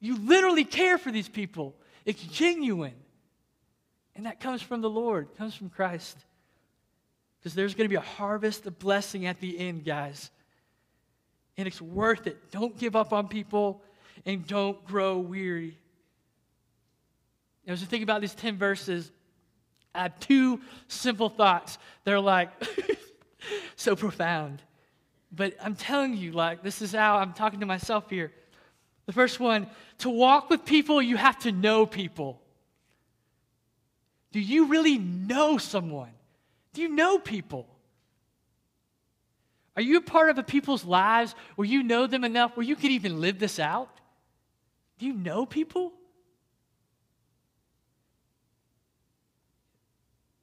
You 0.00 0.18
literally 0.18 0.64
care 0.64 0.98
for 0.98 1.10
these 1.10 1.28
people. 1.28 1.74
It's 2.04 2.22
genuine. 2.22 2.94
And 4.14 4.26
that 4.26 4.40
comes 4.40 4.62
from 4.62 4.80
the 4.80 4.90
Lord, 4.90 5.28
comes 5.36 5.54
from 5.54 5.68
Christ. 5.68 6.16
Because 7.38 7.54
there's 7.54 7.74
going 7.74 7.84
to 7.84 7.92
be 7.92 7.96
a 7.96 8.00
harvest 8.00 8.66
of 8.66 8.78
blessing 8.78 9.26
at 9.26 9.40
the 9.40 9.58
end, 9.58 9.84
guys. 9.84 10.30
And 11.56 11.66
it's 11.66 11.80
worth 11.80 12.26
it. 12.26 12.50
Don't 12.50 12.78
give 12.78 12.96
up 12.96 13.12
on 13.12 13.28
people 13.28 13.82
and 14.24 14.46
don't 14.46 14.82
grow 14.86 15.18
weary. 15.18 15.78
As 17.66 17.80
you 17.80 17.86
think 17.86 18.02
about 18.02 18.20
these 18.20 18.34
10 18.34 18.56
verses, 18.56 19.10
I 19.94 20.02
have 20.02 20.20
two 20.20 20.60
simple 20.88 21.28
thoughts. 21.28 21.78
They're 22.04 22.20
like 22.20 22.50
so 23.76 23.96
profound. 23.96 24.62
But 25.32 25.54
I'm 25.60 25.74
telling 25.74 26.16
you, 26.16 26.32
like, 26.32 26.62
this 26.62 26.80
is 26.80 26.92
how 26.92 27.16
I'm 27.16 27.32
talking 27.32 27.60
to 27.60 27.66
myself 27.66 28.08
here. 28.08 28.32
The 29.06 29.12
first 29.12 29.40
one 29.40 29.68
to 29.98 30.10
walk 30.10 30.50
with 30.50 30.64
people, 30.64 31.00
you 31.00 31.16
have 31.16 31.38
to 31.40 31.52
know 31.52 31.86
people. 31.86 32.40
Do 34.32 34.40
you 34.40 34.66
really 34.66 34.98
know 34.98 35.58
someone? 35.58 36.10
Do 36.72 36.82
you 36.82 36.88
know 36.88 37.18
people? 37.18 37.66
Are 39.76 39.82
you 39.82 39.98
a 39.98 40.02
part 40.02 40.30
of 40.30 40.38
a 40.38 40.42
people's 40.42 40.84
lives 40.84 41.34
where 41.54 41.66
you 41.66 41.82
know 41.82 42.06
them 42.06 42.24
enough 42.24 42.56
where 42.56 42.64
you 42.64 42.76
could 42.76 42.90
even 42.90 43.20
live 43.20 43.38
this 43.38 43.58
out? 43.58 44.00
Do 44.98 45.06
you 45.06 45.12
know 45.12 45.46
people? 45.46 45.92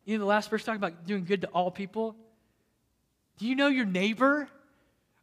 You 0.05 0.17
know, 0.17 0.23
the 0.23 0.27
last 0.27 0.49
verse 0.49 0.63
talking 0.63 0.77
about 0.77 1.05
doing 1.05 1.25
good 1.25 1.41
to 1.41 1.47
all 1.47 1.71
people. 1.71 2.15
Do 3.37 3.47
you 3.47 3.55
know 3.55 3.67
your 3.67 3.85
neighbor 3.85 4.47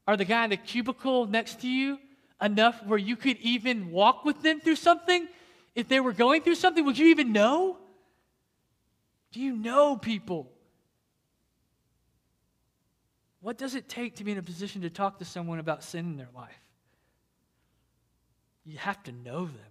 or 0.06 0.16
the 0.16 0.24
guy 0.24 0.44
in 0.44 0.50
the 0.50 0.56
cubicle 0.56 1.26
next 1.26 1.60
to 1.60 1.68
you 1.68 1.98
enough 2.40 2.84
where 2.86 2.98
you 2.98 3.16
could 3.16 3.36
even 3.38 3.90
walk 3.90 4.24
with 4.24 4.42
them 4.42 4.60
through 4.60 4.76
something? 4.76 5.28
If 5.74 5.88
they 5.88 6.00
were 6.00 6.12
going 6.12 6.42
through 6.42 6.56
something, 6.56 6.84
would 6.84 6.98
you 6.98 7.08
even 7.08 7.32
know? 7.32 7.76
Do 9.32 9.40
you 9.40 9.54
know 9.54 9.96
people? 9.96 10.50
What 13.40 13.56
does 13.56 13.74
it 13.74 13.88
take 13.88 14.16
to 14.16 14.24
be 14.24 14.32
in 14.32 14.38
a 14.38 14.42
position 14.42 14.82
to 14.82 14.90
talk 14.90 15.18
to 15.18 15.24
someone 15.24 15.58
about 15.58 15.84
sin 15.84 16.06
in 16.06 16.16
their 16.16 16.28
life? 16.34 16.59
You 18.64 18.78
have 18.78 19.02
to 19.04 19.12
know 19.12 19.46
them. 19.46 19.70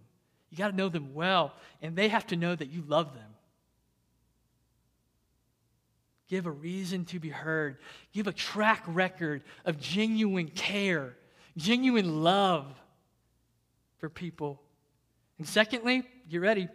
You 0.49 0.57
got 0.57 0.71
to 0.71 0.75
know 0.75 0.89
them 0.89 1.13
well, 1.13 1.53
and 1.81 1.95
they 1.95 2.07
have 2.07 2.27
to 2.27 2.35
know 2.35 2.55
that 2.55 2.69
you 2.69 2.83
love 2.87 3.13
them. 3.13 3.23
Give 6.27 6.45
a 6.45 6.51
reason 6.51 7.05
to 7.05 7.19
be 7.19 7.29
heard. 7.29 7.77
Give 8.13 8.27
a 8.27 8.31
track 8.31 8.83
record 8.87 9.43
of 9.65 9.79
genuine 9.79 10.47
care, 10.47 11.15
genuine 11.57 12.23
love 12.23 12.65
for 13.97 14.09
people. 14.09 14.61
And 15.37 15.47
secondly, 15.47 16.03
get 16.29 16.41
ready. 16.41 16.67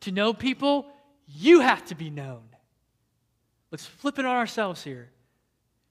To 0.00 0.12
know 0.12 0.32
people, 0.32 0.86
you 1.26 1.60
have 1.60 1.84
to 1.86 1.94
be 1.94 2.10
known. 2.10 2.42
Let's 3.70 3.86
flip 3.86 4.18
it 4.18 4.24
on 4.24 4.36
ourselves 4.36 4.82
here. 4.82 5.10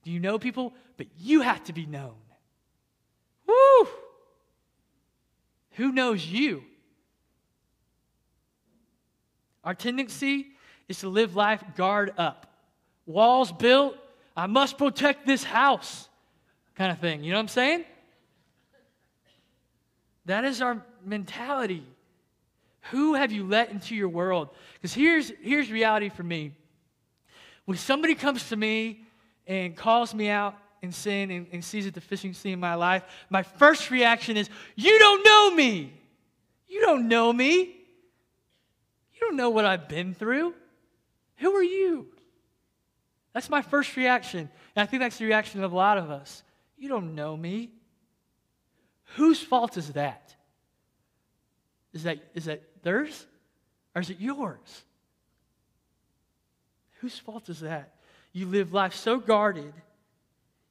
Do 0.03 0.11
you 0.11 0.19
know 0.19 0.39
people? 0.39 0.73
But 0.97 1.07
you 1.19 1.41
have 1.41 1.63
to 1.65 1.73
be 1.73 1.85
known. 1.85 2.15
Woo! 3.45 3.87
Who 5.77 5.91
knows 5.91 6.25
you? 6.25 6.63
Our 9.63 9.75
tendency 9.75 10.47
is 10.87 10.99
to 10.99 11.09
live 11.09 11.35
life 11.35 11.63
guard 11.75 12.13
up. 12.17 12.47
Walls 13.05 13.51
built, 13.51 13.95
I 14.35 14.47
must 14.47 14.77
protect 14.77 15.27
this 15.27 15.43
house, 15.43 16.09
kind 16.75 16.91
of 16.91 16.99
thing. 16.99 17.23
You 17.23 17.31
know 17.31 17.37
what 17.37 17.43
I'm 17.43 17.47
saying? 17.47 17.85
That 20.25 20.45
is 20.45 20.61
our 20.61 20.83
mentality. 21.05 21.83
Who 22.91 23.13
have 23.13 23.31
you 23.31 23.45
let 23.45 23.69
into 23.69 23.95
your 23.95 24.09
world? 24.09 24.49
Because 24.73 24.93
here's, 24.93 25.31
here's 25.41 25.71
reality 25.71 26.09
for 26.09 26.23
me. 26.23 26.53
When 27.65 27.77
somebody 27.77 28.15
comes 28.15 28.49
to 28.49 28.55
me 28.55 29.01
and 29.45 29.75
calls 29.75 30.13
me 30.15 30.29
out 30.29 30.55
in 30.87 30.93
sin 30.93 31.31
and, 31.31 31.47
and 31.51 31.63
sees 31.63 31.85
a 31.85 31.91
deficiency 31.91 32.51
in 32.51 32.59
my 32.59 32.75
life, 32.75 33.03
my 33.29 33.43
first 33.43 33.91
reaction 33.91 34.37
is, 34.37 34.49
You 34.75 34.97
don't 34.97 35.23
know 35.23 35.55
me. 35.55 35.93
You 36.67 36.81
don't 36.81 37.07
know 37.07 37.31
me. 37.31 37.75
You 39.13 39.19
don't 39.19 39.35
know 39.35 39.49
what 39.49 39.65
I've 39.65 39.87
been 39.87 40.13
through. 40.13 40.53
Who 41.37 41.53
are 41.55 41.63
you? 41.63 42.07
That's 43.33 43.49
my 43.49 43.61
first 43.61 43.95
reaction. 43.95 44.49
And 44.75 44.83
I 44.83 44.85
think 44.85 45.01
that's 45.01 45.17
the 45.17 45.25
reaction 45.25 45.63
of 45.63 45.71
a 45.71 45.75
lot 45.75 45.97
of 45.97 46.09
us. 46.09 46.43
You 46.77 46.89
don't 46.89 47.15
know 47.15 47.35
me. 47.35 47.71
Whose 49.15 49.41
fault 49.41 49.77
is 49.77 49.93
that? 49.93 50.35
Is 51.93 52.03
that, 52.03 52.19
is 52.33 52.45
that 52.45 52.61
theirs 52.83 53.25
or 53.93 54.01
is 54.01 54.09
it 54.09 54.19
yours? 54.19 54.83
Whose 56.99 57.17
fault 57.17 57.49
is 57.49 57.59
that? 57.59 57.97
you 58.37 58.45
live 58.45 58.71
life 58.71 58.93
so 58.93 59.17
guarded, 59.17 59.73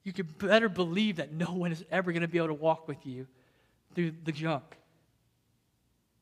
you 0.06 0.12
can 0.12 0.26
better 0.38 0.68
believe 0.68 1.16
that 1.16 1.32
no 1.32 1.46
one 1.46 1.72
is 1.72 1.84
ever 1.90 2.12
going 2.12 2.22
to 2.22 2.28
be 2.28 2.38
able 2.38 2.46
to 2.46 2.54
walk 2.54 2.86
with 2.86 3.04
you 3.04 3.26
through 3.92 4.12
the 4.22 4.30
junk. 4.30 4.62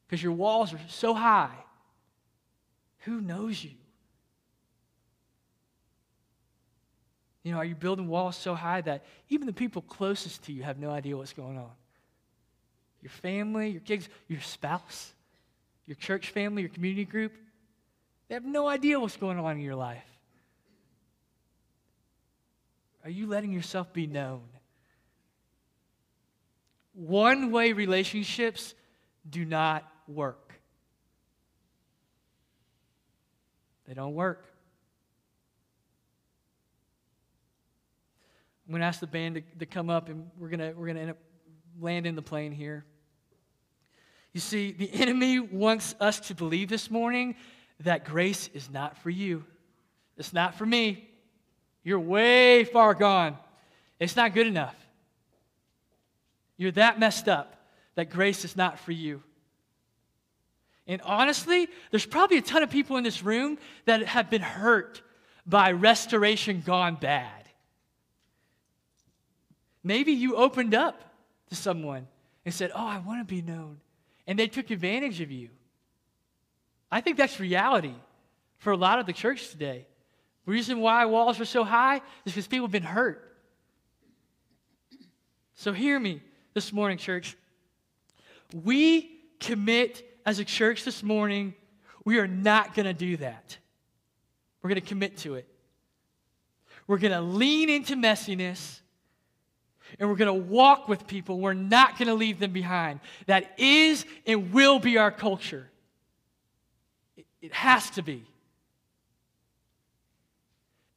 Because 0.07 0.23
your 0.23 0.33
walls 0.33 0.73
are 0.73 0.81
so 0.89 1.13
high. 1.13 1.55
Who 3.01 3.21
knows 3.21 3.63
you? 3.63 3.73
You 7.43 7.53
know, 7.53 7.59
are 7.59 7.65
you 7.67 7.75
building 7.75 8.09
walls 8.09 8.39
so 8.39 8.55
high 8.55 8.81
that 8.81 9.05
even 9.29 9.47
the 9.47 9.53
people 9.53 9.83
closest 9.83 10.45
to 10.45 10.53
you 10.55 10.63
have 10.63 10.79
no 10.79 10.89
idea 10.89 11.15
what's 11.15 11.35
going 11.35 11.59
on? 11.59 11.71
Your 13.03 13.11
family, 13.11 13.69
your 13.69 13.83
kids, 13.83 14.09
your 14.29 14.41
spouse, 14.41 15.13
your 15.85 15.97
church 15.97 16.31
family, 16.31 16.63
your 16.63 16.71
community 16.71 17.05
group, 17.05 17.35
they 18.29 18.35
have 18.35 18.47
no 18.47 18.67
idea 18.67 18.99
what's 18.99 19.19
going 19.19 19.39
on 19.39 19.59
in 19.59 19.63
your 19.63 19.75
life. 19.75 20.14
Are 23.05 23.11
you 23.11 23.27
letting 23.27 23.53
yourself 23.53 23.93
be 23.93 24.07
known? 24.07 24.43
One 26.95 27.51
way 27.51 27.73
relationships 27.73 28.75
do 29.29 29.45
not 29.45 29.87
work. 30.09 30.55
They 33.87 33.93
don't 33.95 34.15
work. 34.15 34.47
I'm 38.67 38.73
going 38.73 38.81
to 38.81 38.87
ask 38.87 39.01
the 39.01 39.07
band 39.07 39.35
to, 39.35 39.43
to 39.59 39.67
come 39.67 39.91
up, 39.91 40.09
and 40.09 40.31
we're 40.39 40.49
going 40.49 40.61
to, 40.61 40.73
we're 40.73 40.87
going 40.87 40.97
to 40.97 41.03
end 41.03 41.11
up 41.11 41.19
landing 41.79 42.15
the 42.15 42.23
plane 42.23 42.53
here. 42.53 42.87
You 44.33 44.41
see, 44.41 44.73
the 44.73 44.91
enemy 44.95 45.39
wants 45.39 45.95
us 46.01 46.21
to 46.21 46.35
believe 46.35 46.71
this 46.71 46.91
morning 46.91 47.37
that 47.81 48.07
grace 48.07 48.49
is 48.55 48.71
not 48.71 48.97
for 48.97 49.11
you. 49.11 49.45
It's 50.17 50.33
not 50.33 50.55
for 50.55 50.65
me. 50.65 51.11
You're 51.85 52.01
way 52.01 52.65
far 52.65 52.95
gone. 52.95 53.37
It's 54.01 54.17
not 54.17 54.35
good 54.35 54.47
enough. 54.47 54.75
You're 56.57 56.73
that 56.73 56.99
messed 56.99 57.29
up 57.29 57.55
that 57.95 58.11
grace 58.11 58.45
is 58.45 58.57
not 58.57 58.79
for 58.79 58.93
you. 58.93 59.23
And 60.87 61.01
honestly, 61.03 61.69
there's 61.91 62.07
probably 62.07 62.39
a 62.39 62.43
ton 62.43 62.63
of 62.63 62.71
people 62.71 62.97
in 62.97 63.05
this 63.05 63.23
room 63.23 63.59
that 63.87 64.05
have 64.05 64.31
been 64.31 64.43
hurt 64.43 65.03
by 65.47 65.73
restoration 65.73 66.63
gone 66.65 66.97
bad. 66.97 67.49
Maybe 69.83 70.13
you 70.13 70.37
opened 70.37 70.75
up 70.75 71.15
to 71.51 71.55
someone 71.55 72.07
and 72.45 72.53
said, 72.53 72.71
Oh, 72.75 72.87
I 72.87 72.99
want 72.99 73.21
to 73.21 73.35
be 73.35 73.43
known. 73.43 73.79
And 74.27 74.39
they 74.39 74.47
took 74.47 74.71
advantage 74.71 75.21
of 75.21 75.31
you. 75.31 75.51
I 76.91 77.01
think 77.01 77.17
that's 77.17 77.39
reality 77.41 77.95
for 78.59 78.73
a 78.73 78.77
lot 78.77 78.99
of 78.99 79.07
the 79.07 79.13
church 79.13 79.51
today. 79.51 79.87
The 80.47 80.53
reason 80.53 80.81
why 80.81 81.05
walls 81.07 81.41
are 81.41 81.45
so 81.45 81.65
high 81.65 81.97
is 81.97 82.33
because 82.33 82.47
people 82.47 82.67
have 82.67 82.73
been 82.73 82.83
hurt. 82.83 83.37
So 85.55 85.73
hear 85.73 85.99
me 85.99 86.21
this 86.53 86.73
morning, 86.73 86.99
church. 86.99 87.37
We 88.53 89.21
commit 89.41 90.03
as 90.27 90.39
a 90.39 90.45
church 90.45 90.85
this 90.85 91.03
morning, 91.03 91.55
We 92.05 92.19
are 92.19 92.29
not 92.29 92.75
going 92.75 92.85
to 92.85 92.93
do 92.93 93.17
that. 93.19 93.57
We're 94.63 94.69
going 94.69 94.81
to 94.81 94.87
commit 94.87 95.17
to 95.19 95.37
it. 95.37 95.49
We're 96.87 96.99
going 96.99 97.13
to 97.13 97.23
lean 97.23 97.71
into 97.71 97.97
messiness 97.97 98.81
and 99.99 100.09
we're 100.09 100.17
going 100.17 100.41
to 100.41 100.49
walk 100.49 100.89
with 100.89 101.07
people. 101.07 101.39
We're 101.39 101.55
not 101.55 101.99
going 101.99 102.09
to 102.09 102.15
leave 102.15 102.39
them 102.39 102.53
behind. 102.53 103.01
That 103.27 103.59
is 103.59 104.05
and 104.27 104.53
will 104.53 104.79
be 104.79 104.99
our 104.99 105.11
culture. 105.11 105.71
It 107.41 107.53
has 107.53 107.91
to 107.91 108.03
be. 108.03 108.25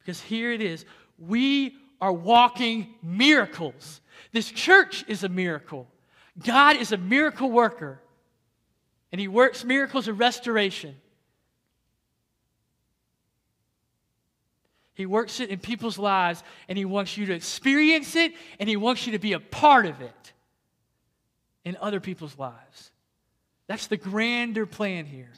Because 0.08 0.22
here 0.22 0.50
it 0.52 0.62
is. 0.62 0.86
We 1.18 1.76
are 2.00 2.14
walking 2.14 2.94
miracles. 3.02 4.00
This 4.32 4.50
church 4.50 5.04
is 5.06 5.22
a 5.22 5.28
miracle. 5.28 5.86
God 6.42 6.76
is 6.76 6.92
a 6.92 6.96
miracle 6.96 7.50
worker, 7.50 8.00
and 9.12 9.20
He 9.20 9.28
works 9.28 9.66
miracles 9.66 10.08
of 10.08 10.18
restoration. 10.18 10.96
He 14.94 15.04
works 15.04 15.40
it 15.40 15.50
in 15.50 15.58
people's 15.58 15.98
lives, 15.98 16.42
and 16.70 16.78
He 16.78 16.86
wants 16.86 17.18
you 17.18 17.26
to 17.26 17.34
experience 17.34 18.16
it, 18.16 18.32
and 18.58 18.66
He 18.66 18.76
wants 18.76 19.06
you 19.06 19.12
to 19.12 19.18
be 19.18 19.34
a 19.34 19.40
part 19.40 19.84
of 19.84 20.00
it 20.00 20.32
in 21.66 21.76
other 21.82 22.00
people's 22.00 22.38
lives. 22.38 22.92
That's 23.66 23.88
the 23.88 23.98
grander 23.98 24.64
plan 24.64 25.04
here. 25.04 25.32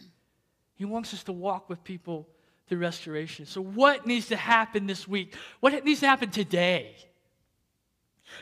He 0.77 0.85
wants 0.85 1.13
us 1.13 1.25
to 1.25 1.33
walk 1.33 1.69
with 1.69 1.83
people 1.83 2.29
through 2.71 2.79
restoration. 2.79 3.45
So, 3.47 3.61
what 3.61 4.07
needs 4.07 4.29
to 4.29 4.37
happen 4.37 4.87
this 4.87 5.07
week? 5.07 5.35
What 5.59 5.85
needs 5.85 6.01
to 6.01 6.07
happen 6.07 6.31
today 6.31 6.95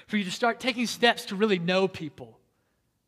for 0.07 0.19
you 0.19 0.25
to 0.25 0.31
start 0.31 0.61
taking 0.61 0.87
steps 0.87 1.25
to 1.27 1.35
really 1.35 1.59
know 1.59 1.89
people? 1.89 2.39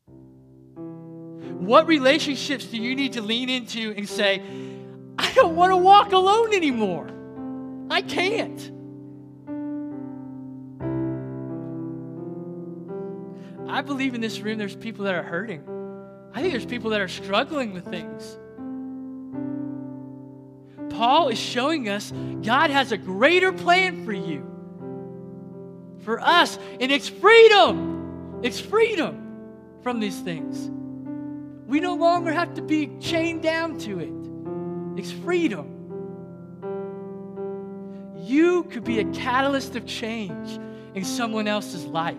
What 0.07 1.87
relationships 1.87 2.65
do 2.65 2.79
you 2.79 2.97
need 2.97 3.13
to 3.13 3.23
lean 3.23 3.51
into 3.51 3.93
and 3.95 4.09
say, 4.09 4.43
I 5.19 5.31
don't 5.35 5.55
want 5.55 5.73
to 5.73 5.77
walk 5.77 6.13
alone 6.13 6.55
anymore? 6.55 7.11
I 7.91 8.01
can't. 8.01 8.59
I 13.69 13.83
believe 13.83 14.15
in 14.15 14.23
this 14.23 14.41
room 14.41 14.57
there's 14.57 14.75
people 14.75 15.05
that 15.05 15.15
are 15.15 15.23
hurting. 15.23 15.63
I 16.33 16.41
think 16.41 16.55
there's 16.55 16.65
people 16.65 16.91
that 16.91 17.03
are 17.03 17.09
struggling 17.09 17.75
with 17.75 17.85
things. 17.85 18.39
Paul 21.01 21.31
is 21.31 21.39
showing 21.39 21.89
us 21.89 22.13
God 22.43 22.69
has 22.69 22.93
a 22.93 22.99
greater 22.99 23.53
plan 23.53 24.05
for 24.05 24.13
you, 24.13 24.45
for 26.05 26.21
us, 26.21 26.59
and 26.79 26.93
it's 26.93 27.09
freedom. 27.09 28.41
It's 28.43 28.61
freedom 28.61 29.49
from 29.83 29.99
these 29.99 30.21
things. 30.21 30.71
We 31.67 31.81
no 31.81 31.95
longer 31.95 32.31
have 32.31 32.53
to 32.57 32.61
be 32.61 32.91
chained 33.01 33.43
down 33.43 33.79
to 33.79 33.99
it, 33.99 35.01
it's 35.01 35.11
freedom 35.11 35.79
you 38.19 38.65
could 38.65 38.85
be 38.85 38.99
a 38.99 39.05
catalyst 39.13 39.77
of 39.77 39.87
change 39.87 40.61
in 40.95 41.03
someone 41.03 41.49
else's 41.49 41.87
life. 41.87 42.19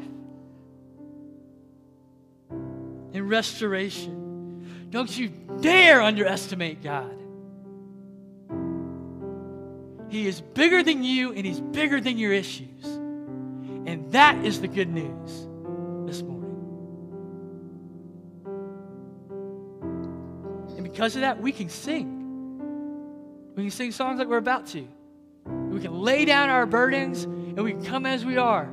In 2.49 3.27
restoration. 3.27 4.89
Don't 4.89 5.15
you 5.15 5.29
dare 5.61 6.01
underestimate 6.01 6.82
God. 6.82 7.20
He 10.12 10.28
is 10.28 10.41
bigger 10.41 10.84
than 10.84 11.05
you 11.05 11.32
and 11.32 11.45
He's 11.45 11.62
bigger 11.62 12.01
than 12.01 12.18
your 12.18 12.34
issues. 12.34 12.84
And 12.84 14.12
that 14.12 14.43
is 14.43 14.59
the 14.59 14.68
good 14.68 14.89
news 14.89 15.47
this 16.05 16.22
morning. 16.22 16.51
And 20.76 20.84
because 20.84 21.16
of 21.16 21.22
that, 21.22 21.41
we 21.41 21.53
can 21.53 21.70
sing. 21.70 22.18
We 23.55 23.64
can 23.64 23.72
sing 23.72 23.93
songs 23.93 24.20
like 24.20 24.28
we're 24.28 24.36
about 24.36 24.68
to. 24.68 24.86
We 25.45 25.80
can 25.80 26.01
lay 26.01 26.26
down 26.26 26.49
our 26.49 26.66
burdens 26.66 27.24
and 27.24 27.64
we 27.64 27.72
can 27.72 27.86
come 27.86 28.05
as 28.05 28.26
we 28.26 28.36
are. 28.36 28.70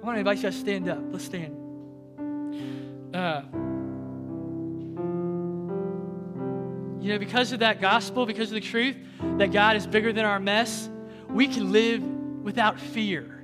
I 0.00 0.06
want 0.06 0.16
to 0.16 0.20
invite 0.20 0.38
you 0.38 0.44
to 0.44 0.52
stand 0.52 0.88
up. 0.88 1.00
Let's 1.10 1.26
stand. 1.26 1.54
Uh, 3.14 3.42
you 7.08 7.14
know, 7.14 7.18
because 7.18 7.52
of 7.52 7.60
that 7.60 7.80
gospel, 7.80 8.26
because 8.26 8.50
of 8.50 8.54
the 8.54 8.60
truth 8.60 8.94
that 9.38 9.50
God 9.50 9.76
is 9.76 9.86
bigger 9.86 10.12
than 10.12 10.26
our 10.26 10.38
mess, 10.38 10.90
we 11.30 11.48
can 11.48 11.72
live 11.72 12.02
without 12.42 12.78
fear. 12.78 13.42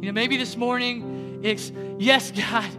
You 0.00 0.06
know, 0.06 0.12
maybe 0.12 0.36
this 0.36 0.56
morning 0.56 1.40
it's, 1.42 1.72
yes, 1.98 2.30
God, 2.30 2.70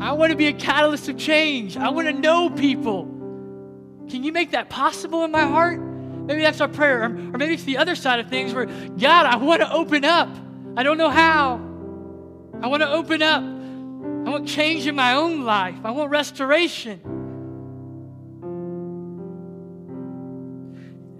I 0.00 0.12
want 0.12 0.30
to 0.30 0.36
be 0.36 0.46
a 0.46 0.54
catalyst 0.54 1.10
of 1.10 1.18
change. 1.18 1.76
I 1.76 1.90
want 1.90 2.08
to 2.08 2.14
know 2.14 2.48
people. 2.48 3.04
Can 4.08 4.24
you 4.24 4.32
make 4.32 4.52
that 4.52 4.70
possible 4.70 5.24
in 5.24 5.30
my 5.30 5.42
heart? 5.42 5.78
Maybe 5.78 6.40
that's 6.40 6.62
our 6.62 6.68
prayer. 6.68 7.02
Or, 7.02 7.04
or 7.04 7.36
maybe 7.36 7.52
it's 7.52 7.64
the 7.64 7.76
other 7.76 7.96
side 7.96 8.18
of 8.18 8.30
things 8.30 8.54
where, 8.54 8.64
God, 8.64 9.26
I 9.26 9.36
want 9.36 9.60
to 9.60 9.70
open 9.70 10.06
up. 10.06 10.34
I 10.74 10.82
don't 10.82 10.96
know 10.96 11.10
how. 11.10 11.56
I 12.62 12.68
want 12.68 12.80
to 12.80 12.90
open 12.90 13.20
up. 13.20 13.55
Want 14.36 14.48
change 14.48 14.86
in 14.86 14.94
my 14.94 15.14
own 15.14 15.46
life. 15.46 15.78
I 15.82 15.92
want 15.92 16.10
restoration. 16.10 17.00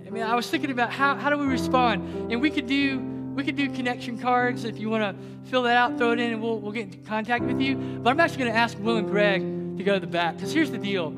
I 0.06 0.10
mean, 0.10 0.22
I 0.22 0.34
was 0.34 0.50
thinking 0.50 0.70
about 0.70 0.92
how, 0.92 1.14
how 1.14 1.30
do 1.30 1.38
we 1.38 1.46
respond? 1.46 2.30
And 2.30 2.42
we 2.42 2.50
could 2.50 2.66
do 2.66 2.98
we 3.34 3.42
could 3.42 3.56
do 3.56 3.70
connection 3.70 4.18
cards 4.18 4.64
if 4.64 4.78
you 4.78 4.90
want 4.90 5.02
to 5.02 5.48
fill 5.48 5.62
that 5.62 5.78
out, 5.78 5.96
throw 5.96 6.12
it 6.12 6.20
in, 6.20 6.34
and 6.34 6.42
we'll, 6.42 6.60
we'll 6.60 6.72
get 6.72 6.94
in 6.94 7.04
contact 7.04 7.46
with 7.46 7.58
you. 7.58 7.76
But 7.76 8.10
I'm 8.10 8.20
actually 8.20 8.40
going 8.40 8.52
to 8.52 8.58
ask 8.58 8.78
Will 8.80 8.98
and 8.98 9.08
Greg 9.08 9.40
to 9.78 9.82
go 9.82 9.94
to 9.94 10.00
the 10.00 10.06
back 10.06 10.36
because 10.36 10.52
here's 10.52 10.70
the 10.70 10.76
deal. 10.76 11.14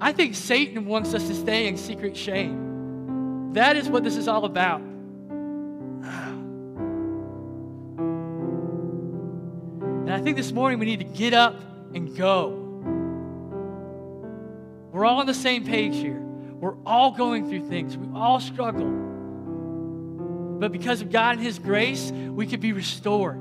I 0.00 0.12
think 0.12 0.34
Satan 0.34 0.86
wants 0.86 1.14
us 1.14 1.28
to 1.28 1.36
stay 1.36 1.68
in 1.68 1.76
secret 1.76 2.16
shame. 2.16 3.52
That 3.52 3.76
is 3.76 3.88
what 3.88 4.02
this 4.02 4.16
is 4.16 4.26
all 4.26 4.44
about. 4.44 4.82
I 10.20 10.22
think 10.22 10.36
this 10.36 10.52
morning 10.52 10.78
we 10.78 10.84
need 10.84 10.98
to 10.98 11.06
get 11.06 11.32
up 11.32 11.58
and 11.94 12.14
go. 12.14 12.50
We're 14.92 15.06
all 15.06 15.20
on 15.20 15.26
the 15.26 15.32
same 15.32 15.64
page 15.64 15.96
here. 15.96 16.20
We're 16.20 16.76
all 16.84 17.12
going 17.12 17.48
through 17.48 17.66
things. 17.70 17.96
We 17.96 18.06
all 18.14 18.38
struggle. 18.38 18.84
But 20.60 20.72
because 20.72 21.00
of 21.00 21.10
God 21.10 21.36
and 21.36 21.42
His 21.42 21.58
grace, 21.58 22.10
we 22.10 22.46
could 22.46 22.60
be 22.60 22.72
restored. 22.72 23.36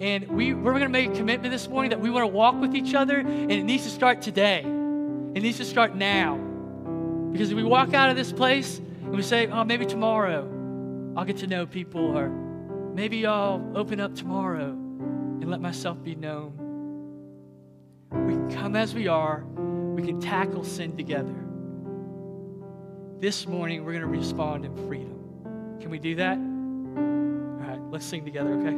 And 0.00 0.26
we, 0.26 0.54
we're 0.54 0.72
going 0.72 0.82
to 0.82 0.88
make 0.88 1.10
a 1.10 1.14
commitment 1.14 1.52
this 1.52 1.68
morning 1.68 1.90
that 1.90 2.00
we 2.00 2.10
want 2.10 2.24
to 2.24 2.32
walk 2.34 2.60
with 2.60 2.74
each 2.74 2.96
other, 2.96 3.20
and 3.20 3.52
it 3.52 3.62
needs 3.62 3.84
to 3.84 3.90
start 3.90 4.22
today. 4.22 4.62
It 4.62 5.40
needs 5.40 5.58
to 5.58 5.64
start 5.64 5.94
now. 5.94 6.36
Because 7.30 7.52
if 7.52 7.56
we 7.56 7.62
walk 7.62 7.94
out 7.94 8.10
of 8.10 8.16
this 8.16 8.32
place 8.32 8.78
and 8.78 9.14
we 9.14 9.22
say, 9.22 9.46
oh, 9.46 9.62
maybe 9.62 9.86
tomorrow 9.86 10.50
I'll 11.16 11.24
get 11.24 11.36
to 11.36 11.46
know 11.46 11.64
people, 11.64 12.18
or 12.18 12.28
maybe 12.28 13.24
I'll 13.24 13.64
open 13.76 14.00
up 14.00 14.16
tomorrow 14.16 14.82
and 15.40 15.50
let 15.50 15.60
myself 15.60 16.02
be 16.02 16.14
known. 16.14 16.52
We 18.10 18.34
can 18.34 18.50
come 18.52 18.76
as 18.76 18.94
we 18.94 19.08
are, 19.08 19.44
we 19.44 20.02
can 20.02 20.20
tackle 20.20 20.64
sin 20.64 20.96
together. 20.96 21.34
This 23.20 23.46
morning, 23.46 23.84
we're 23.84 23.92
going 23.92 24.02
to 24.02 24.08
respond 24.08 24.64
in 24.64 24.76
freedom. 24.86 25.78
Can 25.80 25.90
we 25.90 25.98
do 25.98 26.14
that? 26.16 26.36
All 26.36 27.68
right, 27.68 27.80
let's 27.90 28.04
sing 28.04 28.24
together, 28.24 28.52
okay? 28.54 28.76